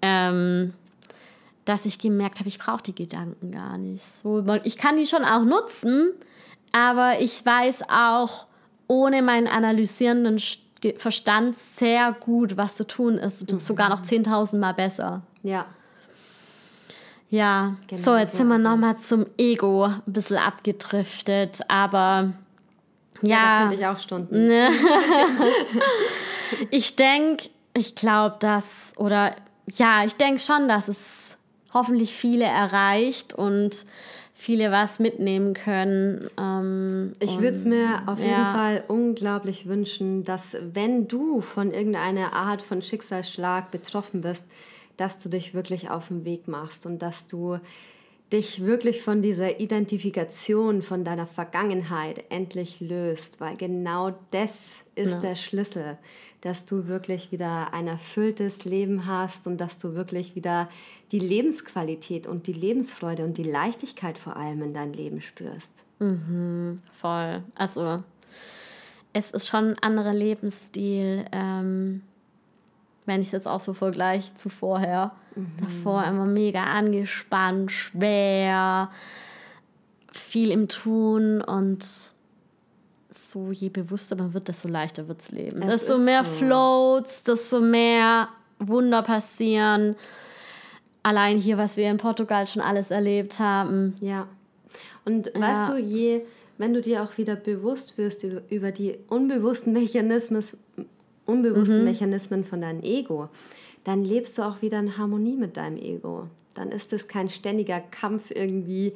ähm, 0.00 0.72
dass 1.66 1.84
ich 1.84 1.98
gemerkt 1.98 2.38
habe, 2.38 2.48
ich 2.48 2.58
brauche 2.58 2.82
die 2.82 2.94
Gedanken 2.94 3.52
gar 3.52 3.76
nicht. 3.76 4.04
So, 4.22 4.42
ich 4.62 4.78
kann 4.78 4.96
die 4.96 5.06
schon 5.06 5.24
auch 5.24 5.44
nutzen, 5.44 6.12
aber 6.72 7.20
ich 7.20 7.44
weiß 7.44 7.82
auch 7.88 8.46
ohne 8.86 9.22
meinen 9.22 9.46
analysierenden 9.46 10.40
Verstand 10.96 11.56
sehr 11.76 12.12
gut, 12.12 12.56
was 12.56 12.76
zu 12.76 12.86
tun 12.86 13.18
ist. 13.18 13.50
Mhm. 13.50 13.60
Sogar 13.60 13.88
noch 13.88 14.02
10.000 14.02 14.58
Mal 14.58 14.74
besser. 14.74 15.22
Ja. 15.42 15.66
Ja, 17.30 17.76
genau, 17.88 18.02
so, 18.02 18.16
jetzt 18.16 18.36
sind 18.36 18.46
wir 18.46 18.58
nochmal 18.58 18.96
zum 18.98 19.26
Ego 19.38 19.86
ein 19.86 20.02
bisschen 20.06 20.36
abgedriftet, 20.36 21.62
aber 21.68 22.32
ja. 23.22 23.28
ja 23.28 23.60
könnte 23.62 23.76
ich 23.76 23.86
auch 23.86 23.98
Stunden. 23.98 24.50
ich 26.70 26.94
denke, 26.94 27.48
ich 27.72 27.96
glaube, 27.96 28.36
dass, 28.38 28.92
oder 28.98 29.34
ja, 29.72 30.04
ich 30.04 30.14
denke 30.14 30.38
schon, 30.38 30.68
dass 30.68 30.86
es 30.86 31.36
hoffentlich 31.72 32.14
viele 32.14 32.44
erreicht 32.44 33.34
und 33.34 33.84
viele 34.34 34.72
was 34.72 34.98
mitnehmen 34.98 35.54
können. 35.54 36.28
Ähm, 36.38 37.12
ich 37.20 37.38
würde 37.38 37.56
es 37.56 37.64
mir 37.64 38.02
auf 38.06 38.18
ja. 38.18 38.24
jeden 38.24 38.46
Fall 38.46 38.84
unglaublich 38.88 39.66
wünschen, 39.66 40.24
dass 40.24 40.56
wenn 40.60 41.06
du 41.08 41.40
von 41.40 41.70
irgendeiner 41.70 42.32
Art 42.32 42.60
von 42.60 42.82
Schicksalsschlag 42.82 43.70
betroffen 43.70 44.22
bist, 44.22 44.44
dass 44.96 45.18
du 45.18 45.28
dich 45.28 45.54
wirklich 45.54 45.88
auf 45.88 46.08
den 46.08 46.24
Weg 46.24 46.48
machst 46.48 46.84
und 46.84 47.00
dass 47.00 47.26
du 47.26 47.58
dich 48.32 48.64
wirklich 48.64 49.02
von 49.02 49.22
dieser 49.22 49.60
Identifikation 49.60 50.82
von 50.82 51.04
deiner 51.04 51.26
Vergangenheit 51.26 52.24
endlich 52.30 52.80
löst, 52.80 53.40
weil 53.40 53.56
genau 53.56 54.14
das 54.32 54.82
ist 54.96 55.10
ja. 55.10 55.20
der 55.20 55.36
Schlüssel, 55.36 55.98
dass 56.40 56.64
du 56.64 56.88
wirklich 56.88 57.32
wieder 57.32 57.72
ein 57.72 57.86
erfülltes 57.86 58.64
Leben 58.64 59.06
hast 59.06 59.46
und 59.46 59.58
dass 59.58 59.78
du 59.78 59.94
wirklich 59.94 60.34
wieder 60.34 60.68
die 61.14 61.20
Lebensqualität 61.20 62.26
und 62.26 62.48
die 62.48 62.52
Lebensfreude 62.52 63.24
und 63.24 63.38
die 63.38 63.44
Leichtigkeit 63.44 64.18
vor 64.18 64.36
allem 64.36 64.60
in 64.62 64.74
dein 64.74 64.92
Leben 64.92 65.20
spürst. 65.20 65.70
Mhm, 66.00 66.82
voll. 66.92 67.44
Also 67.54 68.02
es 69.12 69.30
ist 69.30 69.46
schon 69.46 69.70
ein 69.70 69.78
anderer 69.78 70.12
Lebensstil, 70.12 71.24
ähm, 71.30 72.02
wenn 73.06 73.20
ich 73.20 73.28
es 73.28 73.32
jetzt 73.32 73.46
auch 73.46 73.60
so 73.60 73.74
vergleiche 73.74 74.34
zu 74.34 74.48
vorher. 74.48 75.12
Mhm. 75.36 75.52
Davor 75.60 76.02
immer 76.02 76.24
mega 76.24 76.64
angespannt, 76.64 77.70
schwer, 77.70 78.90
viel 80.10 80.50
im 80.50 80.66
Tun 80.66 81.40
und 81.42 81.86
so, 83.10 83.52
je 83.52 83.68
bewusster 83.68 84.16
man 84.16 84.34
wird, 84.34 84.48
desto 84.48 84.66
leichter 84.66 85.06
wird 85.06 85.20
das 85.20 85.30
Leben. 85.30 85.62
Es 85.62 85.82
desto 85.82 85.96
mehr 85.96 86.24
so. 86.24 86.30
Floats, 86.32 87.22
desto 87.22 87.60
mehr 87.60 88.30
Wunder 88.58 89.02
passieren. 89.02 89.94
Allein 91.04 91.38
hier, 91.38 91.58
was 91.58 91.76
wir 91.76 91.88
in 91.90 91.98
Portugal 91.98 92.46
schon 92.48 92.62
alles 92.62 92.90
erlebt 92.90 93.38
haben. 93.38 93.94
Ja. 94.00 94.26
Und 95.04 95.30
Ja. 95.34 95.40
weißt 95.40 95.70
du, 95.72 95.76
je, 95.78 96.22
wenn 96.58 96.72
du 96.74 96.80
dir 96.80 97.02
auch 97.04 97.16
wieder 97.18 97.36
bewusst 97.36 97.96
wirst 97.98 98.24
über, 98.50 98.72
die 98.72 98.98
unbewussten 99.08 99.72
Mechanismen, 99.72 100.42
unbewussten 101.26 101.78
Mhm. 101.80 101.84
Mechanismen 101.84 102.44
von 102.44 102.60
deinem 102.62 102.82
Ego, 102.82 103.28
dann 103.84 104.02
lebst 104.04 104.38
du 104.38 104.42
auch 104.42 104.62
wieder 104.62 104.78
in 104.80 104.96
Harmonie 104.96 105.36
mit 105.36 105.56
deinem 105.56 105.76
Ego. 105.76 106.28
Dann 106.54 106.70
ist 106.72 106.92
es 106.92 107.06
kein 107.06 107.28
ständiger 107.28 107.80
Kampf 107.80 108.30
irgendwie 108.30 108.94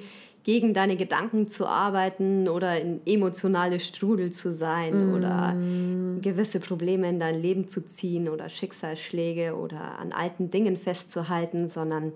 gegen 0.49 0.72
deine 0.72 0.96
Gedanken 0.96 1.46
zu 1.46 1.66
arbeiten 1.66 2.49
oder 2.49 2.80
in 2.80 3.03
emotionale 3.05 3.80
Strudel 3.80 4.30
zu 4.30 4.55
sein 4.55 5.05
oder 5.05 5.53
Mhm. 5.53 6.22
gewisse 6.22 6.59
Probleme 6.59 7.07
in 7.11 7.20
dein 7.20 7.42
Leben 7.42 7.68
zu 7.68 7.84
ziehen 7.84 8.30
oder 8.30 8.49
Schicksalsschläge 8.49 9.55
oder 9.55 9.99
an 9.99 10.11
alten 10.11 10.51
Dingen 10.51 10.78
festzuhalten, 10.78 11.68
sondern 11.68 12.14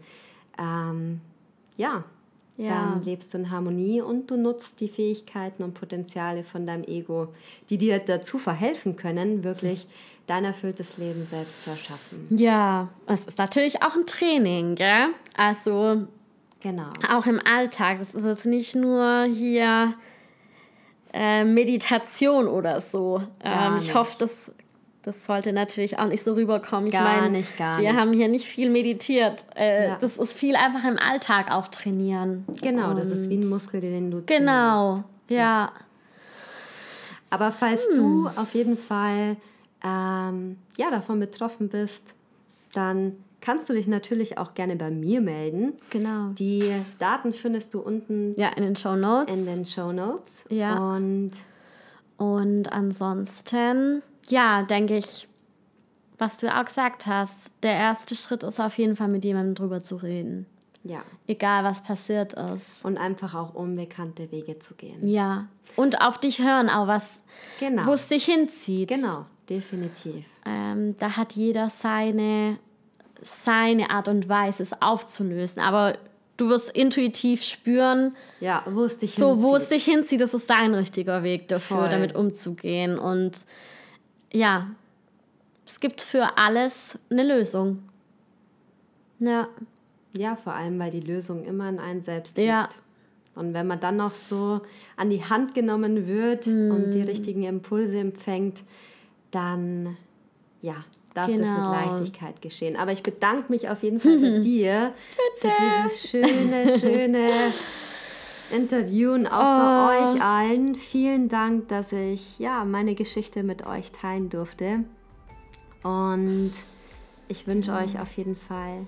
ähm, 0.58 1.20
ja, 1.76 2.04
Ja. 2.56 2.68
dann 2.68 3.02
lebst 3.02 3.34
du 3.34 3.38
in 3.38 3.50
Harmonie 3.50 4.00
und 4.00 4.30
du 4.30 4.38
nutzt 4.38 4.80
die 4.80 4.88
Fähigkeiten 4.88 5.62
und 5.62 5.74
Potenziale 5.74 6.42
von 6.42 6.66
deinem 6.66 6.84
Ego, 6.84 7.34
die 7.68 7.76
dir 7.76 7.98
dazu 7.98 8.38
verhelfen 8.38 8.96
können, 8.96 9.44
wirklich 9.44 9.86
dein 10.26 10.46
erfülltes 10.46 10.96
Leben 10.96 11.26
selbst 11.26 11.62
zu 11.64 11.68
erschaffen. 11.68 12.28
Ja, 12.30 12.88
es 13.06 13.26
ist 13.26 13.36
natürlich 13.36 13.82
auch 13.82 13.94
ein 13.94 14.06
Training, 14.06 14.74
gell? 14.74 15.08
Also 15.36 16.06
Genau. 16.62 16.88
auch 17.12 17.26
im 17.26 17.40
Alltag. 17.50 17.98
Das 17.98 18.14
ist 18.14 18.24
jetzt 18.24 18.46
nicht 18.46 18.74
nur 18.76 19.24
hier 19.24 19.94
äh, 21.12 21.44
Meditation 21.44 22.46
oder 22.46 22.80
so. 22.80 23.22
Ähm, 23.42 23.78
ich 23.78 23.94
hoffe, 23.94 24.16
das, 24.18 24.50
das 25.02 25.26
sollte 25.26 25.52
natürlich 25.52 25.98
auch 25.98 26.06
nicht 26.06 26.22
so 26.22 26.34
rüberkommen. 26.34 26.86
Ich 26.86 26.92
Gar 26.92 27.20
mein, 27.22 27.32
nicht, 27.32 27.58
gar 27.58 27.80
wir 27.80 27.90
nicht. 27.92 28.00
haben 28.00 28.12
hier 28.12 28.28
nicht 28.28 28.46
viel 28.46 28.70
meditiert. 28.70 29.44
Äh, 29.56 29.88
Ja. 29.88 29.96
Das 30.00 30.16
ist 30.16 30.38
viel 30.38 30.54
einfach 30.56 30.84
im 30.88 30.98
Alltag 30.98 31.50
auch 31.50 31.68
trainieren. 31.68 32.44
Genau, 32.62 32.94
das 32.94 33.10
ist 33.10 33.28
wie 33.28 33.38
ein 33.38 33.42
Und- 33.44 33.50
Muskel, 33.50 33.80
den 33.80 34.10
du 34.10 34.22
Genau, 34.24 34.92
trainierst. 34.94 35.04
ja. 35.30 35.72
Aber 37.30 37.50
falls 37.50 37.88
Hm. 37.88 37.94
du 37.96 38.30
auf 38.36 38.54
jeden 38.54 38.76
Fall 38.76 39.36
ähm, 39.84 40.58
ja, 40.76 40.90
davon 40.90 41.18
betroffen 41.18 41.68
bist, 41.68 42.14
dann 42.72 43.16
kannst 43.42 43.68
du 43.68 43.74
dich 43.74 43.86
natürlich 43.86 44.38
auch 44.38 44.54
gerne 44.54 44.76
bei 44.76 44.90
mir 44.90 45.20
melden. 45.20 45.74
Genau. 45.90 46.28
Die 46.30 46.72
Daten 46.98 47.34
findest 47.34 47.74
du 47.74 47.80
unten 47.80 48.32
Ja, 48.38 48.48
in 48.48 48.62
den 48.62 48.76
Show 48.76 48.96
Notes. 48.96 49.36
in 49.36 49.44
den 49.44 49.66
Show 49.66 49.92
Notes. 49.92 50.46
Ja. 50.48 50.76
Und 50.94 51.32
Und 52.16 52.72
ansonsten, 52.72 54.02
ja, 54.28 54.62
denke 54.62 54.96
ich, 54.96 55.28
was 56.18 56.36
du 56.36 56.54
auch 56.56 56.64
gesagt 56.64 57.06
hast, 57.06 57.52
der 57.64 57.72
erste 57.74 58.14
Schritt 58.14 58.44
ist 58.44 58.60
auf 58.60 58.78
jeden 58.78 58.94
Fall 58.96 59.08
mit 59.08 59.24
jemandem 59.24 59.54
drüber 59.56 59.82
zu 59.82 59.96
reden. 59.96 60.46
ja, 60.84 61.02
Egal, 61.26 61.64
was 61.64 61.82
passiert 61.82 62.32
ist. 62.34 62.84
und 62.84 62.96
einfach 62.98 63.34
auch 63.34 63.54
unbekannte 63.54 64.30
Wege 64.32 64.58
zu 64.58 64.74
gehen. 64.74 65.06
Ja. 65.06 65.46
Und 65.76 66.00
auf 66.00 66.18
dich 66.18 66.38
hören, 66.40 66.68
auch 66.68 66.86
was, 66.86 67.18
Genau. 67.60 67.86
wo 67.86 67.92
es 67.92 68.06
dich 68.08 68.24
hinzieht. 68.24 68.88
Genau, 68.88 69.26
definitiv. 69.48 70.24
Ähm, 70.46 70.94
da 70.98 71.16
hat 71.16 71.32
jeder 71.34 71.70
seine, 71.70 72.58
seine 73.22 73.90
Art 73.90 74.08
und 74.08 74.28
Weise, 74.28 74.62
es 74.62 74.72
aufzulösen. 74.82 75.62
Aber 75.62 75.96
du 76.36 76.48
wirst 76.48 76.70
intuitiv 76.70 77.42
spüren, 77.44 78.14
Ja, 78.40 78.62
wo 78.68 78.84
es 78.84 78.98
dich 78.98 79.14
so, 79.14 79.42
wo 79.42 79.56
es 79.56 79.68
hinzieht. 79.68 79.76
dich 79.86 79.94
hinzieht, 79.94 80.20
das 80.20 80.34
ist 80.34 80.50
dein 80.50 80.74
richtiger 80.74 81.22
Weg 81.22 81.48
dafür, 81.48 81.78
Voll. 81.78 81.88
damit 81.90 82.14
umzugehen. 82.14 82.98
Und 82.98 83.40
ja, 84.32 84.68
es 85.66 85.78
gibt 85.80 86.00
für 86.00 86.36
alles 86.38 86.98
eine 87.10 87.24
Lösung. 87.24 87.82
Ja, 89.18 89.48
Ja, 90.16 90.36
vor 90.36 90.52
allem, 90.54 90.78
weil 90.78 90.90
die 90.90 91.00
Lösung 91.00 91.44
immer 91.44 91.68
in 91.70 91.78
einem 91.78 92.02
selbst 92.02 92.36
liegt. 92.36 92.48
Ja. 92.48 92.68
Und 93.34 93.54
wenn 93.54 93.66
man 93.66 93.80
dann 93.80 93.96
noch 93.96 94.12
so 94.12 94.60
an 94.96 95.08
die 95.08 95.24
Hand 95.24 95.54
genommen 95.54 96.06
wird 96.06 96.44
Hm. 96.44 96.70
und 96.70 96.90
die 96.90 97.00
richtigen 97.00 97.44
Impulse 97.44 97.98
empfängt, 97.98 98.62
dann 99.30 99.96
ja, 100.60 100.74
darf 101.14 101.28
das 101.28 101.36
mit 101.38 101.46
Genau. 101.48 101.70
Leichtigkeit 101.72 102.40
geschehen. 102.42 102.76
Aber 102.76 102.92
ich 102.92 103.02
bedanke 103.02 103.50
mich 103.52 103.68
auf 103.68 103.82
jeden 103.82 104.00
Fall 104.00 104.18
bei 104.18 104.38
dir 104.42 104.92
für 105.40 105.48
dieses 105.84 106.08
schöne, 106.10 106.78
schöne 106.78 107.30
Interview 108.50 109.12
und 109.12 109.26
auch 109.26 109.38
bei 109.38 110.06
Oh. 110.10 110.14
euch 110.14 110.22
allen. 110.22 110.74
Vielen 110.74 111.28
Dank, 111.28 111.68
dass 111.68 111.92
ich 111.92 112.38
ja 112.38 112.64
meine 112.64 112.94
Geschichte 112.94 113.42
mit 113.42 113.66
euch 113.66 113.92
teilen 113.92 114.28
durfte. 114.30 114.80
Und 115.82 116.52
ich 117.28 117.46
wünsche 117.46 117.72
euch 117.72 117.98
auf 117.98 118.12
jeden 118.16 118.36
Fall 118.36 118.86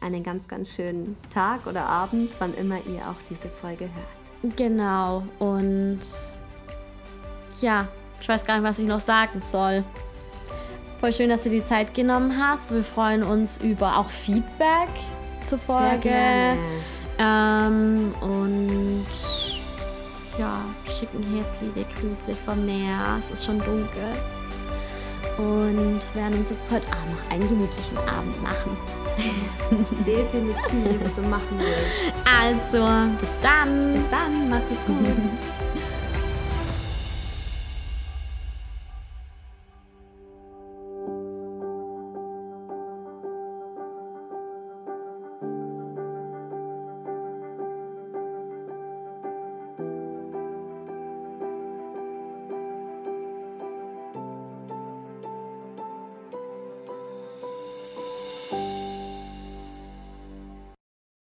einen 0.00 0.22
ganz, 0.22 0.48
ganz 0.48 0.70
schönen 0.70 1.16
Tag 1.30 1.66
oder 1.66 1.84
Abend, 1.86 2.30
wann 2.38 2.54
immer 2.54 2.76
ihr 2.86 3.02
auch 3.02 3.16
diese 3.28 3.48
Folge 3.48 3.84
hört. 4.42 4.56
genau. 4.56 5.24
Und 5.38 6.00
ja, 7.60 7.88
ich 8.20 8.28
weiß 8.28 8.44
gar 8.44 8.54
nicht, 8.58 8.64
was 8.68 8.78
ich 8.78 8.86
noch 8.86 9.00
sagen 9.00 9.40
soll. 9.40 9.84
Voll 11.00 11.12
schön, 11.12 11.28
dass 11.28 11.44
du 11.44 11.50
die 11.50 11.64
Zeit 11.64 11.94
genommen 11.94 12.36
hast. 12.36 12.72
Wir 12.74 12.82
freuen 12.82 13.22
uns 13.22 13.58
über 13.58 13.98
auch 13.98 14.10
Feedback 14.10 14.88
zur 15.46 15.58
Folge. 15.58 16.12
Ähm, 17.18 18.12
und 18.20 19.06
ja, 20.38 20.60
schicken 20.86 21.22
herzliche 21.22 21.86
Grüße 21.94 22.36
vom 22.44 22.66
Meer. 22.66 23.20
Es 23.20 23.30
ist 23.30 23.46
schon 23.46 23.58
dunkel. 23.58 24.12
Und 25.36 26.00
werden 26.16 26.40
uns 26.40 26.50
jetzt 26.50 26.68
heute 26.68 26.86
auch 26.88 27.06
noch 27.12 27.30
einen 27.30 27.48
gemütlichen 27.48 27.98
Abend 27.98 28.42
machen. 28.42 28.76
Definitiv, 30.04 31.00
so 31.14 31.22
machen 31.22 31.58
wir 31.58 31.66
es. 31.68 32.12
Also, 32.40 32.84
bis 33.20 33.30
dann. 33.40 33.94
Bis 33.94 34.02
dann, 34.10 34.48
macht 34.48 34.64
es 34.72 34.84
gut. 34.86 35.06